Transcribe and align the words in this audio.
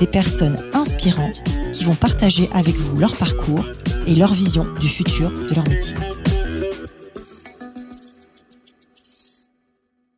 des 0.00 0.06
personnes 0.06 0.58
inspirantes 0.72 1.42
qui 1.72 1.84
vont 1.84 1.94
partager 1.94 2.48
avec 2.52 2.74
vous 2.74 2.96
leur 2.96 3.14
parcours 3.16 3.66
et 4.06 4.14
leur 4.14 4.32
vision 4.32 4.66
du 4.80 4.88
futur 4.88 5.30
de 5.30 5.54
leur 5.54 5.68
métier. 5.68 5.94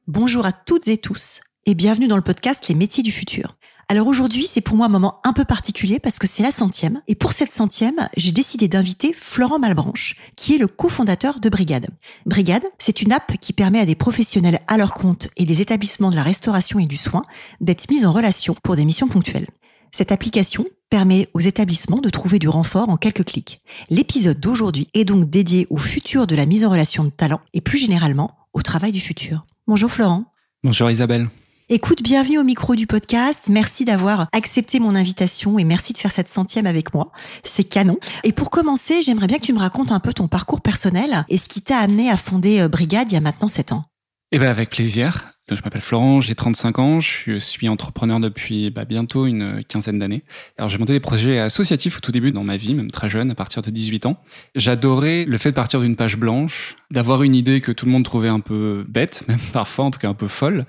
Bonjour 0.07 0.47
à 0.47 0.53
toutes 0.53 0.87
et 0.87 0.99
tous 0.99 1.41
et 1.67 1.75
bienvenue 1.75 2.07
dans 2.07 2.17
le 2.17 2.23
podcast 2.23 2.69
Les 2.69 2.77
métiers 2.77 3.03
du 3.03 3.11
futur. 3.11 3.57
Alors 3.89 4.07
aujourd'hui, 4.07 4.45
c'est 4.45 4.61
pour 4.61 4.77
moi 4.77 4.87
un 4.87 4.89
moment 4.89 5.21
un 5.25 5.33
peu 5.33 5.45
particulier 5.45 5.99
parce 5.99 6.21
que 6.21 6.29
c'est 6.29 6.45
la 6.45 6.53
centième. 6.53 7.01
Et 7.09 7.17
pour 7.17 7.33
cette 7.33 7.51
centième, 7.51 8.09
j'ai 8.17 8.31
décidé 8.31 8.69
d'inviter 8.69 9.13
Florent 9.13 9.59
Malbranche, 9.59 10.15
qui 10.37 10.55
est 10.55 10.59
le 10.59 10.69
cofondateur 10.69 11.41
de 11.41 11.49
Brigade. 11.49 11.89
Brigade, 12.25 12.65
c'est 12.79 13.03
une 13.03 13.13
app 13.13 13.37
qui 13.41 13.53
permet 13.53 13.81
à 13.81 13.85
des 13.85 13.97
professionnels 13.97 14.61
à 14.69 14.79
leur 14.79 14.95
compte 14.95 15.29
et 15.37 15.45
des 15.45 15.61
établissements 15.61 16.11
de 16.11 16.17
la 16.17 16.23
restauration 16.23 16.79
et 16.79 16.87
du 16.87 16.97
soin 16.97 17.23
d'être 17.61 17.91
mis 17.91 18.07
en 18.07 18.13
relation 18.13 18.55
pour 18.63 18.77
des 18.77 18.85
missions 18.85 19.09
ponctuelles. 19.09 19.49
Cette 19.95 20.11
application 20.11 20.65
permet 20.89 21.29
aux 21.35 21.41
établissements 21.41 21.99
de 22.01 22.09
trouver 22.09 22.39
du 22.39 22.49
renfort 22.49 22.89
en 22.89 22.97
quelques 22.97 23.25
clics. 23.25 23.61
L'épisode 23.91 24.41
d'aujourd'hui 24.41 24.89
est 24.95 25.05
donc 25.05 25.29
dédié 25.29 25.67
au 25.69 25.77
futur 25.77 26.27
de 26.27 26.35
la 26.35 26.47
mise 26.47 26.65
en 26.65 26.71
relation 26.71 27.05
de 27.05 27.11
talent 27.11 27.43
et 27.53 27.61
plus 27.61 27.77
généralement 27.77 28.35
au 28.55 28.63
travail 28.63 28.93
du 28.93 29.01
futur. 29.01 29.45
Bonjour 29.67 29.91
Florent. 29.91 30.25
Bonjour 30.65 30.91
Isabelle. 30.91 31.29
Écoute, 31.69 32.03
bienvenue 32.03 32.39
au 32.39 32.43
micro 32.43 32.75
du 32.75 32.87
podcast. 32.87 33.49
Merci 33.51 33.85
d'avoir 33.85 34.29
accepté 34.33 34.81
mon 34.81 34.95
invitation 34.95 35.59
et 35.59 35.65
merci 35.65 35.93
de 35.93 35.99
faire 35.99 36.13
cette 36.13 36.29
centième 36.29 36.67
avec 36.67 36.95
moi. 36.95 37.13
C'est 37.45 37.65
canon. 37.65 37.99
Et 38.25 38.33
pour 38.33 38.49
commencer, 38.49 39.03
j'aimerais 39.03 39.27
bien 39.27 39.39
que 39.39 39.45
tu 39.45 39.53
me 39.53 39.59
racontes 39.59 39.93
un 39.93 40.01
peu 40.01 40.15
ton 40.15 40.27
parcours 40.27 40.63
personnel 40.63 41.27
et 41.29 41.37
ce 41.37 41.51
qui 41.51 41.61
t'a 41.61 41.77
amené 41.77 42.09
à 42.09 42.17
fonder 42.17 42.61
euh, 42.61 42.69
Brigade 42.69 43.11
il 43.11 43.15
y 43.15 43.19
a 43.19 43.21
maintenant 43.21 43.49
7 43.49 43.73
ans. 43.73 43.85
Eh 44.33 44.39
ben 44.39 44.49
avec 44.49 44.71
plaisir. 44.71 45.35
Je 45.55 45.63
m'appelle 45.63 45.81
Florent, 45.81 46.21
j'ai 46.21 46.35
35 46.35 46.79
ans, 46.79 47.01
je 47.01 47.39
suis 47.39 47.69
entrepreneur 47.69 48.21
depuis 48.21 48.71
bah, 48.71 48.85
bientôt 48.85 49.27
une 49.27 49.63
quinzaine 49.65 49.99
d'années. 49.99 50.23
Alors 50.59 50.69
j'ai 50.69 50.79
monté 50.79 50.93
des 50.93 51.01
projets 51.01 51.39
associatifs 51.39 51.99
au 51.99 52.01
tout 52.01 52.13
début 52.13 52.33
dans 52.33 52.45
ma 52.45 52.57
vie, 52.57 52.75
même 52.75 52.91
très 52.91 53.09
jeune, 53.09 53.31
à 53.31 53.35
partir 53.35 53.63
de 53.63 53.71
18 53.71 54.07
ans. 54.07 54.17
J'adorais 54.55 55.25
le 55.25 55.39
fait 55.39 55.51
de 55.51 55.55
partir 55.55 55.81
d'une 55.81 55.97
page 55.97 56.17
blanche, 56.17 56.77
d'avoir 56.91 57.23
une 57.23 57.35
idée 57.35 57.61
que 57.61 57.73
tout 57.73 57.87
le 57.87 57.93
monde 57.93 58.05
trouvait 58.05 58.29
un 58.29 58.41
peu 58.41 58.85
bête, 58.89 59.25
même 59.29 59.39
parfois 59.53 59.85
en 59.85 59.91
tout 59.91 59.99
cas 59.99 60.09
un 60.09 60.15
peu 60.15 60.29
folle, 60.29 60.67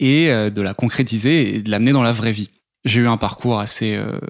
et 0.00 0.30
euh, 0.30 0.50
de 0.50 0.62
la 0.62 0.74
concrétiser 0.74 1.56
et 1.56 1.62
de 1.62 1.70
l'amener 1.70 1.92
dans 1.92 2.02
la 2.02 2.12
vraie 2.12 2.32
vie. 2.32 2.50
J'ai 2.86 3.00
eu 3.00 3.08
un 3.08 3.16
parcours 3.16 3.58
assez 3.58 3.96
euh, 3.96 4.20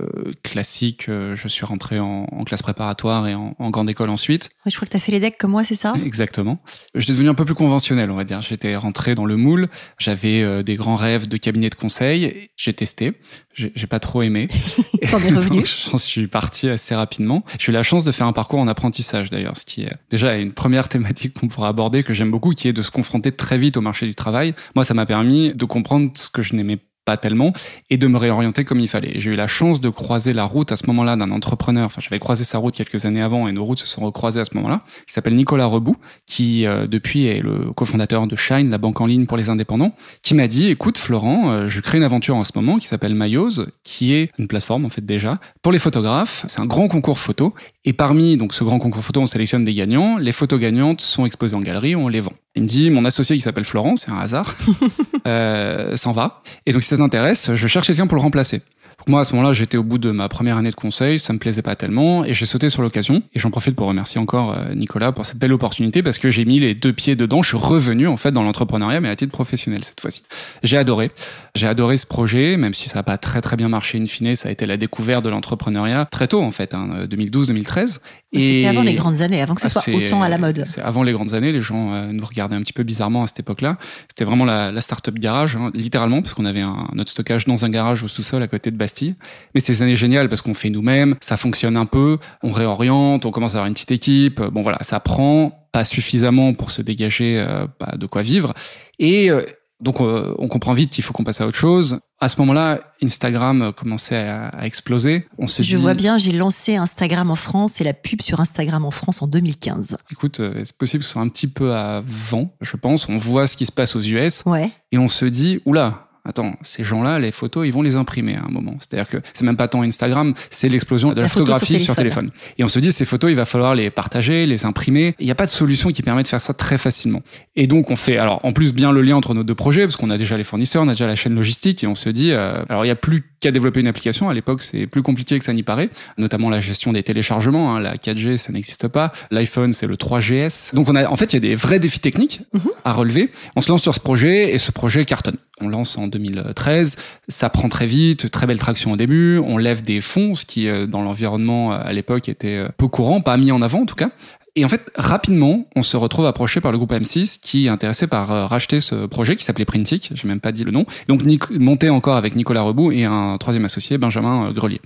classique. 0.42 1.10
Euh, 1.10 1.36
je 1.36 1.46
suis 1.46 1.66
rentré 1.66 2.00
en, 2.00 2.26
classe 2.46 2.62
préparatoire 2.62 3.28
et 3.28 3.34
en, 3.34 3.54
grande 3.70 3.90
école 3.90 4.08
ensuite. 4.08 4.48
je 4.64 4.74
crois 4.74 4.86
que 4.86 4.92
tu 4.92 4.96
as 4.96 5.00
fait 5.00 5.12
les 5.12 5.20
decks 5.20 5.36
comme 5.38 5.50
moi, 5.50 5.62
c'est 5.62 5.74
ça? 5.74 5.92
Exactement. 6.04 6.58
J'étais 6.94 7.12
devenu 7.12 7.28
un 7.28 7.34
peu 7.34 7.44
plus 7.44 7.54
conventionnel, 7.54 8.10
on 8.10 8.16
va 8.16 8.24
dire. 8.24 8.40
J'étais 8.40 8.74
rentré 8.74 9.14
dans 9.14 9.26
le 9.26 9.36
moule. 9.36 9.68
J'avais 9.98 10.64
des 10.64 10.76
grands 10.76 10.96
rêves 10.96 11.28
de 11.28 11.36
cabinet 11.36 11.68
de 11.68 11.74
conseil. 11.74 12.48
J'ai 12.56 12.72
testé. 12.72 13.12
J'ai 13.52 13.86
pas 13.86 14.00
trop 14.00 14.22
aimé. 14.22 14.48
T'en 15.10 15.18
es 15.18 15.30
revenu? 15.30 15.64
J'en 15.66 15.98
suis 15.98 16.26
parti 16.26 16.70
assez 16.70 16.94
rapidement. 16.94 17.44
J'ai 17.58 17.72
eu 17.72 17.74
la 17.74 17.82
chance 17.82 18.04
de 18.04 18.12
faire 18.12 18.26
un 18.26 18.32
parcours 18.32 18.60
en 18.60 18.68
apprentissage 18.68 19.28
d'ailleurs, 19.28 19.58
ce 19.58 19.66
qui 19.66 19.82
est 19.82 19.92
déjà 20.08 20.34
une 20.36 20.52
première 20.52 20.88
thématique 20.88 21.38
qu'on 21.38 21.48
pourra 21.48 21.68
aborder 21.68 22.02
que 22.02 22.14
j'aime 22.14 22.30
beaucoup, 22.30 22.52
qui 22.52 22.68
est 22.68 22.72
de 22.72 22.82
se 22.82 22.90
confronter 22.90 23.32
très 23.32 23.58
vite 23.58 23.76
au 23.76 23.82
marché 23.82 24.06
du 24.06 24.14
travail. 24.14 24.54
Moi, 24.74 24.84
ça 24.84 24.94
m'a 24.94 25.04
permis 25.04 25.52
de 25.52 25.64
comprendre 25.66 26.10
ce 26.14 26.30
que 26.30 26.42
je 26.42 26.54
n'aimais 26.54 26.76
pas 26.76 26.95
tellement, 27.16 27.52
et 27.90 27.96
de 27.98 28.06
me 28.08 28.18
réorienter 28.18 28.64
comme 28.64 28.80
il 28.80 28.88
fallait. 28.88 29.12
J'ai 29.14 29.30
eu 29.30 29.36
la 29.36 29.46
chance 29.46 29.80
de 29.80 29.88
croiser 29.88 30.32
la 30.32 30.44
route 30.44 30.72
à 30.72 30.76
ce 30.76 30.86
moment-là 30.88 31.14
d'un 31.14 31.30
entrepreneur. 31.30 31.86
Enfin, 31.86 32.00
j'avais 32.02 32.18
croisé 32.18 32.42
sa 32.42 32.58
route 32.58 32.74
quelques 32.74 33.04
années 33.06 33.22
avant 33.22 33.46
et 33.46 33.52
nos 33.52 33.64
routes 33.64 33.78
se 33.78 33.86
sont 33.86 34.04
recroisées 34.04 34.40
à 34.40 34.44
ce 34.44 34.56
moment-là. 34.56 34.80
Qui 35.06 35.12
s'appelle 35.12 35.36
Nicolas 35.36 35.66
Rebout, 35.66 35.96
qui 36.26 36.66
euh, 36.66 36.88
depuis 36.88 37.26
est 37.26 37.40
le 37.40 37.72
cofondateur 37.76 38.26
de 38.26 38.34
Shine, 38.34 38.70
la 38.70 38.78
banque 38.78 39.00
en 39.00 39.06
ligne 39.06 39.26
pour 39.26 39.36
les 39.36 39.48
indépendants, 39.48 39.94
qui 40.22 40.34
m'a 40.34 40.48
dit 40.48 40.68
"Écoute, 40.68 40.98
Florent, 40.98 41.50
euh, 41.50 41.68
je 41.68 41.80
crée 41.80 41.98
une 41.98 42.04
aventure 42.04 42.34
en 42.34 42.42
ce 42.42 42.52
moment 42.56 42.78
qui 42.78 42.88
s'appelle 42.88 43.14
Mayose, 43.14 43.68
qui 43.84 44.12
est 44.12 44.30
une 44.38 44.48
plateforme 44.48 44.84
en 44.84 44.88
fait 44.88 45.06
déjà 45.06 45.34
pour 45.62 45.70
les 45.70 45.78
photographes. 45.78 46.44
C'est 46.48 46.60
un 46.60 46.66
grand 46.66 46.88
concours 46.88 47.20
photo, 47.20 47.54
et 47.84 47.92
parmi 47.92 48.36
donc 48.36 48.52
ce 48.52 48.64
grand 48.64 48.80
concours 48.80 49.04
photo, 49.04 49.20
on 49.20 49.26
sélectionne 49.26 49.64
des 49.64 49.74
gagnants. 49.74 50.18
Les 50.18 50.32
photos 50.32 50.58
gagnantes 50.58 51.00
sont 51.00 51.24
exposées 51.24 51.54
en 51.54 51.60
galerie, 51.60 51.94
on 51.94 52.08
les 52.08 52.20
vend." 52.20 52.32
Il 52.56 52.62
me 52.62 52.66
dit, 52.66 52.88
mon 52.88 53.04
associé 53.04 53.36
qui 53.36 53.42
s'appelle 53.42 53.66
Florent, 53.66 53.96
c'est 53.96 54.10
un 54.10 54.16
hasard, 54.16 54.54
euh, 55.26 55.94
s'en 55.94 56.12
va. 56.12 56.40
Et 56.64 56.72
donc 56.72 56.82
ça 56.96 57.02
t'intéresse, 57.02 57.54
je 57.54 57.66
cherche 57.66 57.86
quelqu'un 57.86 58.06
pour 58.06 58.16
le 58.16 58.22
remplacer. 58.22 58.62
Moi, 59.08 59.20
à 59.20 59.24
ce 59.24 59.34
moment-là, 59.34 59.52
j'étais 59.52 59.76
au 59.76 59.84
bout 59.84 59.98
de 59.98 60.10
ma 60.10 60.28
première 60.28 60.56
année 60.56 60.70
de 60.70 60.74
conseil, 60.74 61.20
ça 61.20 61.32
me 61.32 61.38
plaisait 61.38 61.62
pas 61.62 61.76
tellement, 61.76 62.24
et 62.24 62.34
j'ai 62.34 62.44
sauté 62.44 62.70
sur 62.70 62.82
l'occasion. 62.82 63.22
Et 63.34 63.38
j'en 63.38 63.52
profite 63.52 63.76
pour 63.76 63.86
remercier 63.86 64.20
encore 64.20 64.56
euh, 64.58 64.74
Nicolas 64.74 65.12
pour 65.12 65.24
cette 65.24 65.38
belle 65.38 65.52
opportunité, 65.52 66.02
parce 66.02 66.18
que 66.18 66.28
j'ai 66.28 66.44
mis 66.44 66.58
les 66.58 66.74
deux 66.74 66.92
pieds 66.92 67.14
dedans. 67.14 67.40
Je 67.40 67.50
suis 67.50 67.56
revenu 67.56 68.08
en 68.08 68.16
fait 68.16 68.32
dans 68.32 68.42
l'entrepreneuriat, 68.42 69.00
mais 69.00 69.08
à 69.08 69.14
titre 69.14 69.30
professionnel 69.30 69.84
cette 69.84 70.00
fois-ci. 70.00 70.24
J'ai 70.64 70.76
adoré. 70.76 71.12
J'ai 71.54 71.68
adoré 71.68 71.98
ce 71.98 72.06
projet, 72.06 72.56
même 72.56 72.74
si 72.74 72.88
ça 72.88 72.96
n'a 72.96 73.02
pas 73.04 73.16
très 73.16 73.40
très 73.42 73.56
bien 73.56 73.68
marché 73.68 73.96
in 73.96 74.06
fine. 74.06 74.34
Ça 74.34 74.48
a 74.48 74.52
été 74.52 74.66
la 74.66 74.76
découverte 74.76 75.24
de 75.24 75.30
l'entrepreneuriat 75.30 76.06
très 76.06 76.26
tôt 76.26 76.42
en 76.42 76.50
fait, 76.50 76.74
hein, 76.74 77.06
2012-2013. 77.08 78.00
C'était 78.40 78.66
avant 78.66 78.82
les 78.82 78.94
grandes 78.94 79.20
années, 79.20 79.40
avant 79.40 79.54
que 79.54 79.60
ce 79.62 79.68
soit 79.68 79.84
autant 79.94 80.22
à 80.22 80.28
la 80.28 80.38
mode. 80.38 80.62
C'est 80.66 80.82
avant 80.82 81.02
les 81.02 81.12
grandes 81.12 81.34
années, 81.34 81.52
les 81.52 81.60
gens 81.60 81.92
euh, 81.92 82.12
nous 82.12 82.24
regardaient 82.24 82.56
un 82.56 82.62
petit 82.62 82.72
peu 82.72 82.82
bizarrement 82.82 83.24
à 83.24 83.26
cette 83.26 83.40
époque-là. 83.40 83.78
C'était 84.08 84.24
vraiment 84.24 84.44
la, 84.44 84.72
la 84.72 84.80
start-up 84.80 85.14
garage, 85.14 85.56
hein, 85.56 85.70
littéralement, 85.74 86.20
parce 86.22 86.34
qu'on 86.34 86.44
avait 86.44 86.60
un, 86.60 86.88
notre 86.94 87.10
stockage 87.10 87.44
dans 87.44 87.64
un 87.64 87.70
garage 87.70 88.02
au 88.02 88.08
sous-sol 88.08 88.42
à 88.42 88.48
côté 88.48 88.70
de 88.70 88.76
Bastille. 88.76 89.14
Mais 89.54 89.60
c'est 89.60 89.72
des 89.72 89.82
années 89.82 89.96
géniales 89.96 90.28
parce 90.28 90.42
qu'on 90.42 90.54
fait 90.54 90.70
nous-mêmes, 90.70 91.16
ça 91.20 91.36
fonctionne 91.36 91.76
un 91.76 91.86
peu, 91.86 92.18
on 92.42 92.50
réoriente, 92.50 93.26
on 93.26 93.30
commence 93.30 93.52
à 93.52 93.58
avoir 93.58 93.66
une 93.66 93.74
petite 93.74 93.92
équipe. 93.92 94.42
Bon 94.42 94.62
voilà, 94.62 94.78
ça 94.82 95.00
prend 95.00 95.66
pas 95.72 95.84
suffisamment 95.84 96.54
pour 96.54 96.70
se 96.70 96.82
dégager 96.82 97.38
euh, 97.38 97.66
bah, 97.78 97.94
de 97.96 98.06
quoi 98.06 98.22
vivre. 98.22 98.54
Et 98.98 99.30
euh, 99.30 99.44
donc 99.80 100.00
euh, 100.00 100.34
on 100.38 100.48
comprend 100.48 100.72
vite 100.72 100.90
qu'il 100.90 101.04
faut 101.04 101.12
qu'on 101.12 101.24
passe 101.24 101.40
à 101.40 101.46
autre 101.46 101.56
chose. 101.56 102.00
À 102.18 102.28
ce 102.28 102.40
moment-là, 102.40 102.80
Instagram 103.02 103.72
commençait 103.76 104.16
à, 104.16 104.64
exploser. 104.64 105.28
On 105.36 105.46
se 105.46 105.62
Je 105.62 105.76
vois 105.76 105.92
bien, 105.92 106.16
j'ai 106.16 106.32
lancé 106.32 106.76
Instagram 106.76 107.30
en 107.30 107.34
France 107.34 107.80
et 107.80 107.84
la 107.84 107.92
pub 107.92 108.22
sur 108.22 108.40
Instagram 108.40 108.86
en 108.86 108.90
France 108.90 109.20
en 109.20 109.26
2015. 109.26 109.98
Écoute, 110.10 110.40
c'est 110.64 110.76
possible 110.78 111.02
que 111.02 111.06
ce 111.06 111.12
soit 111.12 111.22
un 111.22 111.28
petit 111.28 111.48
peu 111.48 111.74
avant, 111.74 112.54
je 112.62 112.76
pense. 112.76 113.08
On 113.10 113.18
voit 113.18 113.46
ce 113.46 113.56
qui 113.58 113.66
se 113.66 113.72
passe 113.72 113.96
aux 113.96 114.00
US 114.00 114.44
ouais. 114.46 114.70
et 114.92 114.98
on 114.98 115.08
se 115.08 115.26
dit, 115.26 115.60
oula, 115.66 116.05
attends, 116.26 116.54
ces 116.62 116.84
gens-là, 116.84 117.18
les 117.18 117.30
photos, 117.30 117.66
ils 117.66 117.72
vont 117.72 117.82
les 117.82 117.96
imprimer 117.96 118.36
à 118.36 118.44
un 118.44 118.50
moment. 118.50 118.76
C'est-à-dire 118.80 119.08
que 119.08 119.18
c'est 119.32 119.44
même 119.44 119.56
pas 119.56 119.68
tant 119.68 119.82
Instagram, 119.82 120.34
c'est 120.50 120.68
l'explosion 120.68 121.12
de 121.12 121.20
la, 121.20 121.28
photographie 121.28 121.80
sur 121.80 121.94
téléphone. 121.94 122.30
Et 122.58 122.64
on 122.64 122.68
se 122.68 122.78
dit, 122.78 122.92
ces 122.92 123.04
photos, 123.04 123.30
il 123.30 123.36
va 123.36 123.44
falloir 123.44 123.74
les 123.74 123.90
partager, 123.90 124.46
les 124.46 124.66
imprimer. 124.66 125.14
Il 125.18 125.26
n'y 125.26 125.32
a 125.32 125.34
pas 125.34 125.46
de 125.46 125.50
solution 125.50 125.90
qui 125.90 126.02
permet 126.02 126.22
de 126.22 126.28
faire 126.28 126.40
ça 126.40 126.54
très 126.54 126.78
facilement. 126.78 127.22
Et 127.54 127.66
donc, 127.66 127.90
on 127.90 127.96
fait, 127.96 128.18
alors, 128.18 128.44
en 128.44 128.52
plus, 128.52 128.74
bien 128.74 128.92
le 128.92 129.02
lien 129.02 129.16
entre 129.16 129.34
nos 129.34 129.44
deux 129.44 129.54
projets, 129.54 129.82
parce 129.82 129.96
qu'on 129.96 130.10
a 130.10 130.18
déjà 130.18 130.36
les 130.36 130.44
fournisseurs, 130.44 130.82
on 130.82 130.88
a 130.88 130.92
déjà 130.92 131.06
la 131.06 131.16
chaîne 131.16 131.34
logistique, 131.34 131.84
et 131.84 131.86
on 131.86 131.94
se 131.94 132.10
dit, 132.10 132.32
euh, 132.32 132.62
alors, 132.68 132.84
il 132.84 132.88
n'y 132.88 132.92
a 132.92 132.96
plus 132.96 133.24
qu'à 133.40 133.50
développer 133.50 133.80
une 133.80 133.88
application. 133.88 134.28
À 134.28 134.34
l'époque, 134.34 134.62
c'est 134.62 134.86
plus 134.86 135.02
compliqué 135.02 135.38
que 135.38 135.44
ça 135.44 135.52
n'y 135.52 135.62
paraît, 135.62 135.90
notamment 136.18 136.50
la 136.50 136.60
gestion 136.60 136.92
des 136.92 137.02
téléchargements. 137.02 137.74
Hein. 137.74 137.80
La 137.80 137.96
4G, 137.96 138.36
ça 138.36 138.52
n'existe 138.52 138.88
pas. 138.88 139.12
L'iPhone, 139.30 139.72
c'est 139.72 139.86
le 139.86 139.96
3GS. 139.96 140.74
Donc, 140.74 140.88
on 140.88 140.96
a, 140.96 141.08
en 141.08 141.16
fait, 141.16 141.32
il 141.32 141.36
y 141.36 141.38
a 141.38 141.40
des 141.40 141.54
vrais 141.54 141.78
défis 141.78 142.00
techniques 142.00 142.42
mhm. 142.52 142.70
à 142.84 142.92
relever. 142.92 143.30
On 143.54 143.60
se 143.60 143.70
lance 143.70 143.82
sur 143.82 143.94
ce 143.94 144.00
projet, 144.00 144.54
et 144.54 144.58
ce 144.58 144.72
projet 144.72 145.04
cartonne. 145.04 145.36
On 145.60 145.68
lance 145.68 145.96
en 145.96 146.06
2013, 146.06 146.96
ça 147.28 147.48
prend 147.48 147.70
très 147.70 147.86
vite, 147.86 148.30
très 148.30 148.46
belle 148.46 148.58
traction 148.58 148.92
au 148.92 148.96
début, 148.96 149.38
on 149.38 149.56
lève 149.56 149.80
des 149.80 150.02
fonds, 150.02 150.34
ce 150.34 150.44
qui 150.44 150.68
euh, 150.68 150.86
dans 150.86 151.00
l'environnement 151.00 151.72
euh, 151.72 151.78
à 151.82 151.94
l'époque 151.94 152.28
était 152.28 152.56
euh, 152.56 152.68
peu 152.76 152.88
courant, 152.88 153.22
pas 153.22 153.38
mis 153.38 153.50
en 153.52 153.62
avant 153.62 153.80
en 153.80 153.86
tout 153.86 153.94
cas. 153.94 154.10
Et 154.54 154.66
en 154.66 154.68
fait, 154.68 154.90
rapidement, 154.96 155.66
on 155.74 155.82
se 155.82 155.96
retrouve 155.96 156.26
approché 156.26 156.60
par 156.60 156.72
le 156.72 156.78
groupe 156.78 156.92
M6 156.92 157.40
qui 157.40 157.66
est 157.66 157.68
intéressé 157.68 158.06
par 158.06 158.28
racheter 158.48 158.80
ce 158.80 159.06
projet 159.06 159.36
qui 159.36 159.44
s'appelait 159.44 159.66
Printic, 159.66 160.12
j'ai 160.14 160.28
même 160.28 160.40
pas 160.40 160.52
dit 160.52 160.64
le 160.64 160.72
nom. 160.72 160.86
Donc 161.08 161.22
monté 161.50 161.90
encore 161.90 162.16
avec 162.16 162.36
Nicolas 162.36 162.62
Rebout 162.62 162.90
et 162.90 163.04
un 163.04 163.36
troisième 163.38 163.66
associé, 163.66 163.98
Benjamin 163.98 164.52
Grelier. 164.52 164.80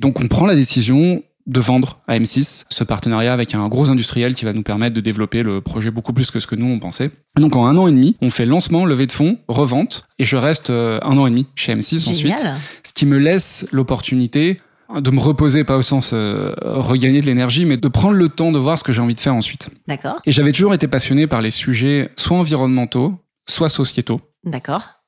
Donc 0.00 0.20
on 0.20 0.28
prend 0.28 0.44
la 0.44 0.54
décision 0.54 1.22
de 1.46 1.60
vendre 1.60 2.00
à 2.08 2.18
M6 2.18 2.64
ce 2.68 2.84
partenariat 2.84 3.32
avec 3.32 3.54
un 3.54 3.68
gros 3.68 3.90
industriel 3.90 4.34
qui 4.34 4.44
va 4.44 4.52
nous 4.52 4.62
permettre 4.62 4.94
de 4.94 5.00
développer 5.00 5.42
le 5.42 5.60
projet 5.60 5.90
beaucoup 5.90 6.12
plus 6.12 6.30
que 6.30 6.40
ce 6.40 6.46
que 6.46 6.56
nous 6.56 6.66
on 6.66 6.78
pensait. 6.78 7.10
Donc 7.36 7.54
en 7.56 7.66
un 7.66 7.76
an 7.76 7.86
et 7.86 7.92
demi, 7.92 8.16
on 8.20 8.30
fait 8.30 8.46
lancement, 8.46 8.84
levée 8.84 9.06
de 9.06 9.12
fonds, 9.12 9.38
revente, 9.48 10.08
et 10.18 10.24
je 10.24 10.36
reste 10.36 10.70
euh, 10.70 10.98
un 11.02 11.16
an 11.18 11.26
et 11.26 11.30
demi 11.30 11.46
chez 11.54 11.74
M6 11.74 12.08
ensuite, 12.08 12.46
ce 12.82 12.92
qui 12.92 13.06
me 13.06 13.18
laisse 13.18 13.66
l'opportunité 13.72 14.60
de 14.94 15.10
me 15.10 15.20
reposer, 15.20 15.64
pas 15.64 15.76
au 15.76 15.82
sens 15.82 16.12
euh, 16.12 16.54
regagner 16.62 17.20
de 17.20 17.26
l'énergie, 17.26 17.64
mais 17.64 17.76
de 17.76 17.88
prendre 17.88 18.14
le 18.14 18.28
temps 18.28 18.52
de 18.52 18.58
voir 18.58 18.78
ce 18.78 18.84
que 18.84 18.92
j'ai 18.92 19.00
envie 19.00 19.14
de 19.14 19.20
faire 19.20 19.34
ensuite. 19.34 19.68
D'accord. 19.88 20.16
Et 20.26 20.32
j'avais 20.32 20.52
toujours 20.52 20.74
été 20.74 20.86
passionné 20.86 21.26
par 21.26 21.42
les 21.42 21.50
sujets 21.50 22.10
soit 22.16 22.38
environnementaux, 22.38 23.14
soit 23.48 23.68
sociétaux. 23.68 24.20
D'accord. 24.44 25.02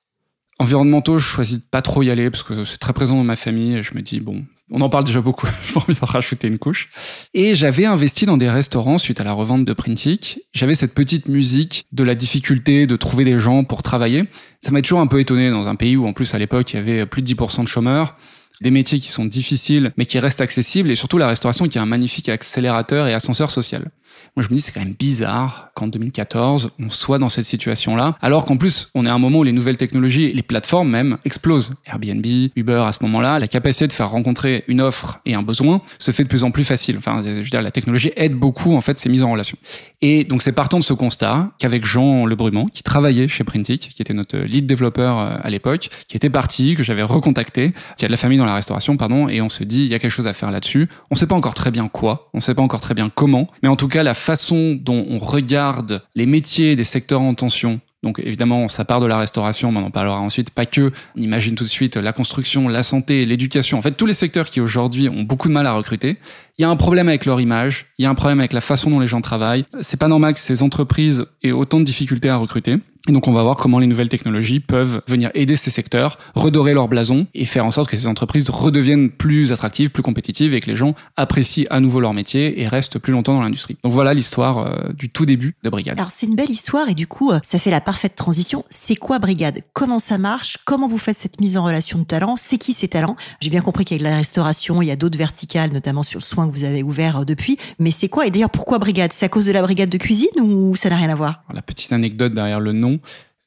Environnementaux, 0.59 1.19
je 1.19 1.27
choisis 1.27 1.59
de 1.59 1.63
pas 1.63 1.83
trop 1.83 2.03
y 2.03 2.11
aller 2.11 2.31
parce 2.31 2.43
que 2.43 2.65
c'est 2.65 2.79
très 2.79 2.93
présent 2.93 3.17
dans 3.17 3.25
ma 3.25 3.37
famille 3.37 3.77
et 3.77 3.83
je 3.85 3.95
me 3.95 4.03
dis, 4.03 4.19
bon, 4.19 4.45
On 4.71 4.81
en 4.83 4.91
parle 4.91 5.05
déjà 5.05 5.21
beaucoup, 5.21 5.47
pas 5.75 5.81
envie 5.81 5.99
d'en 5.99 6.07
rajouter 6.07 6.49
une 6.49 6.59
couche. 6.59 6.91
Et 7.35 7.55
j'avais 7.55 7.87
investi 7.87 8.27
dans 8.27 8.37
des 8.37 8.51
restaurants 8.51 8.99
suite 8.99 9.21
à 9.21 9.25
la 9.25 9.33
revente 9.33 9.65
de 9.65 9.73
Printic. 9.73 10.41
J'avais 10.53 10.75
cette 10.75 10.95
petite 10.95 11.29
musique 11.29 11.87
de 11.93 12.05
la 12.05 12.15
difficulté 12.15 12.87
de 12.87 12.97
trouver 12.97 13.25
des 13.25 13.39
gens 13.39 13.65
pour 13.65 13.83
travailler. 13.83 14.25
Ça 14.61 14.73
m'a 14.73 14.83
toujours 14.83 15.01
un 15.01 15.07
peu 15.07 15.21
étonné 15.21 15.51
dans 15.51 15.69
un 15.69 15.75
pays 15.75 15.97
où 15.97 16.07
en 16.07 16.13
plus 16.13 16.35
à 16.35 16.39
l'époque 16.39 16.73
il 16.73 16.77
y 16.77 16.79
avait 16.79 17.07
plus 17.07 17.23
de 17.23 17.33
10% 17.33 17.63
de 17.63 17.69
chômeurs 17.69 18.17
des 18.61 18.71
métiers 18.71 18.99
qui 18.99 19.09
sont 19.09 19.25
difficiles 19.25 19.93
mais 19.97 20.05
qui 20.05 20.19
restent 20.19 20.41
accessibles 20.41 20.91
et 20.91 20.97
surtout 20.97 21.17
la 21.17 21.29
restauration 21.29 21.69
qui 21.69 21.79
est 21.79 21.81
un 21.81 21.87
magnifique 21.87 22.29
accélérateur 22.29 23.07
et 23.07 23.15
ascenseur 23.15 23.51
social. 23.51 23.91
Moi, 24.39 24.45
je 24.49 24.55
me 24.55 24.57
dis, 24.57 24.63
c'est 24.63 24.71
quand 24.71 24.79
même 24.79 24.95
bizarre 24.97 25.71
qu'en 25.75 25.89
2014, 25.89 26.71
on 26.79 26.91
soit 26.91 27.19
dans 27.19 27.29
cette 27.29 27.45
situation-là, 27.45 28.17
alors 28.23 28.45
qu'en 28.45 28.57
plus, 28.57 28.89
on 28.95 29.05
est 29.05 29.09
à 29.09 29.13
un 29.13 29.19
moment 29.19 29.41
où 29.41 29.43
les 29.43 29.51
nouvelles 29.51 29.77
technologies, 29.77 30.33
les 30.33 30.45
plateformes 30.45 30.89
même, 30.89 31.19
explosent. 31.25 31.75
Airbnb, 31.87 32.25
Uber, 32.55 32.85
à 32.87 32.93
ce 32.93 33.03
moment-là, 33.03 33.41
la 33.41 33.49
capacité 33.49 33.89
de 33.89 33.93
faire 33.93 34.11
rencontrer 34.11 34.63
une 34.69 34.81
offre 34.81 35.19
et 35.27 35.35
un 35.35 35.43
besoin 35.43 35.81
se 35.99 36.13
fait 36.13 36.23
de 36.23 36.29
plus 36.29 36.45
en 36.45 36.53
plus 36.53 36.63
facile. 36.63 36.99
Enfin, 36.99 37.21
je 37.25 37.31
veux 37.31 37.43
dire, 37.43 37.63
la 37.63 37.73
technologie 37.73 38.13
aide 38.15 38.37
beaucoup, 38.37 38.77
en 38.77 38.81
fait, 38.81 39.01
ces 39.01 39.09
mises 39.09 39.25
en 39.25 39.33
relation. 39.33 39.59
Et 40.03 40.23
donc, 40.23 40.43
c'est 40.43 40.53
partant 40.53 40.79
de 40.79 40.85
ce 40.85 40.93
constat 40.93 41.51
qu'avec 41.59 41.85
Jean 41.85 42.25
Lebrumant, 42.25 42.67
qui 42.67 42.85
travaillait 42.85 43.27
chez 43.27 43.43
Printic, 43.43 43.89
qui 43.93 44.01
était 44.01 44.15
notre 44.15 44.39
lead 44.39 44.67
développeur 44.67 45.19
euh, 45.19 45.37
à 45.43 45.51
l'époque, 45.51 45.89
qui 46.07 46.17
était 46.17 46.31
parti, 46.31 46.77
que 46.77 46.85
j'avais 46.85 47.03
recontacté, 47.03 47.73
qui 47.97 48.05
a 48.05 48.09
de 48.09 48.13
la 48.13 48.17
famille 48.17 48.39
dans 48.39 48.45
la 48.45 48.55
restauration, 48.55 48.97
pardon, 48.97 49.29
et 49.29 49.41
on 49.41 49.49
se 49.49 49.65
dit, 49.65 49.83
il 49.83 49.89
y 49.89 49.95
a 49.95 49.99
quelque 49.99 50.13
chose 50.13 50.29
à 50.29 50.33
faire 50.33 50.53
là-dessus. 50.53 50.89
On 51.11 51.17
sait 51.17 51.27
pas 51.27 51.35
encore 51.35 51.55
très 51.55 51.73
bien 51.73 51.89
quoi, 51.89 52.31
on 52.35 52.41
sait 52.41 52.55
pas 52.55 52.63
encore 52.63 52.81
très 52.81 52.95
bien 52.95 53.11
comment, 53.13 53.49
mais 53.65 53.69
en 53.69 53.75
tout 53.75 53.89
cas, 53.89 54.05
la 54.05 54.15
façon 54.29 54.79
dont 54.79 55.07
on 55.09 55.19
regarde 55.19 56.03
les 56.15 56.27
métiers 56.27 56.77
des 56.77 56.85
secteurs 56.85 57.23
en 57.23 57.33
tension 57.33 57.81
donc 58.05 58.21
évidemment, 58.21 58.69
ça 58.69 58.85
part 58.85 59.01
de 59.01 59.07
la 59.07 59.19
restauration, 59.19 59.73
mais 59.73 59.81
on 59.81 59.87
en 59.87 59.91
parlera 59.91 60.21
ensuite. 60.21 60.51
Pas 60.51 60.67
que. 60.67 60.93
On 61.17 61.21
imagine 61.21 61.57
tout 61.57 61.65
de 61.65 61.69
suite 61.69 61.97
la 61.97 62.13
construction, 62.13 62.69
la 62.69 62.85
santé, 62.85 63.25
l'éducation. 63.25 63.77
En 63.77 63.83
fait, 63.83 63.93
tous 63.93 64.07
les 64.07 64.15
secteurs 64.15 64.51
qui 64.51 64.61
aujourd'hui 64.61 65.09
ont 65.09 65.23
beaucoup 65.23 65.49
de 65.49 65.53
mal 65.53 65.67
à 65.67 65.73
recruter. 65.73 66.17
Il 66.59 66.63
y 66.63 66.65
a 66.65 66.69
un 66.69 66.77
problème 66.77 67.09
avec 67.09 67.25
leur 67.25 67.41
image. 67.41 67.87
Il 67.99 68.05
y 68.05 68.07
a 68.07 68.11
un 68.11 68.15
problème 68.15 68.39
avec 68.39 68.53
la 68.53 68.61
façon 68.61 68.91
dont 68.91 69.01
les 69.01 69.09
gens 69.09 69.21
travaillent. 69.21 69.65
C'est 69.81 69.99
pas 69.99 70.07
normal 70.07 70.35
que 70.35 70.41
ces 70.41 70.63
entreprises 70.63 71.27
aient 71.43 71.51
autant 71.51 71.81
de 71.81 71.85
difficultés 71.85 72.29
à 72.29 72.37
recruter. 72.37 72.77
Et 73.09 73.13
donc 73.13 73.27
on 73.27 73.33
va 73.33 73.43
voir 73.43 73.57
comment 73.57 73.79
les 73.79 73.87
nouvelles 73.87 74.11
technologies 74.11 74.61
peuvent 74.61 75.01
venir 75.09 75.31
aider 75.33 75.57
ces 75.57 75.71
secteurs, 75.71 76.19
redorer 76.35 76.75
leur 76.75 76.89
blason 76.89 77.27
et 77.35 77.47
faire 77.47 77.65
en 77.65 77.71
sorte 77.71 77.89
que 77.89 77.97
ces 77.97 78.07
entreprises 78.07 78.51
redeviennent 78.51 79.09
plus 79.09 79.51
attractives, 79.51 79.89
plus 79.89 80.03
compétitives 80.03 80.53
et 80.53 80.61
que 80.61 80.67
les 80.67 80.77
gens 80.77 80.95
apprécient 81.17 81.65
à 81.71 81.81
nouveau 81.81 82.01
leur 82.01 82.13
métier 82.13 82.61
et 82.61 82.69
restent 82.69 82.99
plus 82.99 83.15
longtemps 83.15 83.33
dans 83.33 83.41
l'industrie. 83.41 83.79
Donc 83.83 83.93
voilà 83.93 84.13
l'histoire 84.13 84.59
euh, 84.59 84.93
du 84.93 85.09
tout 85.09 85.25
début 85.25 85.57
de 85.63 85.71
Brigade. 85.71 85.99
Alors 85.99 86.11
c'est 86.11 86.27
une 86.27 86.37
belle 86.37 86.51
histoire 86.51 86.91
et 86.91 86.95
du 86.95 87.07
coup 87.07 87.33
euh, 87.33 87.41
ça 87.43 87.59
fait 87.59 87.71
la 87.71 87.81
parfaite 87.81 88.15
transition. 88.15 88.63
C'est 88.69 88.97
quoi 88.97 89.19
Brigade? 89.19 89.63
Comment 89.73 89.99
ça 89.99 90.19
marche? 90.19 90.59
Comment 90.67 90.87
vous 90.87 90.99
faites 90.99 91.17
cette 91.17 91.41
mise 91.41 91.57
en 91.57 91.65
relation 91.65 91.99
de 91.99 92.05
talents? 92.05 92.37
C'est 92.37 92.59
qui 92.59 92.75
ces 92.75 92.89
talents? 92.89 93.17
J'ai 93.41 93.49
bien 93.49 93.63
compris 93.63 93.87
qu'il 93.87 93.97
y 93.97 94.01
a 94.01 94.05
de 94.05 94.11
la 94.11 94.17
restauration, 94.17 94.83
il 94.83 94.87
y 94.87 94.91
a 94.91 94.97
d'autres 94.97 95.19
verticales, 95.19 95.73
notamment 95.73 96.03
sur 96.03 96.21
le 96.21 96.25
soin 96.25 96.47
que 96.47 96.53
vous 96.53 96.65
avez 96.65 96.83
ouvert 96.83 97.21
euh, 97.21 97.25
depuis. 97.25 97.57
Mais 97.79 97.91
c'est 97.91 98.11
quoi? 98.11 98.27
Et 98.27 98.31
d'ailleurs 98.31 98.51
pourquoi 98.51 98.79
Brigade? 98.79 99.15
C'est 99.15 99.25
à 99.25 99.31
cause 99.31 99.47
de 99.47 99.53
la 99.53 99.63
brigade 99.63 99.89
de 99.89 99.99
cuisine 99.99 100.29
ou 100.43 100.77
ça 100.77 100.91
n'a 100.91 100.97
rien 100.97 101.09
à 101.09 101.15
voir? 101.15 101.43
La 101.55 101.63
petite 101.63 101.93
anecdote 101.93 102.35
derrière 102.35 102.61
le 102.61 102.73
nom, 102.73 102.98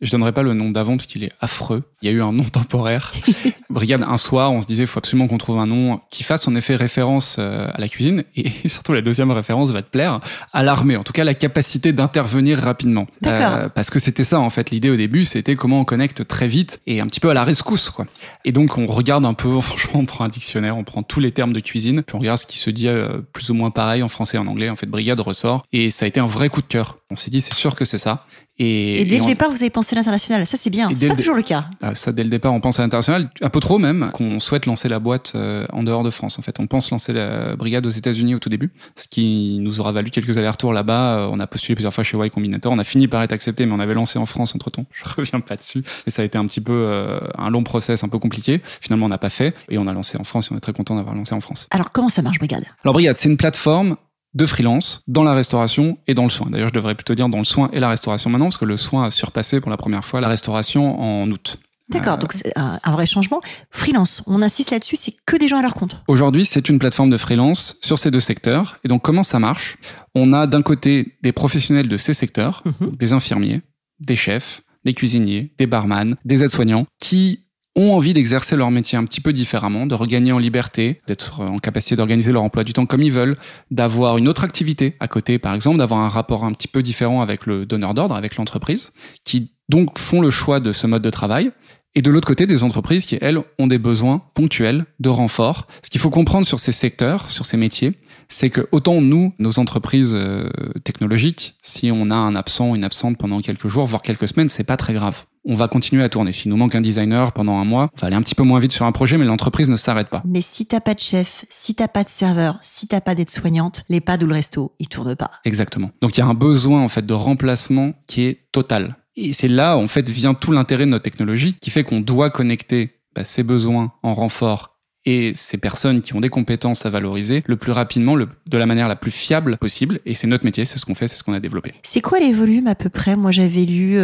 je 0.02 0.12
donnerai 0.12 0.32
pas 0.32 0.42
le 0.42 0.54
nom 0.54 0.72
d'avant 0.72 0.98
parce 0.98 1.06
qu'il 1.06 1.24
est 1.24 1.32
affreux. 1.42 1.84
Il 2.02 2.08
y 2.08 2.10
a 2.10 2.12
eu 2.12 2.24
un 2.24 2.34
nom 2.34 2.44
temporaire. 2.44 3.14
Brigade, 3.70 4.04
un 4.08 4.18
soir, 4.18 4.52
on 4.52 4.62
se 4.62 4.68
disait, 4.68 4.84
il 4.84 4.88
faut 4.88 4.98
absolument 4.98 5.28
qu'on 5.28 5.38
trouve 5.38 5.60
un 5.60 5.68
nom 5.68 6.02
qui 6.10 6.24
fasse 6.24 6.48
en 6.48 6.56
effet 6.56 6.76
référence 6.76 7.38
euh, 7.38 7.68
à 7.72 7.80
la 7.80 7.88
cuisine. 7.88 8.24
Et 8.36 8.50
surtout, 8.68 8.94
la 8.94 9.02
deuxième 9.02 9.30
référence 9.30 9.72
va 9.72 9.84
te 9.84 9.90
plaire, 9.90 10.20
à 10.54 10.64
l'armée. 10.64 10.98
En 10.98 11.04
tout 11.04 11.14
cas, 11.14 11.24
la 11.24 11.36
capacité 11.36 11.94
d'intervenir 11.94 12.58
rapidement. 12.58 13.06
Euh, 13.28 13.70
parce 13.70 13.92
que 13.92 14.00
c'était 14.00 14.24
ça, 14.24 14.40
en 14.40 14.50
fait. 14.50 14.72
L'idée 14.72 14.90
au 14.90 14.96
début, 14.96 15.24
c'était 15.24 15.56
comment 15.56 15.82
on 15.82 15.86
connecte 15.86 16.28
très 16.28 16.48
vite 16.48 16.82
et 16.88 17.00
un 17.00 17.06
petit 17.06 17.20
peu 17.20 17.30
à 17.30 17.36
la 17.36 17.44
rescousse, 17.44 17.92
quoi. 17.92 18.08
Et 18.44 18.52
donc, 18.52 18.80
on 18.80 18.88
regarde 18.88 19.26
un 19.26 19.36
peu, 19.36 19.50
franchement, 19.62 20.00
on 20.00 20.06
prend 20.06 20.26
un 20.26 20.30
dictionnaire, 20.30 20.78
on 20.78 20.84
prend 20.84 21.04
tous 21.04 21.20
les 21.20 21.32
termes 21.32 21.54
de 21.54 21.60
cuisine, 21.60 22.02
puis 22.02 22.16
on 22.16 22.20
regarde 22.20 22.40
ce 22.40 22.48
qui 22.48 22.58
se 22.58 22.72
dit 22.72 22.88
euh, 22.88 23.20
plus 23.34 23.52
ou 23.52 23.54
moins 23.54 23.70
pareil 23.70 24.02
en 24.02 24.08
français 24.08 24.38
et 24.38 24.40
en 24.40 24.48
anglais. 24.48 24.70
En 24.70 24.76
fait, 24.76 24.88
Brigade 24.88 25.20
ressort. 25.20 25.68
Et 25.72 25.92
ça 25.92 26.06
a 26.06 26.08
été 26.08 26.20
un 26.20 26.26
vrai 26.26 26.50
coup 26.50 26.62
de 26.62 26.68
cœur. 26.68 26.98
On 27.12 27.16
s'est 27.16 27.30
dit, 27.30 27.40
c'est 27.40 27.54
sûr 27.54 27.76
que 27.76 27.86
c'est 27.86 28.00
ça. 28.00 28.26
Et, 28.60 29.06
dès 29.06 29.18
le 29.18 29.26
départ, 29.26 29.50
vous 29.50 29.62
avez 29.62 29.70
pensé 29.70 29.96
à 29.96 30.00
l'international. 30.00 30.46
Ça, 30.46 30.58
c'est 30.58 30.70
bien. 30.70 30.90
C'est 30.96 31.08
pas 31.08 31.16
toujours 31.16 31.36
le 31.36 31.42
cas. 31.42 31.66
Ah, 31.82 31.96
ça, 31.96 32.12
dès 32.12 32.24
le 32.24 32.30
départ, 32.30 32.54
on 32.54 32.60
pense 32.60 32.80
à 32.80 32.84
l'international. 32.84 33.30
Un 33.42 33.50
peu 33.50 33.60
trop 33.60 33.80
même, 33.80 34.12
qu'on 34.14 34.40
souhaite 34.40 34.66
lancer 34.66 34.88
la 34.88 35.00
boîte 35.00 35.32
euh, 35.36 35.66
en 35.74 35.84
dehors 35.84 36.04
de 36.04 36.10
France. 36.10 36.38
En 36.38 36.42
fait, 36.42 36.60
on 36.60 36.68
pense 36.68 36.92
lancer 36.92 37.14
la 37.14 37.56
brigade 37.56 37.86
aux 37.86 37.90
États-Unis 37.90 38.36
au 38.36 38.40
tout 38.40 38.50
début, 38.50 38.72
ce 38.96 39.08
qui 39.08 39.58
nous 39.62 39.80
aura 39.80 39.92
valu 39.92 40.12
quelques 40.12 40.38
allers-retours 40.38 40.74
là-bas. 40.74 41.18
Euh, 41.18 41.30
on 41.32 41.40
a 41.40 41.48
postulé 41.48 41.76
plusieurs 41.76 41.94
fois 41.94 42.04
chez 42.04 42.18
Y 42.18 42.30
Combinator. 42.30 42.72
On 42.72 42.78
a 42.78 42.84
fini 42.84 43.08
par 43.08 43.24
être 43.24 43.34
accepté, 43.34 43.66
mais 43.66 43.74
on 43.74 43.80
avait 43.80 43.96
lancé 43.96 44.20
en 44.20 44.26
France 44.26 44.54
entre 44.54 44.70
temps. 44.70 44.86
Je 44.92 45.04
reviens 45.06 45.40
pas 45.40 45.56
dessus. 45.56 45.84
Et 46.06 46.12
ça 46.12 46.22
a 46.22 46.26
été 46.26 46.38
un 46.38 46.46
petit 46.46 46.62
peu 46.62 46.74
euh, 46.74 47.20
un 47.38 47.50
long 47.50 47.64
process, 47.64 48.04
un 48.04 48.10
peu 48.10 48.20
compliqué. 48.20 48.62
Finalement, 48.64 49.08
on 49.08 49.10
n'a 49.10 49.18
pas 49.18 49.30
fait. 49.30 49.56
Et 49.70 49.78
on 49.78 49.88
a 49.88 49.94
lancé 49.94 50.18
en 50.20 50.24
France. 50.24 50.52
Et 50.52 50.54
on 50.54 50.58
est 50.58 50.62
très 50.62 50.74
content 50.74 50.96
d'avoir 50.96 51.16
lancé 51.16 51.34
en 51.34 51.42
France. 51.42 51.68
Alors, 51.72 51.92
comment 51.92 52.10
ça 52.10 52.22
marche, 52.22 52.38
Brigade? 52.38 52.66
Alors, 52.84 52.94
Brigade, 52.94 53.18
c'est 53.18 53.30
une 53.30 53.38
plateforme 53.38 53.96
de 54.34 54.46
freelance 54.46 55.02
dans 55.08 55.24
la 55.24 55.34
restauration 55.34 55.98
et 56.08 56.14
dans 56.14 56.24
le 56.24 56.30
soin. 56.30 56.48
D'ailleurs, 56.50 56.70
je 56.70 56.74
devrais 56.74 56.96
plutôt 56.96 57.16
dire 57.16 57.30
dans 57.30 57.38
le 57.38 57.44
soin 57.44 57.70
et 57.74 57.80
la 57.80 57.90
restauration 57.90 58.30
maintenant, 58.30 58.46
parce 58.46 58.58
que 58.58 58.66
le 58.66 58.78
soin 58.78 59.06
a 59.06 59.12
surpassé 59.12 59.60
pour 59.60 59.70
la 59.70 59.78
première 59.78 60.06
fois 60.06 60.22
la 60.22 60.30
restauration 60.30 61.00
en 61.00 61.30
août. 61.30 61.58
D'accord, 61.92 62.18
donc 62.18 62.32
c'est 62.32 62.54
un, 62.56 62.80
vrai 62.92 63.06
changement. 63.06 63.42
Freelance, 63.70 64.24
on 64.26 64.42
insiste 64.42 64.72
là-dessus, 64.72 64.96
c'est 64.96 65.14
que 65.26 65.36
des 65.36 65.48
gens 65.48 65.58
à 65.58 65.62
leur 65.62 65.74
compte. 65.74 66.02
Aujourd'hui, 66.08 66.46
c'est 66.46 66.70
une 66.70 66.80
plateforme 66.80 67.10
de 67.10 67.18
freelance 67.18 67.78
sur 67.82 68.00
ces 68.00 68.12
deux 68.12 68.22
secteurs. 68.22 68.80
Et 68.86 68.88
donc, 68.88 69.02
comment 69.02 69.24
ça 69.24 69.40
marche? 69.40 69.78
On 70.16 70.32
a 70.32 70.48
d'un 70.48 70.62
côté 70.62 71.18
des 71.22 71.34
professionnels 71.34 71.90
de 71.90 71.98
ces 71.98 72.14
secteurs, 72.14 72.64
mhm. 72.66 72.96
des 72.96 73.14
infirmiers, 73.14 73.62
des 74.00 74.16
chefs, 74.16 74.62
des 74.86 74.94
cuisiniers, 74.94 75.54
des 75.58 75.68
barman, 75.68 76.16
des 76.24 76.44
aides-soignants, 76.44 76.86
qui 77.00 77.46
ont 77.76 77.94
envie 77.94 78.14
d'exercer 78.14 78.56
leur 78.56 78.72
métier 78.72 78.98
un 78.98 79.06
petit 79.06 79.22
peu 79.22 79.34
différemment, 79.34 79.86
de 79.86 79.96
regagner 79.96 80.32
en 80.32 80.40
liberté, 80.40 81.02
d'être 81.08 81.40
en 81.40 81.60
capacité 81.60 81.96
d'organiser 81.96 82.32
leur 82.32 82.44
emploi 82.44 82.64
du 82.64 82.74
temps 82.74 82.86
comme 82.86 83.02
ils 83.02 83.12
veulent, 83.12 83.38
d'avoir 83.70 84.18
une 84.18 84.28
autre 84.28 84.44
activité 84.44 84.96
à 85.00 85.08
côté, 85.08 85.40
par 85.40 85.54
exemple, 85.54 85.78
d'avoir 85.78 86.02
un 86.02 86.10
rapport 86.10 86.44
un 86.44 86.54
petit 86.54 86.68
peu 86.68 86.84
différent 86.84 87.22
avec 87.22 87.46
le 87.46 87.66
donneur 87.66 87.94
d'ordre, 87.94 88.16
avec 88.16 88.36
l'entreprise, 88.36 88.92
qui 89.24 89.52
donc 89.70 90.00
font 90.00 90.22
le 90.22 90.32
choix 90.32 90.60
de 90.60 90.74
ce 90.74 90.86
mode 90.88 91.02
de 91.02 91.10
travail. 91.10 91.52
Et 91.94 92.02
de 92.02 92.10
l'autre 92.10 92.28
côté, 92.28 92.46
des 92.46 92.64
entreprises 92.64 93.06
qui, 93.06 93.18
elles, 93.20 93.40
ont 93.60 93.68
des 93.68 93.78
besoins 93.78 94.22
ponctuels 94.34 94.86
de 95.00 95.10
renfort. 95.10 95.68
Ce 95.84 95.90
qu'il 95.90 96.00
faut 96.00 96.10
comprendre 96.10 96.46
sur 96.46 96.58
ces 96.58 96.72
secteurs, 96.72 97.30
sur 97.30 97.46
ces 97.46 97.58
métiers, 97.58 97.94
c'est 98.30 98.50
que 98.50 98.68
autant 98.72 99.02
nous, 99.02 99.34
nos 99.40 99.60
entreprises 99.60 100.14
euh, 100.14 100.50
technologiques, 100.86 101.56
si 101.62 101.92
on 101.92 102.10
a 102.10 102.16
un 102.16 102.36
absent 102.36 102.76
une 102.76 102.86
absente 102.86 103.18
pendant 103.18 103.42
quelques 103.42 103.68
jours, 103.68 103.86
voire 103.86 104.02
quelques 104.02 104.30
semaines, 104.30 104.48
c'est 104.48 104.64
pas 104.64 104.78
très 104.78 104.94
grave 104.94 105.26
on 105.44 105.56
va 105.56 105.68
continuer 105.68 106.04
à 106.04 106.10
tourner. 106.10 106.32
S'il 106.32 106.50
nous 106.52 106.58
manque 106.58 106.76
un 106.76 106.82
designer 106.82 107.32
pendant 107.34 107.58
un 107.58 107.66
mois, 107.66 107.90
on 107.96 108.02
va 108.02 108.08
aller 108.08 108.16
un 108.16 108.22
petit 108.22 108.36
peu 108.36 108.44
moins 108.44 108.60
vite 108.60 108.72
sur 108.72 108.86
un 108.86 108.92
projet, 108.92 109.18
mais 109.18 109.26
l'entreprise 109.26 109.70
ne 109.70 109.76
s'arrête 109.76 110.10
pas. 110.10 110.22
Mais 110.26 110.42
si 110.42 110.66
t'as 110.66 110.80
pas 110.80 110.94
de 110.94 111.00
chef, 111.00 111.46
si 111.50 111.76
t'as 111.76 111.88
pas 111.88 112.04
de 112.04 112.10
serveur, 112.10 112.60
si 112.62 112.88
t'as 112.88 113.02
pas 113.02 113.16
d'aide-soignante, 113.16 113.84
les 113.90 114.02
pas 114.02 114.18
ou 114.22 114.28
le 114.28 114.34
resto, 114.34 114.74
ils 114.80 114.88
tournent 114.88 115.16
pas. 115.16 115.32
Exactement. 115.46 115.92
Donc 116.02 116.18
il 116.18 116.20
y 116.20 116.24
a 116.24 116.28
un 116.28 116.34
besoin 116.34 116.82
en 116.82 116.90
fait 116.90 117.06
de 117.06 117.14
remplacement 117.14 117.94
qui 118.08 118.24
est 118.24 118.48
total. 118.52 118.98
Et 119.16 119.34
c'est 119.34 119.48
là 119.48 119.78
en 119.78 119.88
fait 119.88 120.10
vient 120.10 120.34
tout 120.34 120.52
l'intérêt 120.52 120.86
de 120.86 120.92
notre 120.92 121.04
technologie 121.04 121.56
qui 121.60 121.70
fait 121.70 121.84
qu'on 121.84 122.00
doit 122.00 122.30
connecter 122.30 123.02
bah, 123.16 123.24
ces 123.24 123.44
besoins 123.44 123.92
en 124.04 124.14
renfort 124.14 124.71
et 125.06 125.32
ces 125.36 125.58
personnes 125.58 126.02
qui 126.02 126.16
ont 126.16 126.20
des 126.20 126.30
compétences 126.30 126.86
à 126.86 126.90
valoriser 126.90 127.44
le 127.46 127.58
plus 127.58 127.72
rapidement, 127.72 128.16
le, 128.16 128.28
de 128.48 128.58
la 128.58 128.66
manière 128.66 128.88
la 128.88 128.96
plus 128.96 129.12
fiable 129.12 129.58
possible. 129.58 130.00
Et 130.06 130.14
c'est 130.14 130.28
notre 130.28 130.46
métier, 130.46 130.66
c'est 130.66 130.78
ce 130.78 130.86
qu'on 130.86 130.96
fait, 130.96 131.08
c'est 131.08 131.18
ce 131.18 131.24
qu'on 131.24 131.34
a 131.34 131.40
développé. 131.40 131.74
C'est 131.84 132.02
quoi 132.02 132.20
les 132.20 132.34
volumes 132.34 132.68
à 132.68 132.76
peu 132.76 132.90
près? 132.90 133.16
Moi, 133.16 133.32
j'avais 133.32 133.66
lu 133.66 133.98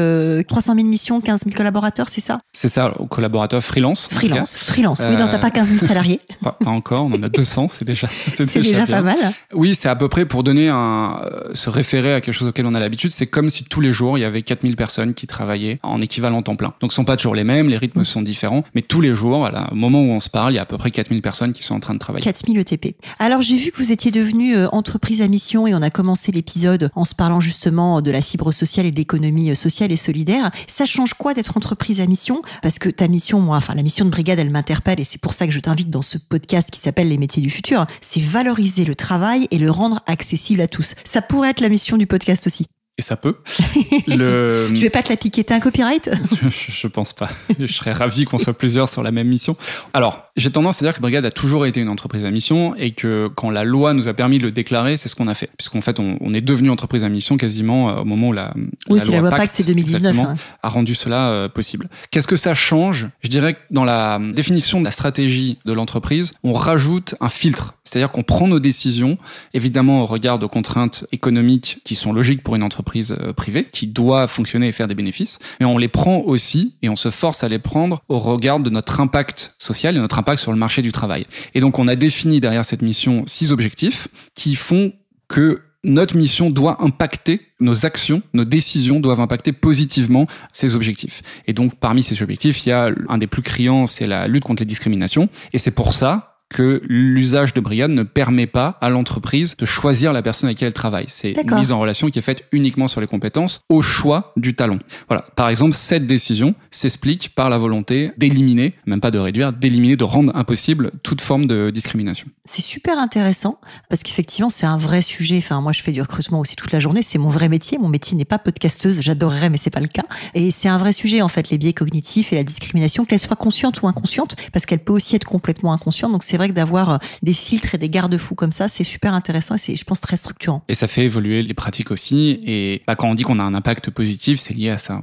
300 0.47 0.75
000 0.75 0.87
missions, 0.87 1.21
15 1.21 1.43
000 1.43 1.55
collaborateurs, 1.55 2.09
c'est 2.09 2.21
ça? 2.21 2.39
C'est 2.53 2.67
ça, 2.67 2.93
collaborateurs 3.09 3.61
freelance. 3.61 4.07
Freelance, 4.11 4.55
freelance. 4.55 5.01
Oui, 5.07 5.17
non, 5.17 5.27
t'as 5.29 5.39
pas 5.39 5.51
15 5.51 5.71
000 5.71 5.85
salariés. 5.85 6.19
pas, 6.41 6.57
encore, 6.65 7.05
on 7.05 7.13
en 7.13 7.23
a 7.23 7.29
200, 7.29 7.67
c'est 7.69 7.85
déjà 7.85 8.07
C'est 8.11 8.59
déjà, 8.59 8.85
pas 8.85 9.01
mal. 9.01 9.17
Oui, 9.53 9.75
c'est 9.75 9.89
à 9.89 9.95
peu 9.95 10.09
près 10.09 10.25
pour 10.25 10.43
donner 10.43 10.69
un, 10.69 11.21
euh, 11.23 11.53
se 11.53 11.69
référer 11.69 12.13
à 12.13 12.21
quelque 12.21 12.33
chose 12.33 12.47
auquel 12.47 12.65
on 12.65 12.75
a 12.75 12.79
l'habitude. 12.79 13.11
C'est 13.11 13.27
comme 13.27 13.49
si 13.49 13.63
tous 13.63 13.81
les 13.81 13.91
jours, 13.91 14.17
il 14.17 14.21
y 14.21 14.25
avait 14.25 14.41
4000 14.41 14.75
personnes 14.75 15.13
qui 15.13 15.27
travaillaient 15.27 15.79
en 15.83 16.01
équivalent 16.01 16.41
temps 16.41 16.55
plein. 16.55 16.73
Donc, 16.81 16.91
ce 16.91 16.95
sont 16.95 17.05
pas 17.05 17.17
toujours 17.17 17.35
les 17.35 17.43
mêmes, 17.43 17.69
les 17.69 17.77
rythmes 17.77 18.03
sont 18.03 18.21
différents, 18.21 18.63
mais 18.75 18.81
tous 18.81 19.01
les 19.01 19.13
jours, 19.13 19.49
au 19.71 19.75
moment 19.75 20.01
où 20.01 20.09
on 20.09 20.19
se 20.19 20.29
parle, 20.29 20.53
il 20.53 20.55
y 20.55 20.59
a 20.59 20.63
à 20.63 20.65
peu 20.65 20.77
près 20.77 20.86
4000 20.91 21.21
personnes 21.21 21.53
qui 21.53 21.63
sont 21.63 21.75
en 21.75 21.79
train 21.79 21.93
de 21.93 21.99
travailler. 21.99 22.23
4000 22.23 22.59
ETP. 22.59 22.95
Alors 23.19 23.41
j'ai 23.41 23.57
vu 23.57 23.71
que 23.71 23.77
vous 23.77 23.91
étiez 23.91 24.11
devenu 24.11 24.55
euh, 24.55 24.67
entreprise 24.69 25.21
à 25.21 25.27
mission 25.27 25.67
et 25.67 25.73
on 25.73 25.81
a 25.81 25.89
commencé 25.89 26.31
l'épisode 26.31 26.89
en 26.95 27.05
se 27.05 27.15
parlant 27.15 27.39
justement 27.39 28.01
de 28.01 28.11
la 28.11 28.21
fibre 28.21 28.51
sociale 28.51 28.85
et 28.85 28.91
de 28.91 28.97
l'économie 28.97 29.51
euh, 29.51 29.55
sociale 29.55 29.91
et 29.91 29.95
solidaire. 29.95 30.51
Ça 30.67 30.85
change 30.85 31.13
quoi 31.13 31.33
d'être 31.33 31.57
entreprise 31.57 32.01
à 32.01 32.05
mission? 32.05 32.41
Parce 32.61 32.79
que 32.79 32.89
ta 32.89 33.07
mission, 33.07 33.39
moi, 33.39 33.57
enfin 33.57 33.75
la 33.75 33.83
mission 33.83 34.05
de 34.05 34.09
brigade, 34.09 34.39
elle 34.39 34.51
m'interpelle 34.51 34.99
et 34.99 35.03
c'est 35.03 35.21
pour 35.21 35.33
ça 35.33 35.45
que 35.47 35.53
je 35.53 35.59
t'invite 35.59 35.89
dans 35.89 36.01
ce 36.01 36.17
podcast 36.17 36.69
qui 36.71 36.79
s'appelle 36.79 37.09
Les 37.09 37.17
métiers 37.17 37.41
du 37.41 37.49
futur. 37.49 37.85
C'est 38.01 38.21
valoriser 38.21 38.85
le 38.85 38.95
travail 38.95 39.47
et 39.51 39.57
le 39.57 39.71
rendre 39.71 40.01
accessible 40.07 40.61
à 40.61 40.67
tous. 40.67 40.95
Ça 41.03 41.21
pourrait 41.21 41.49
être 41.49 41.61
la 41.61 41.69
mission 41.69 41.97
du 41.97 42.07
podcast 42.07 42.47
aussi. 42.47 42.67
Et 42.97 43.03
ça 43.03 43.15
peut. 43.15 43.35
le... 44.07 44.69
Je 44.73 44.81
vais 44.81 44.89
pas 44.89 45.03
te 45.03 45.09
la 45.09 45.17
piquer, 45.17 45.43
t'es 45.43 45.53
un 45.53 45.59
copyright? 45.59 46.09
Je, 46.67 46.87
pense 46.87 47.13
pas. 47.13 47.29
Je 47.59 47.71
serais 47.71 47.91
ravi 47.91 48.25
qu'on 48.25 48.39
soit 48.39 48.57
plusieurs 48.57 48.89
sur 48.89 49.03
la 49.03 49.11
même 49.11 49.27
mission. 49.27 49.55
Alors, 49.93 50.25
j'ai 50.35 50.49
tendance 50.51 50.81
à 50.81 50.85
dire 50.85 50.95
que 50.95 51.01
Brigade 51.01 51.25
a 51.25 51.31
toujours 51.31 51.67
été 51.67 51.79
une 51.79 51.89
entreprise 51.89 52.25
à 52.25 52.31
mission 52.31 52.75
et 52.75 52.91
que 52.91 53.29
quand 53.35 53.51
la 53.51 53.63
loi 53.63 53.93
nous 53.93 54.07
a 54.07 54.13
permis 54.13 54.39
de 54.39 54.45
le 54.45 54.51
déclarer, 54.51 54.97
c'est 54.97 55.09
ce 55.09 55.15
qu'on 55.15 55.27
a 55.27 55.35
fait. 55.35 55.51
Puisqu'en 55.57 55.81
fait, 55.81 55.99
on, 55.99 56.17
on, 56.21 56.33
est 56.33 56.41
devenu 56.41 56.71
entreprise 56.71 57.03
à 57.03 57.09
mission 57.09 57.37
quasiment 57.37 57.89
euh, 57.89 58.01
au 58.01 58.05
moment 58.05 58.29
où 58.29 58.33
la, 58.33 58.53
oui, 58.89 58.97
la 58.97 59.05
loi, 59.05 59.13
la 59.13 59.21
loi 59.21 59.29
Pacte, 59.29 59.53
c'est 59.53 59.63
2019, 59.63 60.19
hein. 60.19 60.35
a 60.63 60.69
rendu 60.69 60.95
cela 60.95 61.29
euh, 61.29 61.49
possible. 61.49 61.89
Qu'est-ce 62.09 62.27
que 62.27 62.35
ça 62.35 62.55
change? 62.55 63.09
Je 63.21 63.29
dirais 63.29 63.53
que 63.53 63.59
dans 63.69 63.85
la 63.85 64.19
définition 64.33 64.79
de 64.79 64.85
la 64.85 64.91
stratégie 64.91 65.59
de 65.65 65.73
l'entreprise, 65.73 66.33
on 66.43 66.53
rajoute 66.53 67.13
un 67.21 67.29
filtre. 67.29 67.75
C'est-à-dire 67.83 68.11
qu'on 68.11 68.23
prend 68.23 68.47
nos 68.47 68.59
décisions, 68.59 69.17
évidemment 69.53 70.01
au 70.01 70.05
regard 70.05 70.39
de 70.39 70.45
contraintes 70.45 71.05
économiques 71.11 71.79
qui 71.83 71.95
sont 71.95 72.11
logiques 72.11 72.43
pour 72.43 72.55
une 72.55 72.63
entreprise 72.63 72.86
euh, 72.95 73.33
privée, 73.33 73.65
qui 73.65 73.87
doit 73.87 74.27
fonctionner 74.27 74.67
et 74.67 74.71
faire 74.71 74.87
des 74.87 74.95
bénéfices, 74.95 75.39
mais 75.59 75.65
on 75.65 75.77
les 75.77 75.87
prend 75.87 76.19
aussi 76.19 76.75
et 76.81 76.89
on 76.89 76.95
se 76.95 77.09
force 77.09 77.43
à 77.43 77.49
les 77.49 77.59
prendre 77.59 78.01
au 78.09 78.17
regard 78.17 78.59
de 78.59 78.69
notre 78.69 78.99
impact 78.99 79.55
social 79.57 79.95
et 79.95 79.99
notre 79.99 80.19
impact 80.19 80.41
sur 80.41 80.51
le 80.51 80.57
marché 80.57 80.81
du 80.81 80.91
travail. 80.91 81.25
Et 81.53 81.59
donc 81.59 81.79
on 81.79 81.87
a 81.87 81.95
défini 81.95 82.39
derrière 82.39 82.65
cette 82.65 82.81
mission 82.81 83.23
six 83.25 83.51
objectifs 83.51 84.07
qui 84.35 84.55
font 84.55 84.93
que 85.27 85.61
notre 85.83 86.17
mission 86.17 86.49
doit 86.49 86.83
impacter 86.83 87.41
nos 87.59 87.85
actions, 87.85 88.21
nos 88.33 88.45
décisions 88.45 88.99
doivent 88.99 89.19
impacter 89.19 89.53
positivement 89.53 90.27
ces 90.51 90.75
objectifs. 90.75 91.21
Et 91.47 91.53
donc, 91.53 91.75
parmi 91.75 92.03
ces 92.03 92.21
objectifs, 92.21 92.65
il 92.65 92.69
y 92.69 92.71
a 92.71 92.89
un 93.09 93.17
des 93.17 93.27
plus 93.27 93.41
criants, 93.41 93.87
c'est 93.87 94.07
la 94.07 94.27
lutte 94.27 94.43
contre 94.43 94.61
les 94.61 94.67
discriminations. 94.67 95.29
Et 95.53 95.57
c'est 95.57 95.71
pour 95.71 95.93
ça 95.93 96.36
que 96.49 96.81
l'usage 96.87 97.53
de 97.53 97.61
Brigade 97.61 97.91
ne 97.91 98.03
permet 98.03 98.47
pas 98.47 98.77
à 98.81 98.89
l'entreprise 98.89 99.57
de 99.57 99.65
choisir 99.65 100.13
la 100.13 100.21
personne 100.21 100.47
avec 100.47 100.57
qui 100.57 100.65
elle 100.65 100.73
travaille. 100.73 101.05
C'est 101.07 101.33
une 101.33 101.55
mise 101.55 101.71
en 101.71 101.79
relation 101.79 102.09
qui 102.09 102.19
est 102.19 102.21
faite 102.21 102.45
uniquement 102.51 102.87
sur 102.87 103.01
les 103.01 103.07
compétences 103.07 103.61
au 103.69 103.81
choix 103.81 104.33
du 104.37 104.55
talent. 104.55 104.79
Voilà. 105.07 105.25
Par 105.35 105.49
exemple, 105.49 105.73
cette 105.73 106.07
décision 106.07 106.55
s'explique 106.71 107.35
par 107.35 107.49
la 107.49 107.57
volonté 107.57 108.11
d'éliminer, 108.17 108.73
même 108.85 109.01
pas 109.01 109.11
de 109.11 109.19
réduire, 109.19 109.53
d'éliminer, 109.53 109.95
de 109.95 110.03
rendre 110.03 110.35
impossible 110.35 110.91
toute 111.03 111.21
forme 111.21 111.47
de 111.47 111.69
discrimination. 111.69 112.27
C'est 112.45 112.61
super 112.61 112.97
intéressant 112.97 113.59
parce 113.89 114.03
qu'effectivement, 114.03 114.49
c'est 114.49 114.65
un 114.65 114.77
vrai 114.77 115.01
sujet. 115.01 115.37
Enfin, 115.37 115.61
moi, 115.61 115.73
je 115.73 115.81
fais 115.81 115.91
du 115.91 116.01
recrutement 116.01 116.39
aussi 116.39 116.55
toute 116.55 116.71
la 116.71 116.79
journée. 116.79 117.01
C'est 117.01 117.17
mon 117.17 117.29
vrai 117.29 117.49
métier. 117.49 117.77
Mon 117.77 117.89
métier 117.89 118.15
n'est 118.17 118.25
pas 118.25 118.39
podcasteuse. 118.39 119.01
J'adorerais, 119.01 119.49
mais 119.49 119.57
c'est 119.57 119.69
pas 119.69 119.79
le 119.79 119.87
cas. 119.87 120.05
Et 120.33 120.51
c'est 120.51 120.69
un 120.69 120.77
vrai 120.77 120.93
sujet, 120.93 121.21
en 121.21 121.27
fait, 121.27 121.49
les 121.49 121.57
biais 121.57 121.73
cognitifs 121.73 122.31
et 122.31 122.35
la 122.35 122.43
discrimination, 122.43 123.05
qu'elle 123.05 123.19
soit 123.19 123.35
consciente 123.35 123.81
ou 123.81 123.87
inconsciente, 123.87 124.35
parce 124.53 124.65
qu'elle 124.65 124.79
peut 124.79 124.93
aussi 124.93 125.15
être 125.15 125.25
complètement 125.25 125.73
inconsciente. 125.73 126.11
Donc, 126.11 126.23
c'est 126.23 126.36
c'est 126.37 126.41
vrai 126.43 126.49
que 126.49 126.53
d'avoir 126.53 126.89
euh, 126.91 126.97
des 127.23 127.33
filtres 127.33 127.73
et 127.73 127.79
des 127.79 127.89
garde-fous 127.89 128.35
comme 128.35 128.51
ça, 128.51 128.67
c'est 128.67 128.83
super 128.83 129.15
intéressant 129.15 129.55
et 129.55 129.57
c'est, 129.57 129.75
je 129.75 129.83
pense, 129.83 130.01
très 130.01 130.17
structurant. 130.17 130.61
Et 130.67 130.75
ça 130.75 130.87
fait 130.87 131.03
évoluer 131.03 131.41
les 131.41 131.55
pratiques 131.55 131.89
aussi. 131.89 132.39
Et 132.43 132.83
bah, 132.85 132.95
quand 132.95 133.09
on 133.09 133.15
dit 133.15 133.23
qu'on 133.23 133.39
a 133.39 133.43
un 133.43 133.55
impact 133.55 133.89
positif, 133.89 134.39
c'est 134.39 134.53
lié 134.53 134.69
à 134.69 134.77
ça. 134.77 135.01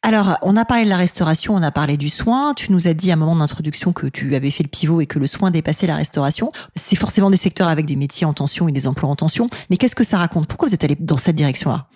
Alors, 0.00 0.38
on 0.40 0.56
a 0.56 0.64
parlé 0.64 0.84
de 0.84 0.88
la 0.88 0.96
restauration, 0.96 1.54
on 1.54 1.62
a 1.62 1.70
parlé 1.70 1.98
du 1.98 2.08
soin. 2.08 2.54
Tu 2.54 2.72
nous 2.72 2.88
as 2.88 2.94
dit 2.94 3.10
à 3.10 3.14
un 3.14 3.16
moment 3.16 3.36
d'introduction 3.36 3.92
que 3.92 4.06
tu 4.06 4.34
avais 4.34 4.50
fait 4.50 4.62
le 4.62 4.70
pivot 4.70 5.02
et 5.02 5.06
que 5.06 5.18
le 5.18 5.26
soin 5.26 5.50
dépassait 5.50 5.86
la 5.86 5.96
restauration. 5.96 6.52
C'est 6.74 6.96
forcément 6.96 7.28
des 7.28 7.36
secteurs 7.36 7.68
avec 7.68 7.84
des 7.84 7.96
métiers 7.96 8.26
en 8.26 8.32
tension 8.32 8.66
et 8.66 8.72
des 8.72 8.86
emplois 8.86 9.10
en 9.10 9.16
tension. 9.16 9.50
Mais 9.68 9.76
qu'est-ce 9.76 9.94
que 9.94 10.04
ça 10.04 10.16
raconte? 10.16 10.46
Pourquoi 10.46 10.68
vous 10.68 10.74
êtes 10.74 10.84
allé 10.84 10.96
dans 10.98 11.18
cette 11.18 11.36
direction-là? 11.36 11.86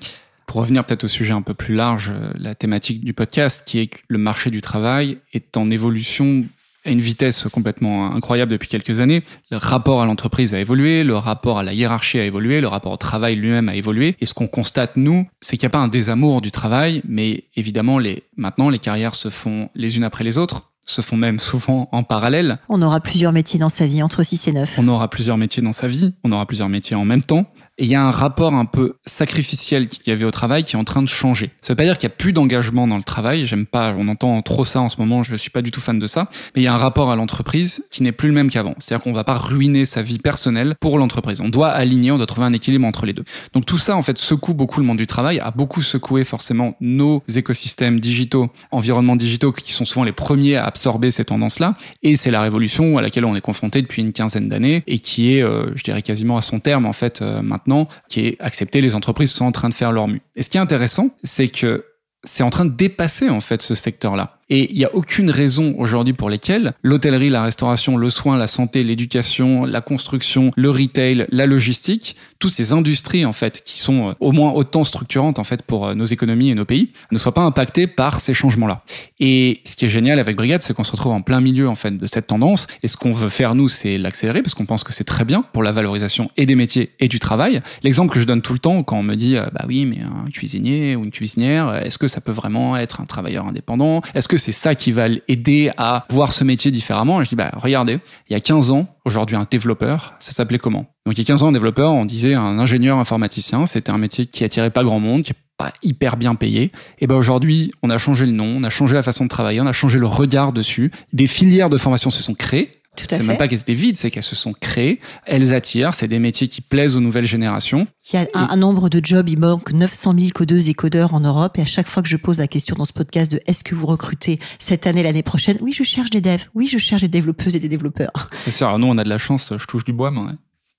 Pour 0.47 0.61
revenir 0.61 0.85
peut-être 0.85 1.05
au 1.05 1.09
sujet 1.09 1.33
un 1.33 1.43
peu 1.43 1.55
plus 1.55 1.75
large, 1.75 2.13
euh, 2.15 2.31
la 2.35 2.55
thématique 2.55 3.03
du 3.05 3.15
podcast, 3.15 3.65
qui 3.67 3.79
est 3.79 3.87
que 3.87 3.99
le 4.07 4.19
marché 4.19 4.51
du 4.51 4.61
travail 4.61 5.19
est 5.33 5.57
en 5.57 5.71
évolution 5.71 6.45
à 6.87 6.91
une 6.91 7.01
vitesse 7.01 7.47
complètement 7.53 8.15
incroyable 8.15 8.53
depuis 8.53 8.69
quelques 8.69 9.01
années. 9.01 9.23
Le 9.51 9.57
rapport 9.57 10.03
à 10.03 10.07
l'entreprise 10.07 10.55
a 10.55 10.61
évolué, 10.61 11.05
le 11.05 11.17
rapport 11.17 11.59
à 11.59 11.63
la 11.63 11.73
hiérarchie 11.73 12.19
a 12.19 12.25
évolué, 12.25 12.61
le 12.61 12.69
rapport 12.69 12.93
au 12.93 12.97
travail 12.97 13.37
lui-même 13.37 13.69
a 13.69 13.75
évolué. 13.75 14.17
Et 14.21 14.27
ce 14.27 14.35
qu'on 14.35 14.49
constate, 14.49 14.97
nous, 14.97 15.27
c'est 15.41 15.57
qu'il 15.57 15.67
n'y 15.67 15.71
a 15.71 15.79
pas 15.79 15.79
un 15.79 15.89
désamour 15.89 16.41
du 16.41 16.51
travail, 16.51 17.03
mais 17.09 17.45
évidemment, 17.57 17.99
les, 17.99 18.25
maintenant, 18.37 18.71
les 18.71 18.79
carrières 18.79 19.15
se 19.15 19.29
font 19.29 19.69
les 19.75 19.97
unes 19.97 20.05
après 20.05 20.25
les 20.25 20.39
autres 20.39 20.71
se 20.87 21.03
font 21.03 21.17
même 21.17 21.39
souvent 21.39 21.89
en 21.93 22.05
parallèle. 22.05 22.59
On 22.69 22.81
aura 22.81 23.01
plusieurs 23.01 23.33
métiers 23.33 23.59
dans 23.59 23.69
sa 23.69 23.87
vie, 23.87 24.03
entre 24.03 24.23
6 24.23 24.49
et 24.49 24.53
9. 24.53 24.79
On 24.79 24.89
aura 24.89 25.11
plusieurs 25.11 25.37
métiers 25.37 25.63
dans 25.63 25.73
sa 25.73 25.89
vie, 25.89 26.15
on 26.23 26.33
aura 26.33 26.47
plusieurs 26.47 26.69
métiers 26.69 26.97
en 26.97 27.05
même 27.05 27.23
temps. 27.23 27.47
Et 27.79 27.85
il 27.85 27.91
y 27.91 27.95
a 27.95 28.03
un 28.03 28.11
rapport 28.11 28.55
un 28.55 28.65
peu 28.65 28.95
sacrificiel 29.05 29.89
qu'il 29.89 30.09
y 30.09 30.11
avait 30.11 30.25
au 30.25 30.31
travail 30.31 30.65
qui 30.65 30.77
est 30.77 30.79
en 30.79 30.85
train 30.85 31.03
de 31.03 31.09
changer. 31.09 31.51
Ça 31.61 31.75
veut 31.75 31.77
pas 31.77 31.85
dire 31.85 31.99
qu'il 31.99 32.09
y 32.09 32.13
a 32.13 32.17
plus 32.17 32.33
d'engagement 32.33 32.89
dans 32.89 32.97
le 32.97 33.03
travail. 33.03 33.45
J'aime 33.45 33.67
pas, 33.67 33.95
on 33.99 34.09
entend 34.09 34.41
trop 34.41 34.65
ça 34.65 34.81
en 34.81 34.89
ce 34.89 34.97
moment. 34.97 35.23
Je 35.23 35.37
suis 35.37 35.51
pas 35.51 35.61
du 35.61 35.71
tout 35.71 35.83
fan 35.83 35.99
de 35.99 36.07
ça. 36.07 36.29
Mais 36.55 36.63
il 36.63 36.65
y 36.65 36.69
a 36.69 36.73
un 36.73 36.79
rapport 36.79 37.11
à 37.11 37.17
l'entreprise 37.17 37.85
qui 37.91 38.03
n'est 38.03 38.13
plus 38.13 38.29
le 38.29 38.35
même 38.35 38.49
qu'avant. 38.49 38.75
C'est-à-dire 38.79 39.05
qu'on 39.05 39.13
va 39.13 39.25
pas 39.25 39.37
ruiner 39.37 39.85
sa 39.85 40.01
vie 40.01 40.19
personnelle 40.19 40.75
pour 40.81 40.99
l'entreprise. 40.99 41.43
On 41.43 41.51
doit 41.51 41.69
aligner, 41.69 42.11
on 42.13 42.17
doit 42.17 42.27
trouver 42.27 42.47
un 42.47 42.55
équilibre 42.55 42.87
entre 42.87 43.05
les 43.05 43.13
deux. 43.13 43.25
Donc 43.53 43.67
tout 43.67 43.79
ça, 43.79 43.95
en 43.95 44.03
fait, 44.03 44.17
secoue 44.17 44.55
beaucoup 44.55 44.81
le 44.81 44.87
monde 44.87 44.97
du 44.97 45.07
travail, 45.07 45.39
a 45.41 45.51
beaucoup 45.51 45.83
secoué 45.83 46.25
forcément 46.25 46.77
nos 46.81 47.23
écosystèmes 47.35 48.01
digitaux, 48.01 48.49
environnements 48.71 49.17
digitaux 49.17 49.53
qui 49.53 49.73
sont 49.75 49.85
souvent 49.85 50.05
les 50.05 50.13
premiers 50.13 50.57
à 50.57 50.65
absorber 50.65 51.11
ces 51.11 51.27
tendances-là. 51.27 51.75
Et 52.03 52.17
c'est 52.17 52.31
la 52.31 52.41
révolution 52.41 52.97
à 52.97 53.03
laquelle 53.03 53.27
on 53.27 53.37
est 53.37 53.43
confronté 53.43 53.83
depuis 53.83 54.01
une 54.01 54.15
quinzaine 54.15 54.49
d'années 54.49 54.83
et 54.87 54.99
qui 54.99 55.37
est, 55.37 55.43
euh, 55.43 55.73
je 55.75 55.85
dirais, 55.85 56.01
quasiment 56.01 56.39
à 56.39 56.43
son 56.43 56.59
terme, 56.59 56.87
en 56.87 56.95
fait, 56.95 57.21
euh, 57.21 57.43
maintenant 57.43 57.66
qui 58.09 58.27
est 58.27 58.37
accepté. 58.41 58.81
Les 58.81 58.95
entreprises 58.95 59.33
sont 59.33 59.45
en 59.45 59.53
train 59.53 59.69
de 59.69 59.75
faire 59.75 59.93
leur 59.93 60.09
mue. 60.09 60.23
Et 60.35 60.43
ce 60.43 60.51
qui 60.51 60.57
est 60.57 60.61
intéressant, 60.61 61.11
c'est 61.23 61.49
que 61.49 61.85
c'est 62.25 62.43
en 62.43 62.51
train 62.51 62.65
de 62.65 62.71
dépasser 62.71 63.29
en 63.29 63.41
fait 63.41 63.63
ce 63.63 63.75
secteur-là. 63.75 64.36
Et 64.49 64.73
il 64.73 64.79
n'y 64.79 64.85
a 64.85 64.95
aucune 64.95 65.31
raison 65.31 65.75
aujourd'hui 65.77 66.15
pour 66.15 66.31
lesquelles 66.31 66.75
l'hôtellerie, 66.83 67.31
la 67.31 67.43
restauration, 67.43 67.97
le 67.97 68.11
soin, 68.11 68.37
la 68.37 68.47
santé, 68.47 68.85
l'éducation, 68.85 69.65
la 69.65 69.81
construction, 69.81 70.53
le 70.57 70.71
retail, 70.71 71.27
la 71.31 71.47
logistique, 71.47 72.17
toutes 72.39 72.53
ces 72.53 72.73
industries 72.73 73.25
en 73.25 73.33
fait 73.33 73.63
qui 73.65 73.79
sont 73.79 74.11
euh, 74.11 74.13
au 74.21 74.33
moins 74.33 74.53
autant 74.53 74.85
structurantes 74.85 75.39
en 75.39 75.45
fait 75.45 75.63
pour 75.63 75.87
euh, 75.87 75.95
nos 75.95 76.05
économies 76.05 76.51
et 76.51 76.55
nos 76.55 76.65
pays, 76.65 76.91
ne 77.11 77.19
soient 77.19 77.35
pas 77.35 77.43
impactées 77.43 77.87
par 77.89 78.21
ces 78.21 78.35
changements-là. 78.35 78.85
Et 79.19 79.63
ce 79.65 79.75
qui 79.75 79.85
est 79.85 79.89
génial 79.89 80.19
avec 80.19 80.37
Brigade, 80.37 80.63
c'est 80.63 80.75
qu'on 80.75 80.85
se 80.85 80.93
retrouve 80.93 81.13
en 81.13 81.23
plein 81.23 81.41
milieu 81.41 81.69
en 81.69 81.75
fait 81.75 81.97
de 81.97 82.07
cette 82.07 82.29
tendance. 82.29 82.67
Et 82.83 82.89
ce 82.89 82.97
qu'on 82.97 83.13
veut 83.13 83.29
faire 83.29 83.55
nous, 83.55 83.69
c'est 83.69 83.99
l'accélérer 83.99 84.43
parce 84.43 84.55
qu'on 84.55 84.67
pense 84.67 84.85
que 84.85 84.93
c'est 84.93 85.05
très 85.05 85.25
bien 85.25 85.43
pour 85.53 85.63
la 85.63 85.73
valorisation 85.73 86.31
et 86.37 86.47
des 86.47 86.55
métiers 86.55 86.93
et 87.01 87.09
du 87.09 87.19
travail. 87.19 87.63
L'exemple 87.83 88.13
que 88.13 88.21
je 88.21 88.25
donne 88.25 88.43
tout 88.43 88.53
le 88.53 88.59
temps 88.61 88.83
quand 88.85 88.99
on 88.99 89.03
me 89.03 89.17
dit, 89.17 89.37
euh, 89.37 89.47
bah 89.53 89.65
oui, 89.67 89.87
mais 89.87 90.01
un 90.03 90.31
cuisinier 90.31 90.95
ou 90.95 91.05
une 91.05 91.11
cuisinière, 91.11 91.75
est-ce 91.85 91.99
que 91.99 92.07
ça 92.07 92.21
peut 92.21 92.33
vraiment 92.33 92.77
être 92.77 93.01
un 93.01 93.07
travailleur 93.07 93.47
indépendant? 93.47 94.03
C'est 94.37 94.53
ça 94.53 94.75
qui 94.75 94.93
va 94.93 95.09
l'aider 95.09 95.71
à 95.77 96.05
voir 96.11 96.33
ce 96.33 96.45
métier 96.45 96.71
différemment 96.71 97.21
Et 97.21 97.25
je 97.25 97.31
dis, 97.31 97.37
bah, 97.37 97.51
regardez, 97.55 97.99
il 98.29 98.33
y 98.33 98.37
a 98.37 98.41
15 98.41 98.71
ans, 98.71 98.87
aujourd'hui, 99.05 99.37
un 99.37 99.47
développeur, 99.51 100.15
ça 100.21 100.33
s'appelait 100.33 100.59
comment? 100.59 100.87
Donc, 101.07 101.17
il 101.17 101.19
y 101.19 101.23
a 101.23 101.25
15 101.25 101.43
ans, 101.43 101.49
un 101.49 101.53
développeur, 101.53 101.93
on 101.93 102.05
disait 102.05 102.35
un 102.35 102.59
ingénieur 102.59 102.99
informaticien, 102.99 103.67
c'était 103.67 103.91
un 103.91 103.99
métier 103.99 104.27
qui 104.27 104.45
attirait 104.45 104.71
pas 104.71 104.85
grand 104.85 105.01
monde, 105.01 105.23
qui 105.23 105.33
pas 105.57 105.73
hyper 105.83 106.17
bien 106.17 106.35
payé. 106.35 106.73
Et 106.99 107.07
ben 107.07 107.15
aujourd'hui, 107.15 107.73
on 107.83 107.91
a 107.91 107.99
changé 107.99 108.27
le 108.27 108.33
nom, 108.33 108.57
on 108.59 108.65
a 108.65 108.71
changé 108.71 108.95
la 108.95 109.03
façon 109.03 109.25
de 109.25 109.29
travailler, 109.29 109.61
on 109.61 109.67
a 109.67 109.73
changé 109.73 109.99
le 109.99 110.07
regard 110.07 110.53
dessus. 110.53 110.91
Des 111.13 111.27
filières 111.27 111.71
de 111.71 111.79
formation 111.79 112.11
se 112.11 112.23
sont 112.23 112.35
créées. 112.35 112.83
C'est 113.09 113.23
même 113.23 113.37
pas 113.37 113.49
qu'elles 113.49 113.61
étaient 113.61 113.75
vides, 113.75 113.97
c'est 113.97 114.11
qu'elles 114.11 114.23
se 114.23 114.37
sont 114.37 114.53
créées. 114.53 115.01
Elles 115.25 115.55
attirent. 115.55 115.95
C'est 115.95 116.09
des 116.09 116.19
métiers 116.19 116.49
qui 116.49 116.61
plaisent 116.61 116.97
aux 116.97 117.01
nouvelles 117.01 117.27
générations. 117.27 117.87
Il 118.13 118.17
y 118.17 118.19
a 118.19 118.27
un, 118.35 118.57
nombre 118.57 118.89
de 118.89 119.01
jobs. 119.03 119.29
Il 119.29 119.39
manque 119.39 119.73
900 119.73 120.15
000 120.19 120.31
codeuses 120.35 120.69
et 120.69 120.75
codeurs 120.75 121.15
en 121.15 121.21
Europe. 121.21 121.59
Et 121.59 121.63
à 121.63 121.67
chaque 121.67 121.89
fois 121.89 122.03
que 122.03 122.09
je 122.09 122.17
pose 122.17 122.39
la 122.39 122.49
question 122.49 122.77
dans 122.77 122.85
ce 122.85 122.93
podcast 122.93 123.33
de 123.33 123.41
est-ce 123.47 123.65
que 123.65 123.75
vous 123.75 123.87
recrutez 123.87 124.39
cette 124.59 124.87
année, 124.87 125.03
l'année 125.03 125.23
prochaine? 125.23 125.59
Oui, 125.61 125.73
je 125.73 125.83
cherche 125.83 126.11
des 126.11 126.21
devs. 126.21 126.47
Oui, 126.55 126.69
je 126.69 126.79
cherche 126.79 127.03
des 127.03 127.09
développeuses 127.09 127.57
et 127.57 127.61
des 127.61 127.69
développeurs. 127.69 128.31
C'est 128.33 128.51
sûr. 128.51 128.67
Alors 128.67 128.79
nous, 128.79 128.87
on 128.87 128.99
a 128.99 129.05
de 129.05 129.09
la 129.09 129.19
chance. 129.19 129.53
Je 129.57 129.67
touche 129.67 129.85
du 129.85 129.93
bois, 129.93 130.11
mais 130.11 130.21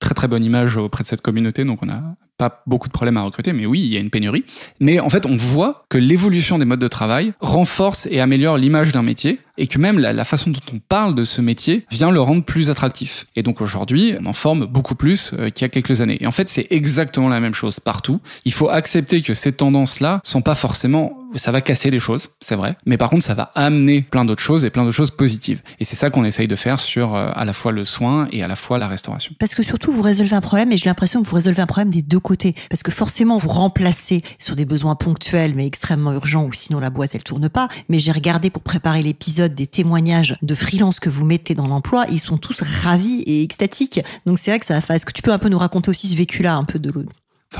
très 0.00 0.14
très 0.14 0.28
bonne 0.28 0.44
image 0.44 0.76
auprès 0.76 1.02
de 1.02 1.08
cette 1.08 1.22
communauté. 1.22 1.64
Donc 1.64 1.82
on 1.82 1.88
a 1.88 2.02
pas 2.38 2.62
beaucoup 2.66 2.86
de 2.86 2.92
problèmes 2.92 3.16
à 3.16 3.22
recruter, 3.22 3.52
mais 3.52 3.66
oui, 3.66 3.80
il 3.80 3.92
y 3.92 3.96
a 3.96 4.00
une 4.00 4.10
pénurie. 4.10 4.44
Mais 4.78 5.00
en 5.00 5.08
fait, 5.08 5.26
on 5.26 5.36
voit 5.36 5.84
que 5.88 5.98
l'évolution 5.98 6.58
des 6.58 6.64
modes 6.64 6.78
de 6.78 6.88
travail 6.88 7.32
renforce 7.40 8.06
et 8.06 8.20
améliore 8.20 8.56
l'image 8.56 8.92
d'un 8.92 9.02
métier 9.02 9.40
et 9.58 9.66
que 9.66 9.76
même 9.78 9.98
la, 9.98 10.24
façon 10.24 10.50
dont 10.50 10.60
on 10.72 10.78
parle 10.78 11.16
de 11.16 11.24
ce 11.24 11.40
métier 11.40 11.84
vient 11.90 12.12
le 12.12 12.20
rendre 12.20 12.44
plus 12.44 12.70
attractif. 12.70 13.26
Et 13.34 13.42
donc 13.42 13.60
aujourd'hui, 13.60 14.14
on 14.20 14.26
en 14.26 14.32
forme 14.32 14.66
beaucoup 14.66 14.94
plus 14.94 15.34
euh, 15.34 15.50
qu'il 15.50 15.62
y 15.62 15.64
a 15.64 15.68
quelques 15.68 16.00
années. 16.00 16.18
Et 16.20 16.28
en 16.28 16.32
fait, 16.32 16.48
c'est 16.48 16.68
exactement 16.70 17.28
la 17.28 17.40
même 17.40 17.54
chose 17.54 17.80
partout. 17.80 18.20
Il 18.44 18.52
faut 18.52 18.68
accepter 18.68 19.20
que 19.20 19.34
ces 19.34 19.52
tendances-là 19.52 20.20
sont 20.22 20.42
pas 20.42 20.54
forcément, 20.54 21.17
ça 21.36 21.52
va 21.52 21.60
casser 21.60 21.90
des 21.90 22.00
choses, 22.00 22.30
c'est 22.40 22.54
vrai, 22.54 22.76
mais 22.86 22.96
par 22.96 23.10
contre, 23.10 23.24
ça 23.24 23.34
va 23.34 23.52
amener 23.54 24.02
plein 24.02 24.24
d'autres 24.24 24.42
choses 24.42 24.64
et 24.64 24.70
plein 24.70 24.84
d'autres 24.84 24.96
choses 24.96 25.10
positives. 25.10 25.62
Et 25.80 25.84
c'est 25.84 25.96
ça 25.96 26.10
qu'on 26.10 26.24
essaye 26.24 26.48
de 26.48 26.56
faire 26.56 26.80
sur 26.80 27.14
euh, 27.14 27.30
à 27.34 27.44
la 27.44 27.52
fois 27.52 27.72
le 27.72 27.84
soin 27.84 28.28
et 28.32 28.42
à 28.42 28.48
la 28.48 28.56
fois 28.56 28.78
la 28.78 28.88
restauration. 28.88 29.34
Parce 29.38 29.54
que 29.54 29.62
surtout, 29.62 29.92
vous 29.92 30.02
résolvez 30.02 30.34
un 30.34 30.40
problème 30.40 30.72
et 30.72 30.76
j'ai 30.76 30.86
l'impression 30.86 31.22
que 31.22 31.28
vous 31.28 31.34
résolvez 31.34 31.62
un 31.62 31.66
problème 31.66 31.90
des 31.90 32.02
deux 32.02 32.20
côté. 32.20 32.54
Parce 32.70 32.82
que 32.82 32.90
forcément, 32.90 33.36
vous 33.36 33.48
remplacez 33.48 34.22
sur 34.38 34.56
des 34.56 34.64
besoins 34.64 34.94
ponctuels, 34.94 35.54
mais 35.54 35.66
extrêmement 35.66 36.12
urgents, 36.12 36.44
ou 36.44 36.52
sinon 36.52 36.80
la 36.80 36.90
boîte, 36.90 37.14
elle 37.14 37.24
tourne 37.24 37.48
pas. 37.48 37.68
Mais 37.88 37.98
j'ai 37.98 38.12
regardé 38.12 38.50
pour 38.50 38.62
préparer 38.62 39.02
l'épisode 39.02 39.54
des 39.54 39.66
témoignages 39.66 40.36
de 40.42 40.54
freelance 40.54 41.00
que 41.00 41.10
vous 41.10 41.24
mettez 41.24 41.54
dans 41.54 41.66
l'emploi. 41.66 42.06
Ils 42.10 42.20
sont 42.20 42.38
tous 42.38 42.62
ravis 42.62 43.22
et 43.26 43.42
extatiques. 43.42 44.00
Donc 44.26 44.38
c'est 44.38 44.50
vrai 44.50 44.60
que 44.60 44.66
ça 44.66 44.78
va 44.78 44.94
Est-ce 44.94 45.06
que 45.06 45.12
tu 45.12 45.22
peux 45.22 45.32
un 45.32 45.38
peu 45.38 45.48
nous 45.48 45.58
raconter 45.58 45.90
aussi 45.90 46.08
ce 46.08 46.16
vécu-là, 46.16 46.54
un 46.56 46.64
peu 46.64 46.78
de 46.78 46.90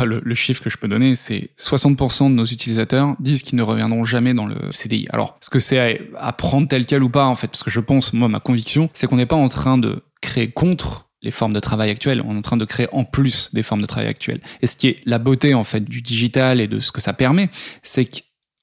Le, 0.00 0.34
chiffre 0.34 0.62
que 0.62 0.70
je 0.70 0.76
peux 0.76 0.88
donner, 0.88 1.14
c'est 1.14 1.50
60% 1.58 2.28
de 2.28 2.34
nos 2.34 2.44
utilisateurs 2.44 3.16
disent 3.20 3.42
qu'ils 3.42 3.56
ne 3.56 3.62
reviendront 3.62 4.04
jamais 4.04 4.34
dans 4.34 4.46
le 4.46 4.70
CDI. 4.70 5.08
Alors, 5.10 5.38
est-ce 5.40 5.50
que 5.50 5.58
c'est 5.58 5.78
à, 5.78 5.98
à, 6.18 6.32
prendre 6.32 6.68
tel 6.68 6.84
quel 6.84 7.02
ou 7.02 7.08
pas, 7.08 7.24
en 7.24 7.34
fait? 7.34 7.48
Parce 7.48 7.62
que 7.62 7.70
je 7.70 7.80
pense, 7.80 8.12
moi, 8.12 8.28
ma 8.28 8.38
conviction, 8.38 8.90
c'est 8.92 9.06
qu'on 9.06 9.16
n'est 9.16 9.26
pas 9.26 9.36
en 9.36 9.48
train 9.48 9.78
de 9.78 10.02
créer 10.20 10.50
contre 10.50 11.08
les 11.22 11.30
formes 11.30 11.52
de 11.52 11.60
travail 11.60 11.90
actuelles. 11.90 12.22
On 12.24 12.34
est 12.34 12.38
en 12.38 12.42
train 12.42 12.56
de 12.56 12.64
créer 12.64 12.88
en 12.92 13.04
plus 13.04 13.50
des 13.52 13.62
formes 13.62 13.80
de 13.80 13.86
travail 13.86 14.08
actuelles. 14.08 14.40
Et 14.62 14.66
ce 14.66 14.76
qui 14.76 14.88
est 14.88 15.00
la 15.04 15.18
beauté 15.18 15.54
en 15.54 15.64
fait 15.64 15.84
du 15.84 16.00
digital 16.00 16.60
et 16.60 16.68
de 16.68 16.78
ce 16.78 16.92
que 16.92 17.00
ça 17.00 17.12
permet, 17.12 17.50
c'est 17.82 18.04
que 18.04 18.18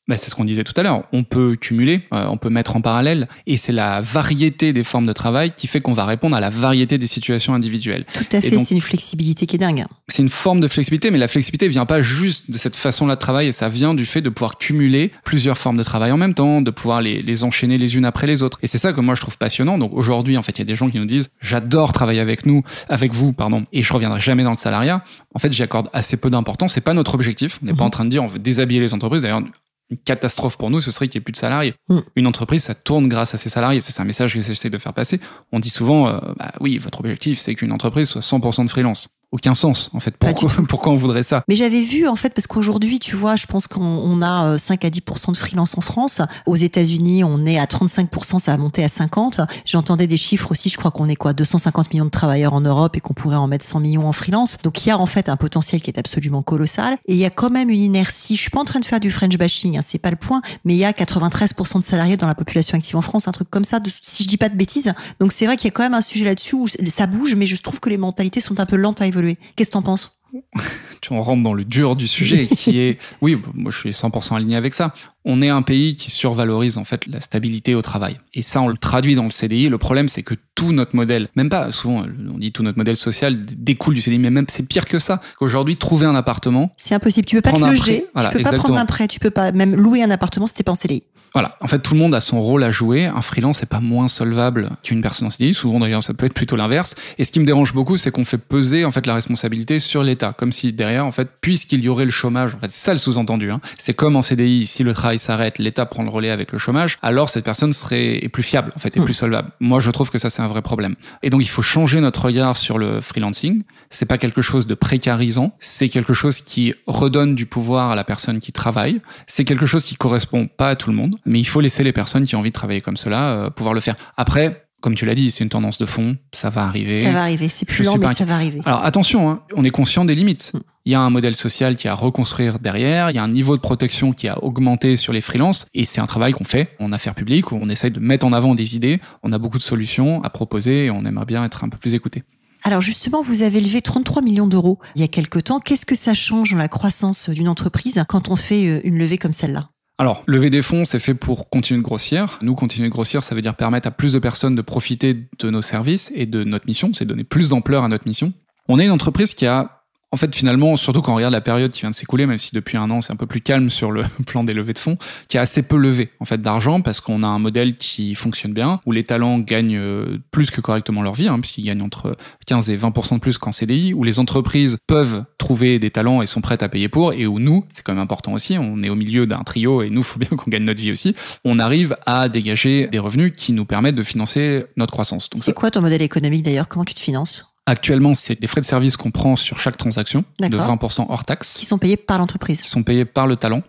bah, 0.08 0.18
c'est 0.18 0.30
ce 0.30 0.36
qu'on 0.36 0.46
disait 0.46 0.64
tout 0.64 0.74
à 0.78 0.84
l'heure. 0.84 1.04
On 1.14 1.24
peut 1.24 1.56
cumuler, 1.56 2.02
euh, 2.14 2.28
on 2.30 2.38
peut 2.38 2.50
mettre 2.50 2.76
en 2.76 2.82
parallèle, 2.82 3.28
et 3.48 3.58
c'est 3.58 3.72
la 3.72 4.02
variété 4.02 4.72
des 4.72 4.84
formes 4.84 5.08
de 5.08 5.14
travail 5.14 5.54
qui 5.56 5.68
fait 5.68 5.82
qu'on 5.82 5.94
va 5.94 6.06
répondre 6.06 6.36
à 6.36 6.40
la 6.40 6.50
variété 6.50 6.98
des 6.98 7.08
situations 7.08 7.54
individuelles. 7.56 8.06
Tout 8.14 8.26
à 8.32 8.42
fait, 8.42 8.58
c'est 8.58 8.76
une 8.76 8.82
flexibilité 8.82 9.48
qui 9.48 9.56
est 9.56 9.60
dingue. 9.60 9.86
C'est 10.08 10.22
une 10.22 10.30
forme 10.30 10.60
de 10.60 10.68
flexibilité, 10.68 11.10
mais 11.10 11.18
la 11.18 11.28
flexibilité 11.28 11.68
vient 11.68 11.86
pas 11.88 12.02
juste 12.02 12.52
de 12.52 12.58
cette 12.58 12.76
façon-là 12.76 13.16
de 13.16 13.20
travailler, 13.20 13.52
ça 13.52 13.68
vient 13.70 13.94
du 13.94 14.06
fait 14.06 14.22
de 14.22 14.30
pouvoir 14.30 14.58
cumuler 14.58 15.12
plusieurs 15.24 15.58
formes 15.58 15.78
de 15.78 15.84
travail 15.84 16.12
en 16.12 16.18
même 16.18 16.36
temps, 16.36 16.62
de 16.62 16.72
pouvoir 16.72 17.02
les, 17.02 17.24
les 17.24 17.44
enchaîner 17.44 17.78
les 17.78 17.98
unes 17.98 18.06
après 18.06 18.28
les 18.28 18.44
autres. 18.44 18.60
Et 18.62 18.68
c'est 18.68 18.78
ça 18.78 18.94
que 18.94 19.02
moi 19.02 19.16
je 19.16 19.22
trouve 19.22 19.38
passionnant. 19.38 19.78
Donc 19.78 19.92
aujourd'hui, 19.94 20.38
en 20.38 20.44
fait, 20.44 20.54
il 20.54 20.60
y 20.60 20.62
a 20.62 20.66
des 20.66 20.76
gens 20.76 20.90
qui 20.90 21.00
nous 21.00 21.06
disent 21.06 21.30
j'adore 21.42 21.94
travailler 21.94 22.20
avec 22.20 22.46
nous, 22.46 22.62
avec 22.90 23.14
vous, 23.14 23.34
pardon, 23.34 23.66
et 23.74 23.82
je 23.82 23.92
reviendrai 23.92 24.20
jamais 24.20 24.44
dans 24.44 24.52
le 24.52 24.58
salariat. 24.58 25.04
En 25.34 25.40
fait, 25.40 25.52
j'y 25.52 25.64
accorde 25.64 25.90
assez 25.94 26.18
peu 26.18 26.30
d'importance. 26.30 26.74
C'est 26.74 26.82
pas 26.82 26.94
notre 26.94 27.16
objectif. 27.16 27.60
On 27.64 27.66
n'est 27.66 27.74
pas 27.74 27.84
mhm. 27.84 27.88
en 27.88 27.90
train 27.90 28.06
de 28.06 28.10
dire 28.12 28.24
on 28.24 28.28
veut 28.28 28.40
déshabiller 28.40 28.80
les 28.80 28.94
entreprises. 28.94 29.24
D'ailleurs, 29.24 29.42
une 29.90 29.98
catastrophe 29.98 30.58
pour 30.58 30.70
nous, 30.70 30.82
ce 30.82 30.92
serait 30.92 31.08
qu'il 31.08 31.20
n'y 31.20 31.24
ait 31.24 31.26
plus 31.26 31.32
de 31.32 31.38
salariés. 31.38 31.76
Mm. 31.90 32.00
Une 32.16 32.28
entreprise, 32.28 32.64
ça 32.64 32.76
tourne 32.76 33.08
grâce 33.08 33.36
à 33.36 33.38
ses 33.38 33.50
salariés. 33.50 33.82
C'est 33.82 34.00
un 34.02 34.06
message 34.06 34.34
que 34.34 34.40
j'essaie 34.40 34.70
de 34.70 34.78
faire 34.78 34.94
passer. 34.94 35.20
On 35.52 35.60
dit 35.60 35.70
souvent, 35.70 36.08
euh, 36.08 36.20
bah 36.38 36.54
oui, 36.60 36.78
votre 36.78 37.00
objectif, 37.00 37.38
c'est 37.38 37.56
qu'une 37.56 37.72
entreprise 37.72 38.10
soit 38.10 38.22
100% 38.22 38.66
de 38.66 38.70
freelance 38.70 39.10
aucun 39.36 39.54
sens 39.54 39.92
en 39.94 40.00
fait. 40.00 40.16
Pourquoi, 40.18 40.50
pourquoi 40.68 40.94
on 40.94 40.98
voudrait 40.98 41.24
ça? 41.24 41.44
Mais 41.48 41.56
j'avais 41.56 41.82
vu 41.82 42.08
en 42.08 42.16
fait 42.16 42.34
parce 42.34 42.48
qu'aujourd'hui, 42.48 43.00
tu 43.00 43.16
vois, 43.16 43.36
je 43.36 43.46
pense 43.46 43.68
qu'on 43.68 44.22
a 44.22 44.58
5 44.58 44.84
euh, 44.84 44.88
à 44.88 44.92
10% 44.92 45.32
de 45.32 45.38
freelance 45.38 45.78
en 45.78 45.82
France. 45.82 46.22
Aux 46.46 46.56
États-Unis, 46.56 47.24
on 47.24 47.46
est 47.46 47.60
à 47.60 47.66
35% 47.66 48.40
ça 48.40 48.54
a 48.54 48.58
monté 48.58 48.84
à 48.84 48.90
50. 48.90 49.42
J'entendais 49.66 50.08
des 50.08 50.18
chiffres 50.18 50.52
aussi, 50.52 50.70
je 50.70 50.78
crois 50.78 50.92
qu'on 50.92 51.10
est 51.10 51.16
quoi 51.16 51.34
250 51.34 51.92
millions 51.92 52.06
de 52.06 52.10
travailleurs 52.10 52.54
en 52.54 52.62
Europe 52.62 52.96
et 52.96 53.00
qu'on 53.00 53.14
pourrait 53.14 53.36
en 53.36 53.48
mettre 53.48 53.66
100 53.66 53.80
millions 53.80 54.08
en 54.08 54.12
freelance. 54.12 54.58
Donc 54.64 54.86
il 54.86 54.90
y 54.90 54.92
a 54.92 54.98
en 54.98 55.06
fait 55.06 55.30
un 55.30 55.36
potentiel 55.36 55.82
qui 55.82 55.90
est 55.90 56.00
absolument 56.00 56.42
colossal 56.42 56.98
et 57.06 57.14
il 57.14 57.18
y 57.18 57.26
a 57.26 57.30
quand 57.30 57.50
même 57.50 57.70
une 57.70 57.82
inertie. 57.82 58.36
Je 58.36 58.42
suis 58.42 58.50
pas 58.50 58.60
en 58.60 58.66
train 58.66 58.80
de 58.80 58.86
faire 58.86 59.00
du 59.00 59.12
French 59.12 59.38
bashing, 59.38 59.78
hein, 59.78 59.82
c'est 59.84 60.00
pas 60.00 60.12
le 60.12 60.16
point, 60.16 60.42
mais 60.64 60.74
il 60.74 60.78
y 60.78 60.86
a 60.86 60.92
93% 60.92 61.80
de 61.80 61.84
salariés 61.84 62.18
dans 62.18 62.28
la 62.28 62.36
population 62.36 62.78
active 62.78 62.96
en 62.96 63.02
France, 63.02 63.28
un 63.28 63.32
truc 63.32 63.50
comme 63.50 63.66
ça, 63.66 63.80
si 64.02 64.24
je 64.24 64.28
dis 64.28 64.38
pas 64.38 64.50
de 64.50 64.56
bêtises. 64.56 64.94
Donc 65.20 65.32
c'est 65.32 65.46
vrai 65.46 65.58
qu'il 65.58 65.66
y 65.66 65.70
a 65.70 65.72
quand 65.72 65.84
même 65.84 65.94
un 65.94 66.02
sujet 66.02 66.26
là-dessus 66.26 66.56
où 66.56 66.68
ça 66.68 67.08
bouge, 67.08 67.36
mais 67.36 67.48
je 67.48 67.56
trouve 67.62 67.80
que 67.80 67.90
les 67.90 67.98
mentalités 67.98 68.40
sont 68.40 68.60
un 68.60 68.66
peu 68.66 68.76
lentes 68.76 69.02
à 69.02 69.08
évoluer 69.08 69.25
Qu'est-ce 69.56 69.70
que 69.70 69.74
t'en 69.74 69.82
penses 69.82 70.16
tu 71.02 71.14
en 71.14 71.22
rentres 71.22 71.44
dans 71.44 71.54
le 71.54 71.64
dur 71.64 71.96
du 71.96 72.08
sujet, 72.08 72.48
qui 72.48 72.80
est, 72.80 72.98
oui, 73.22 73.40
moi 73.54 73.72
je 73.72 73.78
suis 73.78 73.90
100% 73.92 74.36
aligné 74.36 74.56
avec 74.56 74.74
ça. 74.74 74.94
On 75.24 75.42
est 75.42 75.50
un 75.50 75.62
pays 75.62 75.96
qui 75.96 76.12
survalorise 76.12 76.78
en 76.78 76.84
fait 76.84 77.08
la 77.08 77.20
stabilité 77.20 77.76
au 77.76 77.82
travail. 77.82 78.20
Et 78.34 78.42
ça, 78.42 78.62
on 78.62 78.68
le 78.68 78.78
traduit 78.78 79.16
dans 79.16 79.24
le 79.24 79.32
CDI. 79.32 79.70
Le 79.70 79.78
problème, 79.78 80.08
c'est 80.08 80.24
que 80.24 80.36
tout 80.54 80.72
notre 80.72 80.96
modèle, 80.96 81.30
même 81.36 81.50
pas, 81.50 81.72
souvent 81.72 82.04
on 82.34 82.38
dit 82.38 82.52
tout 82.52 82.64
notre 82.64 82.78
modèle 82.78 82.96
social 82.96 83.46
découle 83.46 83.96
du 83.96 84.02
CDI, 84.02 84.20
mais 84.20 84.30
même 84.30 84.46
c'est 84.50 84.68
pire 84.68 84.86
que 84.86 85.00
ça. 85.00 85.22
Qu'aujourd'hui, 85.38 85.78
trouver 85.78 86.06
un 86.06 86.16
appartement. 86.16 86.74
C'est 86.78 86.96
impossible. 86.96 87.26
Tu 87.26 87.36
peux 87.36 87.42
pas 87.42 87.52
te 87.52 87.60
loger, 87.60 88.06
tu 88.16 88.38
peux 88.38 88.44
pas 88.44 88.54
prendre 88.54 88.78
un 88.78 88.86
prêt, 88.86 89.08
tu 89.08 89.20
peux 89.20 89.32
pas 89.32 89.52
même 89.52 89.76
louer 89.76 90.04
un 90.04 90.12
appartement 90.12 90.48
si 90.48 90.54
t'es 90.54 90.64
pas 90.64 90.72
en 90.72 90.76
CDI. 90.76 91.04
Voilà. 91.36 91.58
En 91.60 91.68
fait, 91.68 91.80
tout 91.80 91.96
le 91.96 92.00
monde 92.00 92.16
a 92.16 92.22
son 92.22 92.42
rôle 92.42 92.64
à 92.64 92.72
jouer. 92.72 93.08
Un 93.08 93.22
freelance 93.22 93.62
n'est 93.62 93.68
pas 93.68 93.82
moins 93.82 94.08
solvable 94.08 94.70
qu'une 94.84 95.02
personne 95.02 95.28
en 95.28 95.30
CDI. 95.30 95.54
Souvent, 95.54 95.82
d'ailleurs, 95.82 96.02
ça 96.02 96.14
peut 96.14 96.26
être 96.26 96.34
plutôt 96.34 96.56
l'inverse. 96.56 96.96
Et 97.18 97.26
ce 97.26 97.32
qui 97.34 97.42
me 97.42 97.46
dérange 97.46 97.74
beaucoup, 97.74 97.98
c'est 97.98 98.10
qu'on 98.10 98.24
fait 98.24 98.38
peser, 98.38 98.86
en 98.86 98.92
fait, 98.92 99.06
la 99.06 99.16
responsabilité 99.16 99.80
sur 99.80 100.02
l'État. 100.02 100.34
Comme 100.38 100.54
si 100.54 100.72
derrière, 100.72 101.06
en 101.06 101.12
fait, 101.12 101.28
puisqu'il 101.42 101.82
y 101.82 101.90
aurait 101.90 102.06
le 102.06 102.12
chômage, 102.12 102.56
en 102.56 102.60
fait, 102.60 102.72
c'est 102.72 102.86
ça 102.86 102.94
le 102.94 103.00
sous-entendu, 103.00 103.52
hein. 103.52 103.60
C'est 103.78 103.94
comme 103.94 104.16
en 104.16 104.22
CDI, 104.22 104.66
si 104.66 104.84
le 104.84 104.94
travail 104.94 105.20
s'arrête, 105.20 105.60
l'État 105.60 105.86
prend 105.86 106.04
le 106.04 106.10
relais 106.10 106.30
avec 106.30 106.54
le 106.54 106.58
chômage, 106.58 107.00
alors 107.02 107.28
cette 107.28 107.44
personne 107.44 107.74
serait, 107.74 108.24
est 108.24 108.30
plus 108.30 108.44
fiable, 108.44 108.72
en 108.74 108.80
fait, 108.80 108.96
est 108.96 109.02
hmm. 109.02 109.04
plus 109.04 109.14
solvable. 109.14 109.50
Moi, 109.60 109.82
je 109.82 109.92
trouve 109.92 110.10
que 110.10 110.18
ça, 110.18 110.30
c'est 110.30 110.42
un 110.42 110.48
vrai 110.48 110.62
problème. 110.62 110.96
Et 111.22 111.30
donc, 111.30 111.42
il 111.42 111.50
faut 111.50 111.62
changer 111.62 112.00
notre 112.00 112.24
regard 112.24 112.56
sur 112.56 112.78
le 112.78 113.02
freelancing. 113.02 113.64
C'est 113.90 114.06
pas 114.06 114.18
quelque 114.18 114.42
chose 114.42 114.68
de 114.68 114.74
précarisant. 114.74 115.54
C'est 115.60 115.90
quelque 115.90 116.14
chose 116.14 116.40
qui 116.40 116.74
redonne 116.88 117.36
du 117.36 117.46
pouvoir 117.46 117.92
à 117.92 117.96
la 117.96 118.06
personne 118.06 118.40
qui 118.40 118.54
travaille. 118.54 119.02
C'est 119.28 119.44
quelque 119.44 119.66
chose 119.66 119.84
qui 119.84 119.96
correspond 119.96 120.48
pas 120.48 120.70
à 120.70 120.76
tout 120.78 120.90
le 120.90 120.96
monde 120.96 121.18
mais 121.26 121.40
il 121.40 121.46
faut 121.46 121.62
laisser 121.62 121.84
les 121.84 121.94
personnes 121.94 122.26
qui 122.26 122.36
ont 122.36 122.40
envie 122.40 122.50
de 122.50 122.56
travailler 122.56 122.82
comme 122.82 122.98
cela 122.98 123.30
euh, 123.30 123.50
pouvoir 123.50 123.74
le 123.74 123.82
faire. 123.82 123.96
Après, 124.18 124.66
comme 124.82 124.94
tu 124.94 125.06
l'as 125.06 125.16
dit, 125.16 125.32
c'est 125.32 125.44
une 125.44 125.50
tendance 125.50 125.80
de 125.80 125.86
fond, 125.86 126.16
ça 126.32 126.52
va 126.52 126.66
arriver. 126.66 127.02
Ça 127.02 127.12
va 127.12 127.22
arriver, 127.22 127.50
c'est 127.50 127.66
plus 127.66 127.84
lent, 127.84 127.98
mais 127.98 128.14
ça 128.14 128.26
va 128.26 128.36
arriver. 128.36 128.62
Alors 128.66 128.84
attention, 128.86 129.30
hein, 129.32 129.42
on 129.56 129.64
est 129.64 129.72
conscient 129.72 130.06
des 130.06 130.14
limites. 130.14 130.52
Mm. 130.54 130.60
Il 130.88 130.92
y 130.92 130.96
a 130.96 131.00
un 131.00 131.10
modèle 131.10 131.36
social 131.36 131.76
qui 131.76 131.88
a 131.88 131.94
à 131.94 131.96
reconstruire 131.96 132.60
derrière, 132.60 133.10
il 133.10 133.16
y 133.16 133.18
a 133.18 133.24
un 133.24 133.28
niveau 133.28 133.56
de 133.58 133.62
protection 133.62 134.14
qui 134.14 134.28
a 134.28 134.44
augmenté 134.44 134.96
sur 134.96 135.12
les 135.12 135.22
freelances, 135.22 135.66
et 135.74 135.86
c'est 135.86 136.02
un 136.02 136.06
travail 136.06 136.34
qu'on 136.34 136.44
fait 136.44 136.76
en 136.80 136.92
affaires 136.92 137.16
publiques, 137.16 137.52
où 137.52 137.58
on 137.60 137.70
essaye 137.70 137.90
de 137.90 138.00
mettre 138.00 138.28
en 138.28 138.34
avant 138.34 138.54
des 138.54 138.76
idées, 138.76 139.02
on 139.24 139.34
a 139.34 139.40
beaucoup 139.40 139.58
de 139.58 139.64
solutions 139.64 140.24
à 140.24 140.30
proposer, 140.30 140.86
et 140.86 140.92
on 140.92 141.04
aimerait 141.04 141.26
bien 141.26 141.44
être 141.44 141.64
un 141.64 141.70
peu 141.70 141.80
plus 141.80 141.96
écouté. 141.96 142.22
Alors 142.64 142.82
justement, 142.82 143.24
vous 143.24 143.42
avez 143.42 143.62
levé 143.62 143.82
33 143.82 144.22
millions 144.22 144.48
d'euros 144.48 144.80
il 144.96 145.02
y 145.02 145.04
a 145.04 145.08
quelque 145.08 145.40
temps. 145.40 145.60
Qu'est-ce 145.60 145.86
que 145.86 145.96
ça 145.96 146.14
change 146.14 146.52
dans 146.52 146.58
la 146.58 146.68
croissance 146.68 147.30
d'une 147.30 147.48
entreprise 147.48 148.04
quand 148.08 148.30
on 148.30 148.36
fait 148.36 148.68
euh, 148.68 148.82
une 148.84 148.98
levée 148.98 149.18
comme 149.18 149.34
celle-là? 149.34 149.70
Alors, 149.98 150.24
lever 150.28 150.50
des 150.50 150.62
fonds, 150.62 150.84
c'est 150.84 151.00
fait 151.00 151.14
pour 151.14 151.50
continuer 151.50 151.80
de 151.80 151.84
grossir. 151.84 152.38
Nous, 152.42 152.54
continuer 152.54 152.90
de 152.90 152.94
grossir, 152.94 153.24
ça 153.24 153.34
veut 153.34 153.42
dire 153.42 153.56
permettre 153.56 153.88
à 153.88 153.92
plus 153.92 154.12
de 154.12 154.20
personnes 154.20 154.54
de 154.54 154.62
profiter 154.62 155.14
de 155.40 155.50
nos 155.50 155.62
services 155.62 156.12
et 156.16 156.26
de 156.26 156.44
notre 156.44 156.66
mission, 156.68 156.92
c'est 156.94 157.06
donner 157.06 157.24
plus 157.24 157.50
d'ampleur 157.50 157.86
à 157.86 157.88
notre 157.88 158.06
mission. 158.06 158.34
On 158.68 158.78
est 158.78 158.86
une 158.86 158.92
entreprise 158.92 159.34
qui 159.34 159.46
a 159.46 159.75
en 160.16 160.18
fait, 160.18 160.34
finalement, 160.34 160.78
surtout 160.78 161.02
quand 161.02 161.12
on 161.12 161.18
regarde 161.18 161.34
la 161.34 161.42
période 161.42 161.72
qui 161.72 161.82
vient 161.82 161.90
de 161.90 161.96
s'écouler, 161.96 162.26
même 162.26 162.38
si 162.38 162.52
depuis 162.56 162.78
un 162.78 162.90
an 162.90 163.02
c'est 163.02 163.12
un 163.12 163.18
peu 163.18 163.26
plus 163.26 163.42
calme 163.42 163.70
sur 163.70 163.92
le 163.92 164.04
plan 164.26 164.46
des 164.46 164.54
levées 164.54 164.72
de 164.72 164.78
fonds, 164.78 164.98
qui 165.28 165.38
a 165.38 165.42
assez 165.42 165.68
peu 165.68 165.76
levé 165.76 166.10
en 166.22 166.26
fait 166.26 166.42
d'argent 166.42 166.80
parce 166.80 167.02
qu'on 167.02 167.22
a 167.22 167.28
un 167.28 167.38
modèle 167.38 167.76
qui 167.76 168.16
fonctionne 168.16 168.54
bien, 168.54 168.80
où 168.86 168.94
les 168.94 169.04
talents 169.04 169.40
gagnent 169.40 169.76
euh, 169.76 170.18
plus 170.32 170.52
que 170.52 170.62
correctement 170.62 171.02
leur 171.02 171.16
vie, 171.16 171.28
hein, 171.28 171.38
puisqu'ils 171.42 171.66
gagnent 171.66 171.82
entre 171.82 172.16
15 172.48 172.70
et 172.70 172.78
20% 172.78 173.16
de 173.16 173.20
plus 173.20 173.38
qu'en 173.38 173.52
CDI, 173.52 173.94
où 173.94 174.06
les 174.06 174.20
entreprises 174.20 174.78
peuvent 174.88 175.26
trouver 175.38 175.80
des 175.80 175.92
talents 175.92 176.22
et 176.22 176.28
sont 176.28 176.40
prêtes 176.40 176.64
à 176.64 176.70
payer 176.70 176.88
pour, 176.88 177.12
et 177.12 177.28
où 177.28 177.40
nous, 177.40 177.66
c'est 177.74 177.84
quand 177.84 177.92
même 177.92 178.02
important 178.02 178.32
aussi, 178.32 178.58
on 178.58 178.84
est 178.84 178.90
au 178.90 178.96
milieu 178.96 179.28
d'un 179.28 179.44
trio 179.44 179.82
et 179.82 179.90
nous, 179.90 180.02
faut 180.06 180.18
bien 180.18 180.30
qu'on 180.30 180.50
gagne 180.50 180.64
notre 180.64 180.80
vie 180.80 180.94
aussi, 180.94 181.14
on 181.44 181.60
arrive 181.60 181.98
à 182.06 182.30
dégager 182.30 182.88
des 182.88 183.00
revenus 183.00 183.34
qui 183.36 183.52
nous 183.52 183.66
permettent 183.66 183.96
de 183.96 184.04
financer 184.04 184.64
notre 184.78 184.94
croissance. 184.94 185.30
C'est 185.36 185.54
quoi 185.54 185.72
ton 185.72 185.82
modèle 185.82 186.02
économique 186.02 186.44
d'ailleurs? 186.44 186.70
Comment 186.70 186.86
tu 186.86 186.94
te 186.94 187.02
finances? 187.02 187.55
Actuellement, 187.68 188.14
c'est 188.14 188.40
des 188.40 188.46
frais 188.46 188.62
de 188.62 188.66
service 188.66 188.96
qu'on 188.96 189.10
prend 189.10 189.36
sur 189.36 189.60
chaque 189.60 189.78
transaction, 189.78 190.24
de 190.40 190.46
20% 190.48 191.08
hors 191.10 191.26
taxe. 191.26 191.58
Qui 191.58 191.66
sont 191.66 191.80
payés 191.80 191.98
par 191.98 192.20
l'entreprise. 192.20 192.62
Qui 192.62 192.70
sont 192.70 192.84
payés 192.84 193.06
par 193.06 193.26
le 193.26 193.38
talent. 193.38 193.64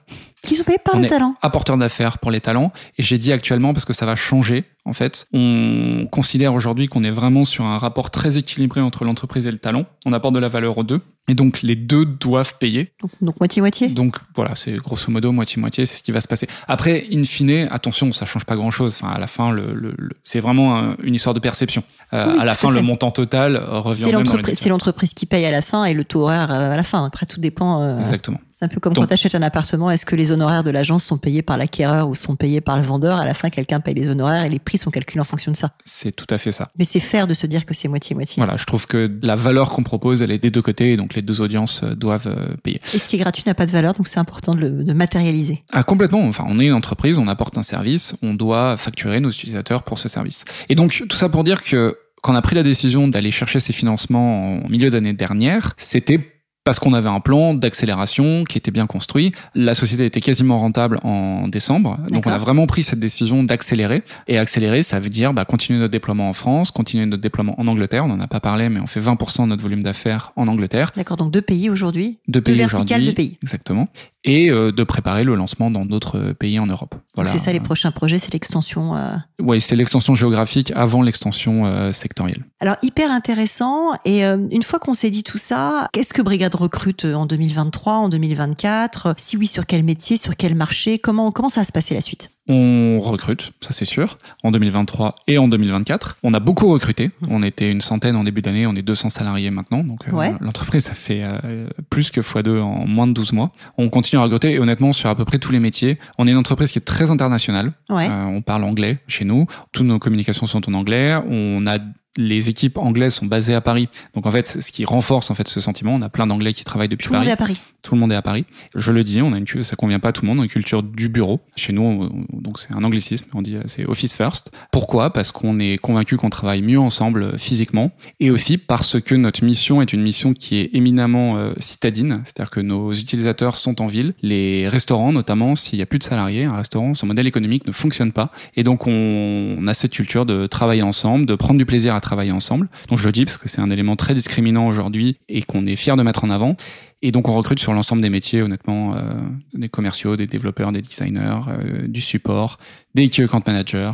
Qui 0.47 0.55
sont 0.55 0.65
payés 0.65 0.79
par 0.83 0.99
le 0.99 1.07
talent. 1.07 1.35
Apporteur 1.43 1.77
d'affaires 1.77 2.19
pour 2.19 2.31
les 2.31 2.41
talents. 2.41 2.73
Et 2.99 3.03
j'ai 3.03 3.19
dit 3.19 3.33
actuellement 3.33 3.73
parce 3.73 3.85
que 3.85 3.93
ça 3.93 4.07
va 4.07 4.17
changer, 4.17 4.65
en 4.85 4.93
fait. 4.93 5.27
On 5.33 6.07
considère 6.11 6.55
aujourd'hui 6.55 6.89
qu'on 6.89 7.05
est 7.05 7.11
vraiment 7.11 7.45
sur 7.45 7.65
un 7.65 7.79
rapport 7.79 8.11
très 8.11 8.39
équilibré 8.39 8.81
entre 8.81 9.05
l'entreprise 9.05 9.47
et 9.47 9.53
le 9.53 9.59
talent. 9.59 9.85
On 10.05 10.13
apporte 10.13 10.35
de 10.35 10.41
la 10.41 10.49
valeur 10.49 10.79
aux 10.79 10.85
deux. 10.85 11.01
Et 11.29 11.35
donc, 11.35 11.63
les 11.63 11.75
deux 11.75 12.05
doivent 12.05 12.57
payer. 12.59 12.93
Donc, 13.21 13.41
moitié-moitié 13.41 13.89
Donc, 13.89 14.15
voilà, 14.37 14.55
c'est 14.55 14.77
grosso 14.77 15.11
modo 15.11 15.33
moitié-moitié, 15.33 15.85
c'est 15.85 15.97
ce 15.97 16.03
qui 16.05 16.13
va 16.13 16.21
se 16.21 16.29
passer. 16.29 16.47
Après, 16.69 17.05
in 17.13 17.25
fine, 17.25 17.69
attention, 17.73 18.13
ça 18.13 18.27
change 18.27 18.45
pas 18.45 18.55
grand-chose. 18.55 19.01
Enfin, 19.01 19.13
à 19.13 19.19
la 19.19 19.27
fin, 19.27 19.51
le, 19.51 19.75
le, 19.75 19.97
c'est 20.23 20.39
vraiment 20.39 20.95
une 21.03 21.15
histoire 21.15 21.35
de 21.35 21.41
perception. 21.41 21.83
Euh, 22.13 22.39
à 22.39 22.45
la 22.45 22.55
fin, 22.55 22.71
le 22.71 22.81
montant 22.81 23.11
total 23.11 23.57
revient 23.57 24.05
C'est 24.05 24.13
l'entreprise, 24.13 24.59
c'est 24.59 24.69
l'entreprise 24.69 25.15
qui 25.15 25.27
paye 25.27 25.45
à 25.45 25.51
la 25.51 25.63
fin 25.63 25.85
et 25.85 25.95
le 25.95 26.05
taux 26.05 26.23
horaire 26.23 26.53
euh, 26.53 26.73
à 26.73 26.77
la 26.77 26.85
fin. 26.85 27.05
Après, 27.05 27.27
tout 27.27 27.41
dépend. 27.41 27.83
Euh, 27.83 27.99
Exactement. 27.99 28.39
Un 28.62 28.69
peu 28.69 28.81
comme 28.81 28.95
quand 28.95 29.07
tu 29.07 29.12
achètes 29.12 29.35
un 29.35 29.42
appartement, 29.42 29.90
est-ce 29.90 30.07
que 30.07 30.16
les 30.16 30.33
honoraires 30.33 30.64
de 30.64 30.71
l'agence 30.71 31.05
sont 31.05 31.19
payés 31.19 31.42
par 31.42 31.59
l'acquéreur 31.59 32.09
ou 32.09 32.14
sont 32.14 32.37
payés 32.37 32.62
par 32.62 32.79
le 32.79 32.83
vendeur? 32.83 33.19
À 33.19 33.27
la 33.27 33.35
fin, 33.35 33.51
quelqu'un 33.51 33.81
paye 33.81 33.92
les 33.92 34.09
honoraires 34.09 34.45
et 34.45 34.49
les 34.49 34.59
prix 34.59 34.79
sont 34.79 34.90
calculés 34.90 35.21
en 35.21 35.25
fonction 35.25 35.53
de 35.53 35.57
ça. 35.57 35.73
C'est 35.85 36.12
tout 36.12 36.27
à 36.31 36.38
fait 36.38 36.53
ça. 36.53 36.69
Mais 36.79 36.85
c'est 36.85 37.01
faire 37.01 37.27
de 37.27 37.35
se 37.35 37.47
dire 37.47 37.66
que 37.66 37.75
c'est 37.75 37.88
moitié-moitié. 37.88 38.40
Voilà, 38.42 38.57
je 38.57 38.64
trouve 38.64 38.87
que 38.87 39.11
la 39.21 39.37
valeur 39.37 39.71
qu'on 39.71 39.83
propose, 39.83 40.23
elle 40.23 40.31
est 40.31 40.38
des 40.38 40.51
deux 40.51 40.62
côtés, 40.62 40.97
donc 40.97 41.14
les 41.14 41.21
deux 41.21 41.42
audiences 41.42 41.83
euh, 41.83 41.95
doivent 41.95 42.29
euh, 42.29 42.57
payer. 42.62 42.81
Et 42.95 42.99
ce 42.99 43.09
qui 43.09 43.16
est 43.16 43.19
gratuit 43.19 43.45
n'a 43.47 43.55
pas 43.55 43.66
de 43.66 43.71
valeur, 43.73 43.92
donc 43.92 44.09
c'est 44.09 44.21
important 44.21 44.55
de, 44.55 44.61
le, 44.61 44.85
de 44.85 44.92
matérialiser. 44.95 45.62
Ah, 45.73 45.83
complètement. 45.83 46.27
Enfin, 46.27 46.45
on 46.49 46.59
est 46.59 46.66
une 46.66 46.73
entreprise, 46.73 47.19
on 47.19 47.29
apporte 47.29 47.59
un 47.59 47.62
service, 47.62 48.16
on 48.23 48.33
doit 48.33 48.79
facturer 48.79 49.21
nos 49.21 49.31
utilisateurs 49.31 49.83
pour 49.83 49.99
ce 49.99 50.09
service. 50.09 50.47
Et 50.71 50.75
donc, 50.75 51.05
tout 51.09 51.16
ça 51.16 51.29
pour 51.29 51.45
dire 51.45 51.62
que 51.62 51.99
quand 52.23 52.33
on 52.33 52.37
a 52.37 52.42
pris 52.42 52.57
la 52.57 52.62
décision 52.62 53.07
d'aller 53.07 53.31
chercher 53.31 53.61
ces 53.61 53.75
financements 53.75 54.64
en 54.64 54.69
milieu 54.69 54.88
d'année 54.88 55.12
dernière, 55.12 55.75
c'était 55.77 56.36
parce 56.66 56.81
qu'on 56.81 56.94
avait 56.94 57.09
un 57.09 57.20
plan 57.20 57.55
d'accélération 57.55 58.42
qui 58.42 58.59
était 58.59 58.72
bien 58.72 58.88
construit. 58.88 59.31
La 59.55 59.74
société 59.74 60.05
était 60.05 60.20
quasiment 60.20 60.59
rentable 60.59 60.98
en 61.05 61.46
décembre, 61.46 61.96
donc 62.11 62.26
on 62.26 62.31
a 62.31 62.38
vraiment 62.38 62.66
pris 62.66 62.83
cette 62.83 62.98
décision 62.98 63.44
d'accélérer. 63.44 64.02
Et 64.26 64.37
accélérer, 64.37 64.83
ça 64.83 64.98
veut 64.98 65.09
dire 65.09 65.33
bah, 65.33 65.44
continuer 65.44 65.79
notre 65.79 65.92
déploiement 65.92 66.29
en 66.29 66.33
France, 66.33 66.72
continuer 66.72 67.07
notre 67.07 67.22
déploiement 67.22 67.55
en 67.61 67.68
Angleterre. 67.68 68.05
On 68.05 68.09
n'en 68.09 68.18
a 68.18 68.26
pas 68.26 68.40
parlé, 68.40 68.68
mais 68.68 68.81
on 68.81 68.88
fait 68.88 68.98
20% 68.98 69.42
de 69.42 69.46
notre 69.46 69.62
volume 69.62 69.85
d'affaires 69.85 70.33
en 70.35 70.48
Angleterre. 70.48 70.90
D'accord, 70.96 71.16
donc 71.16 71.31
deux 71.31 71.40
pays 71.40 71.70
aujourd'hui. 71.70 72.18
Deux 72.26 72.40
pays 72.40 72.64
aujourd'hui. 72.64 73.07
Deux 73.07 73.14
pays. 73.14 73.38
Exactement 73.44 73.87
et 74.27 74.51
euh, 74.51 74.73
de 74.73 74.85
préparer 74.85 75.25
le 75.25 75.37
lancement 75.37 75.71
dans 75.71 75.87
d'autres 75.87 76.33
pays 76.33 76.59
en 76.59 76.67
Europe. 76.67 76.97
Voilà. 77.15 77.31
C'est 77.31 77.39
ça 77.39 77.53
les 77.53 77.61
prochains 77.61 77.93
projets, 77.93 78.19
c'est 78.19 78.33
l'extension. 78.33 78.97
Euh... 78.97 79.15
Oui, 79.41 79.61
c'est 79.61 79.77
l'extension 79.77 80.15
géographique 80.15 80.73
avant 80.75 81.01
l'extension 81.01 81.65
euh, 81.65 81.93
sectorielle. 81.93 82.45
Alors 82.61 82.77
hyper 82.83 83.11
intéressant. 83.11 83.93
Et 84.05 84.27
euh, 84.27 84.37
une 84.51 84.65
fois 84.65 84.81
qu'on 84.81 84.95
s'est 84.95 85.11
dit 85.11 85.23
tout 85.23 85.39
ça, 85.39 85.89
qu'est-ce 85.93 86.12
que 86.12 86.23
Brigade 86.23 86.55
recrute 86.57 87.05
en 87.05 87.25
2023, 87.25 87.95
en 87.95 88.09
2024 88.09 89.15
Si 89.17 89.37
oui, 89.37 89.47
sur 89.47 89.65
quel 89.65 89.85
métier, 89.85 90.17
sur 90.17 90.37
quel 90.37 90.57
marché? 90.57 90.99
Comment 90.99 91.31
comment 91.31 91.49
ça 91.49 91.61
va 91.61 91.65
se 91.65 91.73
passer 91.73 91.95
la 91.95 92.01
suite? 92.01 92.31
On 92.49 93.01
recrute, 93.01 93.53
ça 93.61 93.73
c'est 93.73 93.85
sûr, 93.85 94.19
en 94.45 94.53
2023 94.53 95.17
et 95.27 95.39
en 95.39 95.49
2024. 95.49 96.19
On 96.23 96.33
a 96.33 96.39
beaucoup 96.39 96.69
recruté. 96.69 97.11
On 97.29 97.43
était 97.43 97.71
une 97.71 97.81
centaine 97.81 98.15
en 98.15 98.23
début 98.23 98.41
d'année, 98.41 98.67
on 98.67 98.77
est 98.77 98.83
200 98.83 99.11
salariés 99.11 99.51
maintenant. 99.51 99.83
Donc 99.83 100.07
euh, 100.09 100.31
l'entreprise, 100.41 100.85
ça 100.85 100.95
fait 100.95 101.23
euh, 101.23 101.69
plus 101.91 102.11
que 102.11 102.21
x2 102.21 102.61
en 102.61 102.87
moins 102.87 103.09
de 103.09 103.13
12 103.13 103.33
mois. 103.33 103.51
On 103.79 103.89
continue 103.89 104.21
à 104.21 104.23
recruter 104.23 104.53
et 104.53 104.59
honnêtement, 104.61 104.93
sur 104.93 105.11
à 105.11 105.17
peu 105.17 105.25
près 105.25 105.39
tous 105.39 105.51
les 105.51 105.59
métiers. 105.61 105.99
On 106.19 106.29
est 106.29 106.31
une 106.31 106.37
entreprise 106.37 106.71
qui 106.71 106.79
est 106.79 106.83
très 106.83 107.11
internationale. 107.11 107.73
Euh, 107.91 108.25
on 108.27 108.43
parle 108.43 108.63
anglais 108.65 108.99
chez 109.09 109.25
nous. 109.25 109.47
Toutes 109.73 109.87
nos 109.87 109.99
communications 109.99 110.47
sont 110.47 110.69
en 110.69 110.75
anglais. 110.75 111.17
On 111.29 111.67
a 111.67 111.79
les 112.16 112.48
équipes 112.48 112.79
anglaises 112.79 113.14
sont 113.14 113.26
basées 113.26 113.55
à 113.55 113.61
Paris. 113.61 113.88
Donc 114.14 114.26
en 114.26 114.33
fait, 114.33 114.46
ce 114.48 114.72
qui 114.72 114.85
renforce 114.85 115.31
en 115.31 115.35
fait 115.35 115.48
ce 115.48 115.61
sentiment, 115.61 115.94
on 115.94 116.02
a 116.02 116.09
plein 116.09 116.26
d'anglais 116.26 116.52
qui 116.52 116.64
travaillent 116.64 116.88
depuis 116.88 117.09
Paris. 117.09 117.12
Tout 117.12 117.14
le 117.14 117.18
monde 117.20 117.29
est 117.29 117.33
à 117.33 117.37
Paris. 117.37 117.61
Tout 117.83 117.94
le 117.94 118.00
monde 118.00 118.12
est 118.12 118.16
à 118.16 118.22
Paris. 118.22 118.44
Je 118.74 118.90
le 118.90 119.05
dis, 119.05 119.22
on 119.22 119.33
a 119.33 119.38
une 119.38 119.46
ça 119.62 119.76
convient 119.76 120.00
pas 120.00 120.09
à 120.09 120.12
tout 120.12 120.22
le 120.22 120.29
monde, 120.29 120.38
on 120.38 120.42
a 120.42 120.44
une 120.44 120.50
culture 120.50 120.83
du 120.83 121.09
bureau. 121.09 121.40
Chez 121.55 121.72
nous, 121.72 122.11
donc 122.33 122.59
c'est 122.59 122.72
un 122.74 122.83
anglicisme, 122.83 123.26
on 123.35 123.42
dit 123.42 123.57
c'est 123.66 123.85
office 123.87 124.14
first. 124.14 124.50
Pourquoi? 124.72 125.12
Parce 125.12 125.31
qu'on 125.33 125.59
est 125.61 125.79
convaincu 125.79 126.16
qu'on 126.16 126.31
travaille 126.31 126.62
mieux 126.62 126.81
ensemble 126.81 127.22
euh, 127.22 127.38
physiquement 127.38 127.92
et 128.20 128.31
aussi 128.31 128.59
parce 128.59 129.00
que 129.00 129.14
notre 129.14 129.44
mission 129.44 129.83
est 129.83 129.92
une 129.92 130.02
mission 130.02 130.35
qui 130.35 130.57
est 130.57 130.70
éminemment 130.74 131.37
euh, 131.37 131.52
citadine, 131.59 132.22
c'est-à-dire 132.24 132.50
que 132.50 132.61
nos 132.61 132.92
utilisateurs 132.92 133.59
sont 133.59 133.81
en 133.81 133.87
ville, 133.87 134.14
les 134.22 134.68
restaurants 134.68 135.12
notamment, 135.12 135.57
s'il 135.57 135.79
y 135.79 135.83
a 135.83 135.87
plus 135.87 135.98
de 135.98 136.05
salariés, 136.05 136.44
un 136.44 136.57
restaurant, 136.57 136.94
son 136.94 137.07
modèle 137.07 137.26
économique 137.26 137.66
ne 137.66 137.72
fonctionne 137.72 138.12
pas 138.12 138.31
et 138.57 138.64
donc 138.64 138.87
on, 138.87 139.57
on 139.59 139.66
a 139.66 139.74
cette 139.74 139.92
culture 139.92 140.26
de 140.26 140.46
travailler 140.46 140.83
ensemble, 140.83 141.26
de 141.26 141.35
prendre 141.35 141.59
du 141.59 141.66
plaisir 141.66 141.94
à 141.94 142.00
travailler 142.07 142.33
ensemble. 142.33 142.69
Donc 142.88 142.99
je 142.99 143.05
le 143.05 143.12
dis 143.12 143.25
parce 143.25 143.37
que 143.37 143.49
c'est 143.49 143.61
un 143.61 143.71
élément 143.71 143.97
très 143.97 144.14
discriminant 144.14 144.66
aujourd'hui 144.66 145.19
et 145.29 145.42
qu'on 145.42 145.66
est 145.66 145.77
fier 145.77 145.97
de 145.97 146.03
mettre 146.03 146.25
en 146.25 146.31
avant. 146.31 146.57
Et 147.03 147.12
donc 147.12 147.29
on 147.29 147.35
recrute 147.35 147.59
sur 147.59 147.73
l'ensemble 147.73 148.01
des 148.01 148.09
métiers, 148.09 148.42
honnêtement, 148.42 148.95
euh, 148.95 149.14
des 149.53 149.69
commerciaux, 149.69 150.16
des 150.16 150.27
développeurs, 150.27 150.73
des 150.73 150.83
designers, 150.83 151.40
euh, 151.49 151.87
du 151.87 152.01
support, 152.01 152.59
des 152.95 153.09
key 153.09 153.25
account 153.25 153.42
managers. 153.47 153.92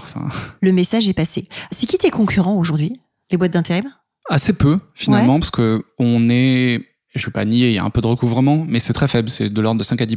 Le 0.61 0.73
message 0.73 1.09
est 1.09 1.15
passé. 1.15 1.49
C'est 1.71 1.87
qui 1.87 1.99
tes 1.99 2.11
concurrents 2.11 2.57
aujourd'hui, 2.57 3.01
les 3.31 3.39
boîtes 3.39 3.53
d'intérim? 3.53 3.91
Assez 4.29 4.53
peu 4.53 4.79
finalement, 4.95 5.41
parce 5.41 5.51
que 5.51 5.85
on 5.99 6.31
est 6.31 6.83
je 7.15 7.27
vais 7.27 7.33
pas 7.33 7.45
nier, 7.45 7.69
il 7.69 7.75
y 7.75 7.79
a 7.79 7.85
un 7.85 7.91
peu 7.91 8.01
de 8.01 8.07
recouvrement, 8.07 8.65
mais 8.67 8.79
c'est 8.79 8.93
très 8.93 9.09
faible, 9.09 9.29
c'est 9.29 9.51
de 9.51 9.61
l'ordre 9.61 9.79
de 9.79 9.85
5 9.85 10.01
à 10.01 10.07
10 10.07 10.17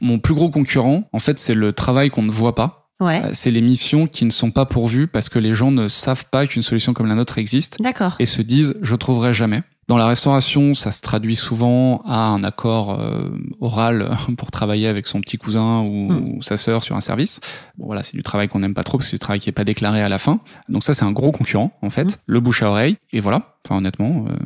Mon 0.00 0.18
plus 0.18 0.34
gros 0.34 0.50
concurrent, 0.50 1.08
en 1.12 1.18
fait, 1.18 1.38
c'est 1.38 1.54
le 1.54 1.72
travail 1.72 2.10
qu'on 2.10 2.22
ne 2.22 2.30
voit 2.30 2.54
pas. 2.54 2.83
Ouais. 3.00 3.22
Euh, 3.24 3.30
c'est 3.32 3.50
les 3.50 3.60
missions 3.60 4.06
qui 4.06 4.24
ne 4.24 4.30
sont 4.30 4.50
pas 4.50 4.66
pourvues 4.66 5.06
parce 5.06 5.28
que 5.28 5.38
les 5.38 5.54
gens 5.54 5.70
ne 5.70 5.88
savent 5.88 6.26
pas 6.30 6.46
qu'une 6.46 6.62
solution 6.62 6.94
comme 6.94 7.06
la 7.06 7.14
nôtre 7.14 7.38
existe. 7.38 7.80
D'accord. 7.80 8.16
Et 8.18 8.26
se 8.26 8.42
disent, 8.42 8.78
je 8.82 8.94
trouverai 8.94 9.34
jamais. 9.34 9.62
Dans 9.86 9.98
la 9.98 10.06
restauration, 10.06 10.74
ça 10.74 10.92
se 10.92 11.02
traduit 11.02 11.36
souvent 11.36 12.02
à 12.06 12.16
un 12.16 12.42
accord 12.42 12.98
euh, 12.98 13.28
oral 13.60 14.16
pour 14.38 14.50
travailler 14.50 14.88
avec 14.88 15.06
son 15.06 15.20
petit 15.20 15.36
cousin 15.36 15.80
ou, 15.80 16.10
hmm. 16.10 16.42
sa 16.42 16.56
sœur 16.56 16.82
sur 16.82 16.96
un 16.96 17.00
service. 17.00 17.40
Bon, 17.76 17.86
voilà, 17.86 18.02
c'est 18.02 18.16
du 18.16 18.22
travail 18.22 18.48
qu'on 18.48 18.60
n'aime 18.60 18.74
pas 18.74 18.84
trop 18.84 18.96
parce 18.96 19.06
que 19.06 19.10
c'est 19.10 19.16
du 19.16 19.20
travail 19.20 19.40
qui 19.40 19.50
est 19.50 19.52
pas 19.52 19.64
déclaré 19.64 20.00
à 20.00 20.08
la 20.08 20.18
fin. 20.18 20.40
Donc 20.68 20.84
ça, 20.84 20.94
c'est 20.94 21.04
un 21.04 21.12
gros 21.12 21.32
concurrent 21.32 21.72
en 21.82 21.90
fait. 21.90 22.04
Hmm. 22.04 22.20
Le 22.26 22.40
bouche 22.40 22.62
à 22.62 22.70
oreille. 22.70 22.96
Et 23.12 23.20
voilà. 23.20 23.56
Enfin, 23.64 23.76
honnêtement, 23.78 24.26
euh, 24.28 24.36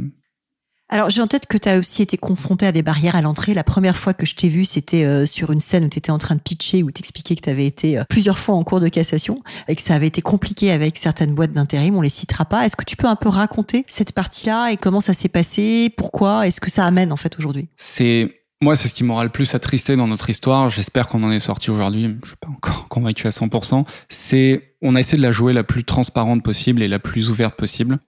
alors, 0.91 1.11
j'ai 1.11 1.21
en 1.21 1.27
tête 1.27 1.47
que 1.47 1.59
tu 1.59 1.69
as 1.69 1.79
aussi 1.79 2.01
été 2.01 2.17
confronté 2.17 2.67
à 2.67 2.73
des 2.73 2.83
barrières 2.83 3.15
à 3.15 3.21
l'entrée. 3.21 3.53
La 3.53 3.65
première 3.65 3.97
fois 3.97 4.15
que 4.15 4.25
je 4.25 4.35
t'ai 4.35 4.49
vu, 4.49 4.65
c'était 4.65 5.05
euh, 5.05 5.27
sur 5.27 5.51
une 5.51 5.61
scène 5.61 5.85
où 5.85 5.89
tu 5.89 5.99
étais 5.99 6.11
en 6.11 6.17
train 6.17 6.35
de 6.35 6.41
pitcher, 6.41 6.83
où 6.83 6.91
t'expliquais 6.91 7.37
que 7.37 7.43
tu 7.43 7.51
avais 7.51 7.67
été 7.67 7.99
euh, 7.99 8.05
plusieurs 8.09 8.39
fois 8.39 8.55
en 8.55 8.65
cours 8.65 8.81
de 8.81 8.89
cassation 8.89 9.43
et 9.69 9.77
que 9.77 9.83
ça 9.83 9.95
avait 9.95 10.07
été 10.07 10.23
compliqué 10.23 10.71
avec 10.71 10.97
certaines 10.97 11.35
boîtes 11.35 11.53
d'intérim. 11.53 11.95
On 11.95 12.01
les 12.01 12.09
citera 12.09 12.47
pas. 12.47 12.65
Est-ce 12.65 12.75
que 12.75 12.85
tu 12.85 12.97
peux 12.97 13.07
un 13.07 13.17
peu 13.17 13.29
raconter 13.29 13.85
cette 13.87 14.13
partie-là 14.13 14.71
et 14.71 14.79
comment 14.79 15.01
ça 15.01 15.13
s'est 15.13 15.29
passé? 15.29 15.93
Pourquoi? 15.95 16.47
Est-ce 16.47 16.61
que 16.61 16.71
ça 16.71 16.87
amène 16.87 17.13
en 17.13 17.17
fait 17.17 17.39
aujourd'hui? 17.39 17.69
C'est 17.77 18.31
moi, 18.63 18.75
c'est 18.75 18.89
ce 18.89 18.95
qui 18.95 19.05
m'aura 19.05 19.23
le 19.23 19.31
plus 19.31 19.55
attristé 19.55 19.95
dans 19.95 20.09
notre 20.09 20.31
histoire. 20.31 20.69
J'espère 20.69 21.07
qu'on 21.07 21.23
en 21.23 21.31
est 21.31 21.39
sorti 21.39 21.71
aujourd'hui. 21.71 22.17
Je 22.23 22.29
suis 22.29 22.37
pas 22.37 22.49
encore 22.49 22.89
convaincu 22.89 23.27
à 23.27 23.31
100%. 23.31 23.85
C'est, 24.09 24.75
on 24.83 24.95
a 24.95 25.01
essayé 25.01 25.19
de 25.19 25.23
la 25.23 25.33
jouer 25.33 25.53
la 25.53 25.65
plus 25.65 25.85
transparente 25.85 26.43
possible 26.43 26.83
et 26.83 26.89
la 26.89 26.99
plus 26.99 27.31
ouverte 27.31 27.57
possible 27.57 27.99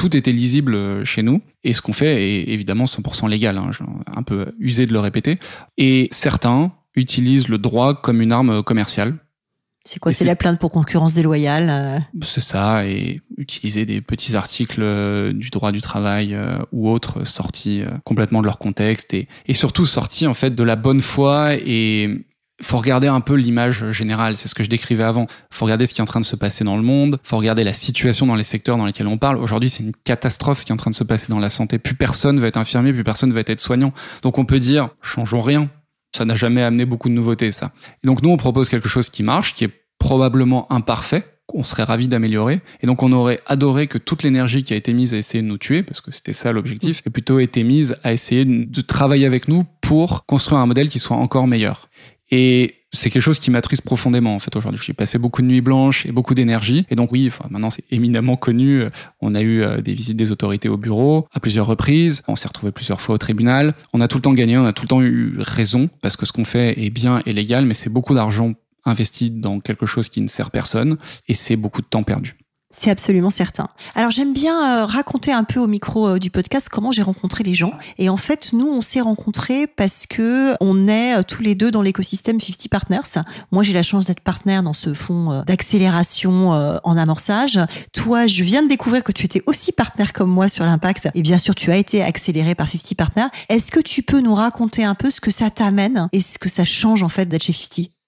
tout 0.00 0.16
était 0.16 0.32
lisible 0.32 0.74
euh, 0.74 1.04
chez 1.04 1.22
nous. 1.22 1.42
Et 1.62 1.74
ce 1.74 1.82
qu'on 1.82 1.92
fait 1.92 2.24
est 2.24 2.48
évidemment 2.48 2.86
100% 2.86 3.28
légal, 3.28 3.58
hein, 3.58 3.70
un 4.06 4.22
peu 4.22 4.54
usé 4.58 4.86
de 4.86 4.94
le 4.94 4.98
répéter. 4.98 5.38
Et 5.76 6.08
certains 6.10 6.72
utilisent 6.96 7.48
le 7.48 7.58
droit 7.58 8.00
comme 8.00 8.22
une 8.22 8.32
arme 8.32 8.62
commerciale. 8.62 9.18
C'est 9.84 9.98
quoi? 9.98 10.10
C'est 10.12 10.24
la 10.24 10.36
plainte 10.36 10.58
pour 10.58 10.70
concurrence 10.70 11.12
déloyale 11.12 11.68
euh? 11.68 11.98
C'est 12.22 12.40
ça, 12.40 12.86
et 12.86 13.20
utiliser 13.36 13.84
des 13.84 14.00
petits 14.00 14.36
articles 14.36 14.80
euh, 14.80 15.34
du 15.34 15.50
droit 15.50 15.70
du 15.70 15.82
travail 15.82 16.34
ou 16.72 16.88
autres 16.88 17.24
sortis 17.24 17.82
complètement 18.04 18.40
de 18.40 18.46
leur 18.46 18.58
contexte 18.58 19.12
et, 19.12 19.28
et 19.48 19.52
surtout 19.52 19.84
sortis 19.84 20.26
en 20.26 20.34
fait 20.34 20.54
de 20.54 20.62
la 20.62 20.76
bonne 20.76 21.02
foi 21.02 21.56
et 21.56 22.24
faut 22.62 22.76
regarder 22.76 23.06
un 23.06 23.20
peu 23.20 23.34
l'image 23.34 23.90
générale, 23.90 24.36
c'est 24.36 24.48
ce 24.48 24.54
que 24.54 24.62
je 24.62 24.68
décrivais 24.68 25.02
avant. 25.02 25.26
Faut 25.50 25.64
regarder 25.64 25.86
ce 25.86 25.94
qui 25.94 26.00
est 26.00 26.02
en 26.02 26.06
train 26.06 26.20
de 26.20 26.24
se 26.24 26.36
passer 26.36 26.64
dans 26.64 26.76
le 26.76 26.82
monde, 26.82 27.18
faut 27.22 27.36
regarder 27.36 27.64
la 27.64 27.72
situation 27.72 28.26
dans 28.26 28.34
les 28.34 28.42
secteurs 28.42 28.76
dans 28.76 28.86
lesquels 28.86 29.06
on 29.06 29.18
parle. 29.18 29.38
Aujourd'hui, 29.38 29.70
c'est 29.70 29.82
une 29.82 29.94
catastrophe 30.04 30.60
ce 30.60 30.66
qui 30.66 30.72
est 30.72 30.74
en 30.74 30.78
train 30.78 30.90
de 30.90 30.96
se 30.96 31.04
passer 31.04 31.28
dans 31.28 31.38
la 31.38 31.50
santé. 31.50 31.78
Plus 31.78 31.94
personne 31.94 32.38
va 32.38 32.48
être 32.48 32.56
infirmier, 32.56 32.92
plus 32.92 33.04
personne 33.04 33.32
va 33.32 33.40
être 33.46 33.60
soignant. 33.60 33.92
Donc 34.22 34.38
on 34.38 34.44
peut 34.44 34.60
dire, 34.60 34.90
changeons 35.02 35.40
rien. 35.40 35.68
Ça 36.16 36.24
n'a 36.24 36.34
jamais 36.34 36.62
amené 36.62 36.84
beaucoup 36.84 37.08
de 37.08 37.14
nouveautés, 37.14 37.50
ça. 37.50 37.72
Et 38.02 38.06
donc 38.06 38.22
nous, 38.22 38.30
on 38.30 38.36
propose 38.36 38.68
quelque 38.68 38.88
chose 38.88 39.10
qui 39.10 39.22
marche, 39.22 39.54
qui 39.54 39.64
est 39.64 39.72
probablement 39.98 40.70
imparfait, 40.72 41.24
on 41.54 41.62
serait 41.62 41.82
ravi 41.82 42.08
d'améliorer. 42.08 42.60
Et 42.82 42.86
donc, 42.86 43.02
on 43.02 43.12
aurait 43.12 43.40
adoré 43.46 43.86
que 43.86 43.98
toute 43.98 44.22
l'énergie 44.22 44.62
qui 44.62 44.72
a 44.72 44.76
été 44.76 44.92
mise 44.92 45.14
à 45.14 45.18
essayer 45.18 45.42
de 45.42 45.48
nous 45.48 45.58
tuer, 45.58 45.82
parce 45.82 46.00
que 46.00 46.10
c'était 46.10 46.32
ça 46.32 46.52
l'objectif, 46.52 47.02
ait 47.06 47.10
plutôt 47.10 47.38
été 47.38 47.62
mise 47.62 47.96
à 48.02 48.12
essayer 48.12 48.44
de 48.44 48.80
travailler 48.80 49.26
avec 49.26 49.48
nous 49.48 49.64
pour 49.80 50.26
construire 50.26 50.60
un 50.60 50.66
modèle 50.66 50.88
qui 50.88 50.98
soit 50.98 51.16
encore 51.16 51.46
meilleur. 51.46 51.88
Et 52.30 52.76
c'est 52.92 53.10
quelque 53.10 53.22
chose 53.22 53.38
qui 53.38 53.50
m'attriste 53.50 53.82
profondément 53.82 54.34
en 54.34 54.38
fait 54.38 54.54
aujourd'hui. 54.56 54.80
J'ai 54.84 54.92
passé 54.92 55.18
beaucoup 55.18 55.42
de 55.42 55.46
nuits 55.46 55.60
blanches 55.60 56.06
et 56.06 56.12
beaucoup 56.12 56.34
d'énergie. 56.34 56.86
Et 56.90 56.96
donc 56.96 57.12
oui, 57.12 57.26
enfin, 57.28 57.46
maintenant 57.50 57.70
c'est 57.70 57.84
éminemment 57.90 58.36
connu. 58.36 58.84
On 59.20 59.34
a 59.34 59.40
eu 59.40 59.62
euh, 59.62 59.80
des 59.80 59.94
visites 59.94 60.16
des 60.16 60.32
autorités 60.32 60.68
au 60.68 60.76
bureau 60.76 61.28
à 61.32 61.40
plusieurs 61.40 61.66
reprises. 61.66 62.22
On 62.28 62.36
s'est 62.36 62.48
retrouvé 62.48 62.72
plusieurs 62.72 63.00
fois 63.00 63.14
au 63.14 63.18
tribunal. 63.18 63.74
On 63.92 64.00
a 64.00 64.08
tout 64.08 64.18
le 64.18 64.22
temps 64.22 64.32
gagné, 64.32 64.58
on 64.58 64.66
a 64.66 64.72
tout 64.72 64.84
le 64.84 64.88
temps 64.88 65.02
eu 65.02 65.36
raison 65.38 65.88
parce 66.02 66.16
que 66.16 66.26
ce 66.26 66.32
qu'on 66.32 66.44
fait 66.44 66.80
est 66.82 66.90
bien 66.90 67.20
et 67.26 67.32
légal, 67.32 67.64
mais 67.64 67.74
c'est 67.74 67.90
beaucoup 67.90 68.14
d'argent 68.14 68.54
investi 68.84 69.30
dans 69.30 69.60
quelque 69.60 69.86
chose 69.86 70.08
qui 70.08 70.20
ne 70.20 70.26
sert 70.26 70.50
personne 70.50 70.96
et 71.28 71.34
c'est 71.34 71.56
beaucoup 71.56 71.82
de 71.82 71.86
temps 71.86 72.02
perdu. 72.02 72.36
C'est 72.72 72.90
absolument 72.90 73.30
certain. 73.30 73.68
Alors 73.96 74.12
j'aime 74.12 74.32
bien 74.32 74.82
euh, 74.82 74.86
raconter 74.86 75.32
un 75.32 75.42
peu 75.42 75.58
au 75.58 75.66
micro 75.66 76.06
euh, 76.06 76.18
du 76.20 76.30
podcast 76.30 76.68
comment 76.70 76.92
j'ai 76.92 77.02
rencontré 77.02 77.42
les 77.42 77.52
gens. 77.52 77.72
Et 77.98 78.08
en 78.08 78.16
fait, 78.16 78.52
nous, 78.52 78.68
on 78.68 78.80
s'est 78.80 79.00
rencontrés 79.00 79.66
parce 79.66 80.06
que 80.06 80.54
on 80.60 80.86
est 80.86 81.16
euh, 81.16 81.22
tous 81.24 81.42
les 81.42 81.56
deux 81.56 81.72
dans 81.72 81.82
l'écosystème 81.82 82.38
50 82.38 82.68
Partners. 82.68 83.24
Moi, 83.50 83.64
j'ai 83.64 83.72
la 83.72 83.82
chance 83.82 84.06
d'être 84.06 84.20
partenaire 84.20 84.62
dans 84.62 84.72
ce 84.72 84.94
fonds 84.94 85.42
d'accélération 85.44 86.50
en 86.50 86.96
amorçage. 86.96 87.58
Toi, 87.92 88.28
je 88.28 88.44
viens 88.44 88.62
de 88.62 88.68
découvrir 88.68 89.02
que 89.02 89.12
tu 89.12 89.24
étais 89.24 89.42
aussi 89.46 89.72
partenaire 89.72 90.12
comme 90.12 90.30
moi 90.30 90.48
sur 90.48 90.64
l'impact. 90.64 91.08
Et 91.14 91.22
bien 91.22 91.38
sûr, 91.38 91.54
tu 91.54 91.72
as 91.72 91.76
été 91.76 92.02
accéléré 92.02 92.54
par 92.54 92.68
50 92.68 92.94
Partners. 92.96 93.28
Est-ce 93.48 93.72
que 93.72 93.80
tu 93.80 94.02
peux 94.02 94.20
nous 94.20 94.34
raconter 94.34 94.84
un 94.84 94.94
peu 94.94 95.10
ce 95.10 95.20
que 95.20 95.30
ça 95.30 95.50
t'amène 95.50 96.08
et 96.12 96.20
ce 96.20 96.38
que 96.38 96.48
ça 96.48 96.64
change 96.64 97.02
en 97.02 97.08
fait 97.08 97.26
d'être 97.26 97.42
chez 97.42 97.52
50 97.52 97.99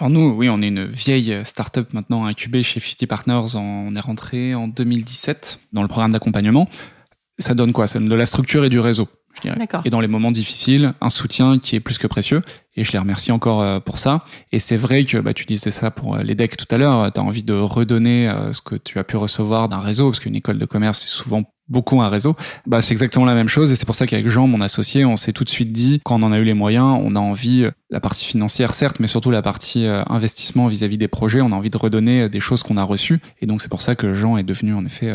alors 0.00 0.10
nous, 0.10 0.30
oui, 0.30 0.48
on 0.48 0.60
est 0.60 0.68
une 0.68 0.86
vieille 0.86 1.40
startup 1.44 1.94
maintenant 1.94 2.24
incubée 2.26 2.64
chez 2.64 2.80
50 2.80 3.08
Partners. 3.08 3.54
On 3.54 3.94
est 3.94 4.00
rentré 4.00 4.54
en 4.54 4.66
2017 4.66 5.60
dans 5.72 5.82
le 5.82 5.88
programme 5.88 6.10
d'accompagnement. 6.10 6.68
Ça 7.38 7.54
donne 7.54 7.72
quoi? 7.72 7.86
Ça 7.86 8.00
donne 8.00 8.08
de 8.08 8.14
la 8.14 8.26
structure 8.26 8.64
et 8.64 8.68
du 8.68 8.80
réseau. 8.80 9.08
Je 9.36 9.40
dirais. 9.42 9.58
Et 9.84 9.90
dans 9.90 10.00
les 10.00 10.08
moments 10.08 10.30
difficiles, 10.30 10.94
un 11.00 11.10
soutien 11.10 11.58
qui 11.58 11.76
est 11.76 11.80
plus 11.80 11.98
que 11.98 12.06
précieux. 12.06 12.42
Et 12.76 12.84
je 12.84 12.92
les 12.92 12.98
remercie 12.98 13.32
encore 13.32 13.62
euh, 13.62 13.80
pour 13.80 13.98
ça. 13.98 14.24
Et 14.52 14.58
c'est 14.58 14.76
vrai 14.76 15.04
que 15.04 15.18
bah, 15.18 15.32
tu 15.32 15.44
disais 15.44 15.70
ça 15.70 15.90
pour 15.90 16.16
euh, 16.16 16.22
les 16.22 16.34
decks 16.34 16.56
tout 16.56 16.72
à 16.72 16.78
l'heure. 16.78 17.12
Tu 17.12 17.20
as 17.20 17.22
envie 17.22 17.42
de 17.42 17.54
redonner 17.54 18.28
euh, 18.28 18.52
ce 18.52 18.62
que 18.62 18.76
tu 18.76 18.98
as 18.98 19.04
pu 19.04 19.16
recevoir 19.16 19.68
d'un 19.68 19.80
réseau, 19.80 20.10
parce 20.10 20.20
qu'une 20.20 20.36
école 20.36 20.58
de 20.58 20.66
commerce, 20.66 21.00
c'est 21.00 21.08
souvent 21.08 21.42
beaucoup 21.68 22.00
un 22.00 22.08
réseau, 22.08 22.36
bah, 22.66 22.82
c'est 22.82 22.92
exactement 22.92 23.24
la 23.24 23.34
même 23.34 23.48
chose 23.48 23.72
et 23.72 23.76
c'est 23.76 23.86
pour 23.86 23.94
ça 23.94 24.06
qu'avec 24.06 24.28
Jean, 24.28 24.46
mon 24.46 24.60
associé, 24.60 25.04
on 25.04 25.16
s'est 25.16 25.32
tout 25.32 25.44
de 25.44 25.50
suite 25.50 25.72
dit, 25.72 26.00
quand 26.04 26.20
on 26.20 26.24
en 26.24 26.32
a 26.32 26.38
eu 26.38 26.44
les 26.44 26.54
moyens, 26.54 27.00
on 27.02 27.16
a 27.16 27.20
envie, 27.20 27.64
euh, 27.64 27.70
la 27.90 28.00
partie 28.00 28.24
financière 28.24 28.74
certes, 28.74 29.00
mais 29.00 29.06
surtout 29.06 29.30
la 29.30 29.42
partie 29.42 29.86
euh, 29.86 30.02
investissement 30.08 30.66
vis-à-vis 30.66 30.98
des 30.98 31.08
projets, 31.08 31.40
on 31.40 31.52
a 31.52 31.56
envie 31.56 31.70
de 31.70 31.78
redonner 31.78 32.22
euh, 32.22 32.28
des 32.28 32.40
choses 32.40 32.62
qu'on 32.62 32.76
a 32.76 32.84
reçues 32.84 33.20
et 33.40 33.46
donc 33.46 33.62
c'est 33.62 33.70
pour 33.70 33.80
ça 33.80 33.94
que 33.94 34.14
Jean 34.14 34.36
est 34.36 34.42
devenu 34.42 34.74
en 34.74 34.84
effet 34.84 35.14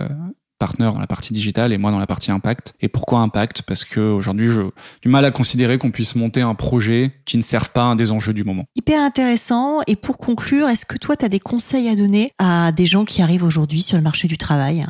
partenaire 0.59 0.93
dans 0.93 0.99
la 0.99 1.07
partie 1.07 1.33
digitale 1.33 1.73
et 1.73 1.77
moi 1.77 1.89
dans 1.89 1.99
la 1.99 2.05
partie 2.05 2.31
impact. 2.31 2.73
Et 2.81 2.89
pourquoi 2.89 3.19
impact? 3.21 3.63
Parce 3.63 3.85
que 3.85 3.99
aujourd'hui, 3.99 4.51
j'ai 4.51 4.61
du 5.01 5.09
mal 5.09 5.25
à 5.25 5.31
considérer 5.31 5.77
qu'on 5.77 5.89
puisse 5.89 6.15
monter 6.15 6.41
un 6.41 6.53
projet 6.53 7.13
qui 7.25 7.37
ne 7.37 7.41
serve 7.41 7.71
pas 7.71 7.81
à 7.81 7.85
un 7.85 7.95
des 7.95 8.11
enjeux 8.11 8.33
du 8.33 8.43
moment. 8.43 8.65
Hyper 8.75 9.01
intéressant. 9.01 9.79
Et 9.87 9.95
pour 9.95 10.17
conclure, 10.17 10.67
est-ce 10.67 10.85
que 10.85 10.97
toi, 10.97 11.15
tu 11.15 11.25
as 11.25 11.29
des 11.29 11.39
conseils 11.39 11.87
à 11.89 11.95
donner 11.95 12.33
à 12.37 12.71
des 12.71 12.85
gens 12.85 13.05
qui 13.05 13.21
arrivent 13.21 13.43
aujourd'hui 13.43 13.81
sur 13.81 13.97
le 13.97 14.03
marché 14.03 14.27
du 14.27 14.37
travail? 14.37 14.85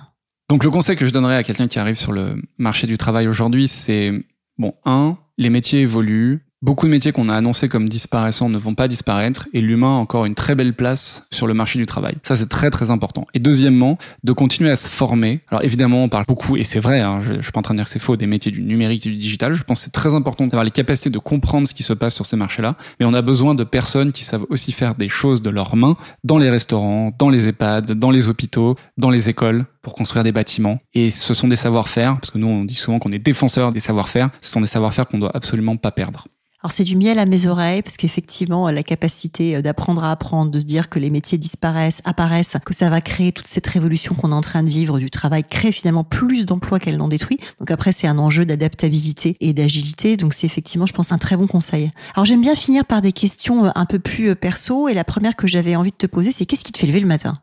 Donc 0.50 0.64
le 0.64 0.72
conseil 0.72 0.96
que 0.96 1.06
je 1.06 1.12
donnerais 1.12 1.36
à 1.36 1.44
quelqu'un 1.44 1.68
qui 1.68 1.80
arrive 1.80 1.96
sur 1.96 2.12
le 2.12 2.36
marché 2.58 2.88
du 2.88 2.98
travail 2.98 3.28
aujourd'hui, 3.28 3.68
c'est 3.68 4.12
bon, 4.58 4.74
un, 4.84 5.18
les 5.38 5.50
métiers 5.50 5.82
évoluent, 5.82 6.46
Beaucoup 6.62 6.88
de 6.88 6.91
métiers 6.91 7.13
qu'on 7.13 7.30
a 7.30 7.36
annoncés 7.36 7.69
comme 7.69 7.88
disparaissants 7.88 8.50
ne 8.50 8.58
vont 8.58 8.76
pas 8.76 8.89
disparaître 8.89 9.48
et 9.54 9.62
l'humain 9.62 9.95
a 9.95 9.98
encore 9.98 10.26
une 10.26 10.36
très 10.36 10.56
belle 10.56 10.74
place 10.74 11.26
sur 11.32 11.48
le 11.48 11.54
marché 11.54 11.80
du 11.80 11.86
travail. 11.86 12.15
Ça, 12.24 12.36
c'est 12.36 12.50
très 12.50 12.69
très 12.69 12.91
important. 12.91 13.26
Et 13.34 13.39
deuxièmement, 13.39 13.98
de 14.26 14.34
continuer 14.34 14.69
à 14.69 14.76
se 14.76 14.89
former. 14.89 15.39
Alors 15.48 15.63
évidemment, 15.63 16.04
on 16.04 16.10
parle 16.10 16.26
beaucoup, 16.28 16.58
et 16.58 16.65
c'est 16.65 16.82
vrai, 16.82 17.00
hein, 17.00 17.22
je, 17.22 17.36
je 17.36 17.41
suis 17.43 17.54
pas 17.54 17.60
en 17.60 17.63
train 17.63 17.76
de 17.76 17.80
dire 17.80 17.86
que 17.86 17.91
c'est 17.91 18.00
faux, 18.00 18.17
des 18.17 18.28
métiers 18.28 18.52
du 18.52 18.62
numérique 18.62 19.08
et 19.08 19.10
du 19.10 19.15
digital. 19.15 19.54
Je 19.54 19.63
pense 19.63 19.80
que 19.80 19.86
c'est 19.86 19.93
très 19.93 20.13
important 20.15 20.48
d'avoir 20.48 20.65
les 20.65 20.72
capacités 20.72 21.10
de 21.10 21.17
comprendre 21.17 21.65
ce 21.65 21.74
qui 21.74 21.84
se 21.84 21.93
passe 21.93 22.13
sur 22.13 22.26
ces 22.26 22.36
marchés-là. 22.36 22.76
Mais 23.00 23.06
on 23.06 23.13
a 23.13 23.22
besoin 23.22 23.56
de 23.56 23.63
personnes 23.63 24.12
qui 24.12 24.26
savent 24.26 24.45
aussi 24.50 24.74
faire 24.74 24.95
des 24.95 25.08
choses 25.08 25.41
de 25.41 25.50
leurs 25.50 25.78
mains 25.78 25.95
dans 26.26 26.39
les 26.39 26.50
restaurants, 26.50 27.13
dans 27.17 27.30
les 27.30 27.48
EHPAD, 27.48 27.93
dans 27.93 28.12
les 28.12 28.28
hôpitaux, 28.28 28.76
dans 28.98 29.12
les 29.12 29.30
écoles 29.30 29.65
pour 29.82 29.93
construire 29.93 30.26
des 30.26 30.34
bâtiments. 30.34 30.80
Et 30.93 31.10
ce 31.10 31.34
sont 31.34 31.48
des 31.48 31.56
savoir-faire, 31.56 32.15
parce 32.19 32.32
que 32.32 32.38
nous 32.38 32.48
on 32.48 32.65
dit 32.65 32.76
souvent 32.76 33.00
qu'on 33.00 33.13
est 33.13 33.19
défenseurs 33.19 33.72
des 33.72 33.80
savoir-faire, 33.80 34.30
ce 34.41 34.52
sont 34.52 34.60
des 34.60 34.67
savoir-faire 34.67 35.08
qu'on 35.08 35.19
doit 35.19 35.32
absolument 35.34 35.78
pas 35.78 35.91
perdre. 35.91 36.28
Alors 36.62 36.74
c'est 36.74 36.84
du 36.84 36.98
miel 36.98 37.19
à 37.19 37.26
mes 37.26 37.48
oreilles 37.48 37.82
parce 37.82 37.95
qu'effectivement 37.95 38.69
la 38.69 38.84
capacité 38.84 39.56
euh, 39.56 39.62
d'apprendre 39.62 40.04
à 40.04 40.12
apprendre, 40.12 40.52
de 40.52 40.60
se 40.60 40.65
dire 40.65 40.89
que 40.89 41.00
les 41.00 41.10
métiers 41.10 41.38
disparaissent, 41.38 42.02
apparaissent, 42.04 42.58
que 42.65 42.74
ça 42.74 42.89
va 42.89 43.00
créer 43.00 43.32
toute 43.32 43.48
cette 43.48 43.65
révolution 43.65 44.13
qu'on 44.13 44.34
est 44.34 44.36
en 44.36 44.41
train 44.41 44.63
de 44.63 44.69
vivre 44.69 45.00
du 45.00 45.10
travail, 45.10 45.45
crée 45.50 45.72
finalement 45.72 46.04
plus 46.04 46.45
d'emplois 46.45 46.80
qu'elle 46.80 46.98
n'en 46.98 47.08
détruit. 47.08 47.39
Donc 47.60 47.72
après 47.72 47.93
c'est 47.93 48.08
un 48.08 48.17
enjeu 48.17 48.45
d'adaptabilité 48.45 49.38
et 49.39 49.54
d'agilité. 49.54 50.17
Donc 50.17 50.34
c'est 50.34 50.48
effectivement 50.48 50.86
je 50.86 50.93
pense 50.93 51.13
un 51.13 51.17
très 51.17 51.38
bon 51.38 51.48
conseil. 51.48 51.91
Alors 52.13 52.26
j'aime 52.26 52.41
bien 52.41 52.56
finir 52.56 52.84
par 52.84 53.02
des 53.02 53.13
questions 53.13 53.67
euh, 53.67 53.69
un 53.76 53.86
peu 53.86 54.00
plus 54.00 54.32
euh, 54.32 54.36
perso 54.36 54.89
et 54.89 54.93
la 54.93 55.06
première 55.06 55.38
que 55.38 55.48
j'avais 55.48 55.78
envie 55.78 55.91
de 55.91 55.95
te 55.95 56.08
poser 56.08 56.34
c'est 56.34 56.45
qu'est-ce 56.45 56.65
qui 56.65 56.74
te 56.74 56.78
fait 56.80 56.88
lever 56.88 57.00
le 57.00 57.08
matin? 57.08 57.38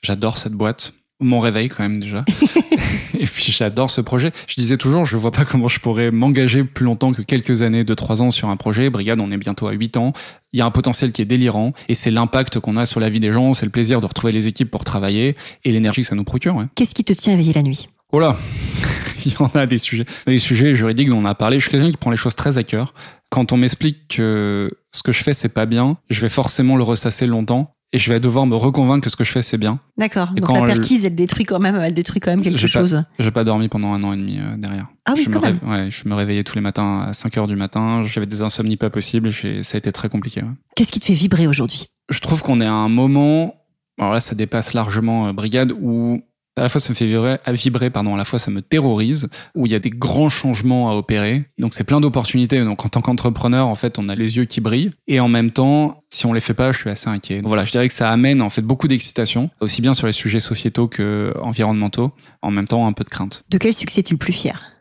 J'adore 0.00 0.38
cette 0.38 0.52
boîte 0.52 0.94
mon 1.20 1.40
réveil 1.40 1.68
quand 1.68 1.82
même 1.82 2.00
déjà. 2.00 2.24
et 3.18 3.24
puis 3.24 3.52
j'adore 3.52 3.90
ce 3.90 4.00
projet. 4.00 4.32
Je 4.46 4.54
disais 4.54 4.76
toujours, 4.76 5.04
je 5.04 5.16
vois 5.16 5.30
pas 5.30 5.44
comment 5.44 5.68
je 5.68 5.78
pourrais 5.78 6.10
m'engager 6.10 6.64
plus 6.64 6.84
longtemps 6.84 7.12
que 7.12 7.22
quelques 7.22 7.62
années, 7.62 7.84
de 7.84 7.94
trois 7.94 8.22
ans 8.22 8.30
sur 8.30 8.48
un 8.48 8.56
projet. 8.56 8.90
Brigade, 8.90 9.20
on 9.20 9.30
est 9.30 9.36
bientôt 9.36 9.68
à 9.68 9.72
huit 9.72 9.96
ans. 9.96 10.12
Il 10.52 10.58
y 10.58 10.62
a 10.62 10.66
un 10.66 10.70
potentiel 10.70 11.12
qui 11.12 11.22
est 11.22 11.26
délirant 11.26 11.72
et 11.88 11.94
c'est 11.94 12.10
l'impact 12.10 12.58
qu'on 12.58 12.76
a 12.76 12.86
sur 12.86 13.00
la 13.00 13.08
vie 13.08 13.20
des 13.20 13.32
gens, 13.32 13.54
c'est 13.54 13.66
le 13.66 13.70
plaisir 13.70 14.00
de 14.00 14.06
retrouver 14.06 14.32
les 14.32 14.48
équipes 14.48 14.70
pour 14.70 14.84
travailler 14.84 15.36
et 15.64 15.72
l'énergie 15.72 16.00
que 16.00 16.08
ça 16.08 16.16
nous 16.16 16.24
procure. 16.24 16.66
Qu'est-ce 16.74 16.94
qui 16.94 17.04
te 17.04 17.12
tient 17.12 17.34
éveillé 17.34 17.52
la 17.52 17.62
nuit? 17.62 17.88
Oh 18.12 18.18
là, 18.18 18.36
il 19.24 19.32
y 19.32 19.36
en 19.38 19.50
a 19.54 19.66
des 19.66 19.78
sujets. 19.78 20.06
Les 20.26 20.38
sujets 20.38 20.74
juridiques 20.74 21.10
dont 21.10 21.18
on 21.18 21.24
a 21.24 21.34
parlé, 21.34 21.58
je 21.58 21.64
suis 21.64 21.70
quelqu'un 21.70 21.90
qui 21.90 21.96
prend 21.96 22.10
les 22.10 22.16
choses 22.16 22.34
très 22.34 22.58
à 22.58 22.64
cœur. 22.64 22.94
Quand 23.28 23.52
on 23.52 23.56
m'explique 23.56 24.08
que 24.08 24.70
ce 24.90 25.02
que 25.04 25.12
je 25.12 25.22
fais 25.22 25.34
c'est 25.34 25.54
pas 25.54 25.66
bien, 25.66 25.98
je 26.08 26.20
vais 26.20 26.28
forcément 26.28 26.76
le 26.76 26.82
ressasser 26.82 27.26
longtemps 27.26 27.74
et 27.92 27.98
je 27.98 28.12
vais 28.12 28.20
devoir 28.20 28.46
me 28.46 28.54
reconvaincre 28.54 29.04
que 29.04 29.10
ce 29.10 29.16
que 29.16 29.24
je 29.24 29.32
fais 29.32 29.42
c'est 29.42 29.58
bien. 29.58 29.80
D'accord. 29.98 30.28
Donc 30.28 30.46
quand 30.46 30.64
la 30.64 30.74
perquise, 30.74 31.04
elle 31.04 31.14
détruit 31.14 31.44
quand 31.44 31.58
même, 31.58 31.76
elle 31.76 31.94
détruit 31.94 32.20
quand 32.20 32.30
même 32.30 32.40
quelque 32.40 32.66
chose. 32.66 33.02
J'ai 33.18 33.30
pas 33.30 33.44
dormi 33.44 33.68
pendant 33.68 33.92
un 33.92 34.02
an 34.04 34.12
et 34.12 34.16
demi 34.16 34.38
euh, 34.38 34.56
derrière. 34.56 34.86
Ah 35.06 35.14
oui, 35.16 35.24
je 35.24 35.30
quand 35.30 35.40
me 35.40 35.46
même. 35.46 35.58
Ouais, 35.66 35.90
je 35.90 36.08
me 36.08 36.14
réveillais 36.14 36.44
tous 36.44 36.54
les 36.54 36.60
matins 36.60 37.06
à 37.08 37.12
5 37.12 37.36
heures 37.38 37.46
du 37.48 37.56
matin. 37.56 38.02
J'avais 38.04 38.26
des 38.26 38.42
insomnies 38.42 38.76
pas 38.76 38.90
possibles. 38.90 39.32
Ça 39.32 39.76
a 39.76 39.78
été 39.78 39.90
très 39.92 40.08
compliqué. 40.08 40.42
Ouais. 40.42 40.50
Qu'est-ce 40.76 40.92
qui 40.92 41.00
te 41.00 41.06
fait 41.06 41.14
vibrer 41.14 41.46
aujourd'hui? 41.46 41.88
Je 42.10 42.20
trouve 42.20 42.42
qu'on 42.42 42.60
est 42.60 42.66
à 42.66 42.72
un 42.72 42.88
moment. 42.88 43.54
Alors 43.98 44.12
là, 44.12 44.20
ça 44.20 44.34
dépasse 44.34 44.72
largement 44.72 45.26
euh, 45.26 45.32
Brigade 45.32 45.72
où 45.80 46.22
à 46.56 46.62
la 46.62 46.68
fois 46.68 46.80
ça 46.80 46.90
me 46.90 46.94
fait 46.94 47.06
vibrer, 47.06 47.38
à 47.44 47.52
vibrer 47.52 47.90
pardon, 47.90 48.14
à 48.14 48.18
la 48.18 48.24
fois 48.24 48.38
ça 48.38 48.50
me 48.50 48.60
terrorise, 48.62 49.28
où 49.54 49.66
il 49.66 49.72
y 49.72 49.74
a 49.74 49.78
des 49.78 49.90
grands 49.90 50.28
changements 50.28 50.90
à 50.90 50.94
opérer. 50.94 51.46
Donc 51.58 51.74
c'est 51.74 51.84
plein 51.84 52.00
d'opportunités. 52.00 52.62
Donc 52.64 52.84
en 52.84 52.88
tant 52.88 53.00
qu'entrepreneur, 53.00 53.66
en 53.68 53.74
fait, 53.74 53.98
on 53.98 54.08
a 54.08 54.14
les 54.14 54.36
yeux 54.36 54.44
qui 54.44 54.60
brillent. 54.60 54.90
Et 55.06 55.20
en 55.20 55.28
même 55.28 55.50
temps, 55.50 56.02
si 56.10 56.26
on 56.26 56.32
les 56.32 56.40
fait 56.40 56.54
pas, 56.54 56.72
je 56.72 56.78
suis 56.78 56.90
assez 56.90 57.08
inquiet. 57.08 57.36
Donc 57.36 57.48
voilà, 57.48 57.64
je 57.64 57.70
dirais 57.70 57.88
que 57.88 57.94
ça 57.94 58.10
amène 58.10 58.42
en 58.42 58.50
fait 58.50 58.62
beaucoup 58.62 58.88
d'excitation, 58.88 59.50
aussi 59.60 59.80
bien 59.80 59.94
sur 59.94 60.06
les 60.06 60.12
sujets 60.12 60.40
sociétaux 60.40 60.88
que 60.88 61.34
environnementaux. 61.42 62.12
En 62.42 62.50
même 62.50 62.66
temps, 62.68 62.86
un 62.86 62.92
peu 62.92 63.04
de 63.04 63.10
crainte. 63.10 63.44
De 63.48 63.58
quel 63.58 63.74
succès 63.74 64.00
es-tu 64.00 64.14
le 64.14 64.18
plus 64.18 64.32
fier? 64.32 64.72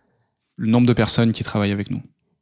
Le 0.57 0.69
nombre 0.69 0.87
de 0.87 0.93
personnes 0.93 1.31
qui 1.31 1.43
travaillent 1.43 1.71
avec 1.71 1.91
nous. 1.91 2.01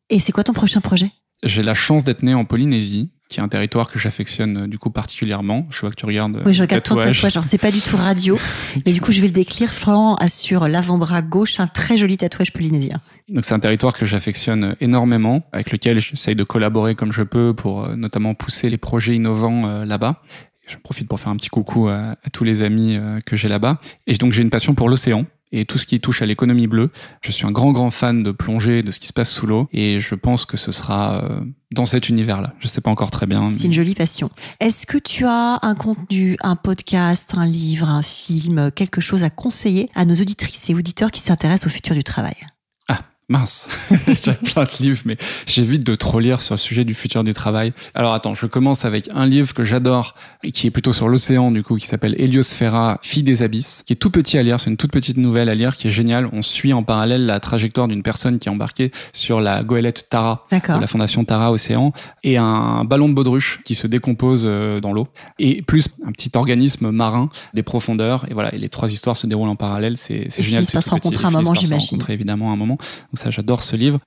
Et 0.10 0.20
c'est 0.20 0.32
quoi 0.32 0.44
ton 0.44 0.54
prochain 0.54 0.82
projet? 0.82 1.12
J'ai 1.44 1.64
la 1.64 1.74
chance 1.74 2.04
d'être 2.04 2.24
né 2.24 2.34
en 2.34 2.46
Polynésie 2.46 3.10
qui 3.30 3.40
est 3.40 3.44
un 3.44 3.48
territoire 3.48 3.92
que 3.92 4.00
j'affectionne 4.00 4.64
euh, 4.64 4.68
du 4.68 4.80
coup 4.80 4.90
particulièrement. 4.90 5.68
Je 5.70 5.80
vois 5.82 5.90
que 5.90 5.96
tu 5.96 6.06
regardes. 6.06 6.42
Oui, 6.46 6.54
je 6.54 6.62
regarde 6.62 6.84
ton 6.84 6.96
tatouage. 6.96 7.26
Alors 7.26 7.44
c'est 7.44 7.58
pas 7.58 7.72
du 7.72 7.82
tout 7.82 7.98
radio, 7.98 8.38
mais 8.86 8.94
du 8.94 9.02
coup 9.02 9.12
je 9.12 9.22
vais 9.22 9.28
le 9.28 9.34
décrire. 9.34 9.74
Florent 9.74 10.16
a 10.16 10.30
sur 10.30 10.68
l'avant-bras 10.68 11.22
gauche 11.22 11.60
un 11.60 11.68
très 11.68 11.98
joli 11.98 12.18
tatouage 12.18 12.54
polynésien. 12.54 13.00
Donc 13.30 13.46
c'est 13.46 13.54
un 13.54 13.60
territoire 13.60 13.94
que 13.94 14.06
j'affectionne 14.06 14.76
énormément, 14.80 15.44
avec 15.52 15.72
lequel 15.72 16.00
j'essaye 16.00 16.36
de 16.36 16.44
collaborer 16.44 16.96
comme 16.96 17.12
je 17.12 17.24
peux 17.24 17.54
pour 17.54 17.86
euh, 17.86 17.96
notamment 17.96 18.34
pousser 18.34 18.70
les 18.70 18.78
projets 18.78 19.16
innovants 19.16 19.68
euh, 19.68 19.86
là-bas. 19.86 20.22
Je 20.68 20.76
profite 20.78 21.08
pour 21.08 21.20
faire 21.20 21.30
un 21.30 21.38
petit 21.38 21.50
coucou 21.50 21.88
à, 21.88 22.18
à 22.22 22.30
tous 22.32 22.44
les 22.44 22.62
amis 22.62 23.00
que 23.26 23.38
j'ai 23.38 23.48
là-bas. 23.48 23.80
Et 24.06 24.16
donc 24.16 24.34
j'ai 24.34 24.42
une 24.42 24.50
passion 24.50 24.76
pour 24.76 24.90
l'océan 24.90 25.26
et 25.52 25.66
tout 25.66 25.78
ce 25.78 25.86
qui 25.86 26.00
touche 26.00 26.22
à 26.22 26.26
l'économie 26.26 26.68
bleue. 26.68 26.92
Je 27.22 27.32
suis 27.32 27.46
un 27.46 27.52
grand 27.52 27.72
grand 27.72 27.92
fan 27.92 28.24
de 28.24 28.32
plongée, 28.32 28.84
de 28.84 28.92
ce 28.92 29.00
qui 29.00 29.08
se 29.08 29.14
passe 29.14 29.32
sous 29.32 29.48
l'eau 29.48 29.68
et 29.72 30.00
je 30.00 30.16
pense 30.16 30.46
que 30.46 30.58
ce 30.58 30.72
sera 30.72 31.24
euh, 31.24 31.40
dans 31.72 31.86
cet 31.86 32.10
univers-là. 32.10 32.54
Je 32.60 32.68
sais 32.68 32.82
pas 32.82 32.90
encore 32.90 33.12
très 33.12 33.26
bien. 33.26 33.50
C'est 33.56 33.66
une 33.66 33.74
jolie 33.74 33.96
passion. 33.96 34.30
Est-ce 34.60 34.86
que 34.86 34.98
tu 34.98 35.26
as 35.26 35.60
un 35.62 35.76
contenu, 35.76 36.38
un 36.42 36.56
podcast, 36.56 37.34
un 37.36 37.46
livre, 37.46 37.90
un 37.90 38.02
film, 38.02 38.72
quelque 38.72 39.02
chose 39.02 39.24
à 39.24 39.30
conseiller 39.30 39.88
à 39.96 40.06
nos 40.06 40.16
auditrices 40.16 40.70
et 40.70 40.76
auditeurs 40.76 41.12
qui 41.12 41.22
s'intéressent 41.22 41.68
au 41.68 41.74
futur 41.74 41.96
du 41.96 42.04
travail? 42.04 42.36
Mince, 43.30 43.68
j'ai 44.08 44.32
plein 44.32 44.64
de 44.64 44.70
livres, 44.84 45.02
mais 45.04 45.18
j'évite 45.46 45.86
de 45.86 45.96
trop 45.96 46.22
lire 46.22 46.40
sur 46.40 46.56
le 46.56 46.60
sujet 46.60 46.86
du 46.86 46.94
futur 46.94 47.26
du 47.26 47.34
travail. 47.34 47.74
Alors 47.94 48.14
attends, 48.14 48.36
je 48.36 48.46
commence 48.46 48.86
avec 48.86 49.10
un 49.14 49.26
livre 49.26 49.54
que 49.54 49.66
j'adore 49.66 50.16
et 50.46 50.52
qui 50.54 50.66
est 50.66 50.72
plutôt 50.72 50.94
sur 50.94 51.10
l'océan 51.10 51.52
du 51.52 51.62
coup, 51.62 51.76
qui 51.76 51.88
s'appelle 51.88 52.16
Heliosphera, 52.18 53.00
fille 53.02 53.24
des 53.24 53.44
abysses, 53.44 53.84
qui 53.86 53.92
est 53.92 53.98
tout 53.98 54.12
petit 54.12 54.38
à 54.38 54.44
lire. 54.44 54.62
C'est 54.62 54.70
une 54.70 54.78
toute 54.78 54.92
petite 54.92 55.18
nouvelle 55.18 55.50
à 55.50 55.56
lire 55.56 55.76
qui 55.76 55.90
est 55.90 55.92
géniale. 55.92 56.30
On 56.32 56.42
suit 56.42 56.72
en 56.72 56.84
parallèle 56.84 57.26
la 57.26 57.42
trajectoire 57.42 57.90
d'une 57.90 58.02
personne 58.02 58.40
qui 58.40 58.48
est 58.48 58.52
embarquée 58.52 58.94
sur 59.12 59.42
la 59.42 59.62
goélette 59.62 60.08
Tara 60.10 60.48
de 60.50 60.80
la 60.80 60.88
fondation 60.88 61.26
Tara 61.26 61.52
Océan 61.52 61.92
et 62.24 62.38
un 62.38 62.86
ballon 62.86 63.10
de 63.10 63.14
baudruche 63.14 63.60
qui 63.66 63.76
se 63.76 63.88
décompose 63.88 64.44
euh, 64.46 64.80
dans 64.80 64.94
l'eau 64.94 65.10
et 65.38 65.62
plus 65.64 65.90
un 66.06 66.14
petit 66.14 66.32
organisme 66.36 66.92
marin 66.92 67.28
des 67.54 67.64
profondeurs. 67.64 68.26
Et 68.32 68.34
voilà, 68.34 68.56
et 68.56 68.58
les 68.58 68.70
trois 68.70 68.90
histoires 68.90 69.18
se 69.18 69.28
déroulent 69.28 69.50
en 69.50 69.58
parallèle. 69.58 69.98
C'est 69.98 70.30
génial. 70.42 70.64
Ils 70.64 70.82
se 70.82 70.90
rencontrer 70.90 71.28
un 71.28 71.32
moment, 71.32 71.54
j'imagine. 71.54 72.00
évidemment 72.08 72.54
un 72.54 72.56
moment 72.56 72.78
ça, 73.18 73.32
j'adore 73.32 73.64
ce 73.64 73.76
livre. 73.76 74.00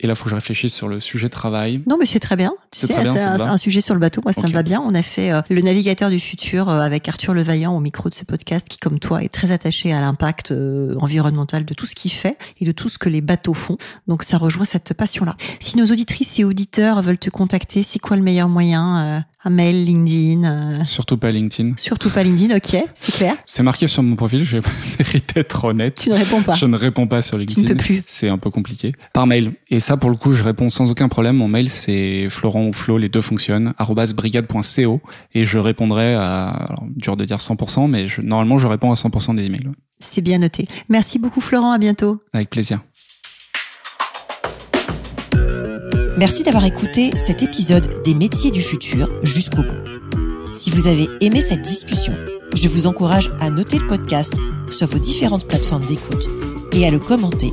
Et 0.00 0.08
là, 0.08 0.14
il 0.14 0.16
faut 0.16 0.24
que 0.24 0.30
je 0.30 0.34
réfléchisse 0.34 0.74
sur 0.74 0.88
le 0.88 0.98
sujet 0.98 1.28
de 1.28 1.32
travail. 1.32 1.80
Non, 1.86 1.96
mais 1.98 2.06
c'est 2.06 2.18
très 2.18 2.34
bien. 2.34 2.52
Tu 2.72 2.80
sais, 2.80 2.86
c'est 2.88 2.98
un, 2.98 3.56
sujet 3.56 3.80
sur 3.80 3.94
le 3.94 4.00
bateau. 4.00 4.22
Moi, 4.24 4.32
ça 4.32 4.42
me 4.42 4.52
va 4.52 4.64
bien. 4.64 4.82
On 4.84 4.92
a 4.92 5.02
fait 5.02 5.30
euh, 5.30 5.40
le 5.50 5.60
navigateur 5.60 6.10
du 6.10 6.18
futur 6.18 6.68
euh, 6.68 6.80
avec 6.80 7.08
Arthur 7.08 7.32
Levaillant 7.32 7.76
au 7.76 7.80
micro 7.80 8.08
de 8.08 8.14
ce 8.14 8.24
podcast, 8.24 8.68
qui, 8.68 8.78
comme 8.78 8.98
toi, 8.98 9.22
est 9.22 9.28
très 9.28 9.52
attaché 9.52 9.92
à 9.92 10.00
l'impact 10.00 10.50
euh, 10.50 10.96
environnemental 10.98 11.64
de 11.64 11.74
tout 11.74 11.86
ce 11.86 11.94
qu'il 11.94 12.10
fait 12.10 12.36
et 12.60 12.64
de 12.64 12.72
tout 12.72 12.88
ce 12.88 12.98
que 12.98 13.08
les 13.08 13.20
bateaux 13.20 13.54
font. 13.54 13.76
Donc, 14.08 14.24
ça 14.24 14.36
rejoint 14.36 14.64
cette 14.64 14.94
passion-là. 14.94 15.36
Si 15.60 15.76
nos 15.76 15.86
auditrices 15.86 16.40
et 16.40 16.44
auditeurs 16.44 17.00
veulent 17.00 17.16
te 17.16 17.30
contacter, 17.30 17.84
c'est 17.84 18.00
quoi 18.00 18.16
le 18.16 18.22
meilleur 18.22 18.48
moyen 18.48 19.24
un 19.46 19.50
mail, 19.50 19.84
LinkedIn 19.84 20.44
euh, 20.44 20.84
Surtout 20.84 21.18
pas 21.18 21.30
LinkedIn. 21.30 21.74
Surtout 21.76 22.08
pas 22.08 22.22
LinkedIn, 22.22 22.56
ok, 22.56 22.82
c'est 22.94 23.14
clair. 23.14 23.36
C'est 23.46 23.62
marqué 23.62 23.86
sur 23.88 24.02
mon 24.02 24.16
profil, 24.16 24.42
je 24.42 24.56
vais 24.56 24.68
mériter 24.98 25.34
d'être 25.34 25.64
honnête. 25.64 26.00
Tu 26.00 26.08
ne 26.08 26.14
réponds 26.14 26.42
pas. 26.42 26.54
Je 26.54 26.64
ne 26.64 26.78
réponds 26.78 27.06
pas 27.06 27.20
sur 27.20 27.36
LinkedIn. 27.36 27.60
Tu 27.60 27.68
ne 27.68 27.74
peux 27.74 27.76
plus. 27.76 28.02
C'est 28.06 28.30
un 28.30 28.38
peu 28.38 28.48
compliqué. 28.48 28.94
Par 29.12 29.26
mail. 29.26 29.52
Et 29.68 29.80
ça, 29.84 29.98
pour 29.98 30.08
le 30.08 30.16
coup, 30.16 30.32
je 30.32 30.42
réponds 30.42 30.70
sans 30.70 30.90
aucun 30.90 31.10
problème. 31.10 31.36
Mon 31.36 31.46
mail, 31.46 31.68
c'est 31.68 32.30
Florent 32.30 32.68
ou 32.68 32.72
Flo, 32.72 32.96
les 32.96 33.10
deux 33.10 33.20
fonctionnent, 33.20 33.74
brigade.co. 34.16 35.00
Et 35.34 35.44
je 35.44 35.58
répondrai 35.58 36.14
à, 36.14 36.46
alors, 36.46 36.84
dur 36.88 37.18
de 37.18 37.26
dire 37.26 37.36
100%, 37.36 37.90
mais 37.90 38.08
je, 38.08 38.22
normalement, 38.22 38.56
je 38.56 38.66
réponds 38.66 38.92
à 38.92 38.94
100% 38.94 39.34
des 39.34 39.44
emails. 39.44 39.68
C'est 39.98 40.22
bien 40.22 40.38
noté. 40.38 40.66
Merci 40.88 41.18
beaucoup, 41.18 41.42
Florent. 41.42 41.70
À 41.70 41.76
bientôt. 41.76 42.22
Avec 42.32 42.48
plaisir. 42.48 42.80
Merci 46.16 46.44
d'avoir 46.44 46.64
écouté 46.64 47.10
cet 47.18 47.42
épisode 47.42 48.02
des 48.04 48.14
métiers 48.14 48.52
du 48.52 48.62
futur 48.62 49.10
jusqu'au 49.22 49.64
bout. 49.64 50.54
Si 50.54 50.70
vous 50.70 50.86
avez 50.86 51.08
aimé 51.20 51.42
cette 51.42 51.60
discussion, 51.60 52.14
je 52.56 52.68
vous 52.68 52.86
encourage 52.86 53.30
à 53.38 53.50
noter 53.50 53.78
le 53.78 53.86
podcast 53.86 54.32
sur 54.70 54.86
vos 54.86 54.98
différentes 54.98 55.46
plateformes 55.46 55.84
d'écoute 55.84 56.26
et 56.72 56.86
à 56.86 56.90
le 56.90 56.98
commenter, 56.98 57.52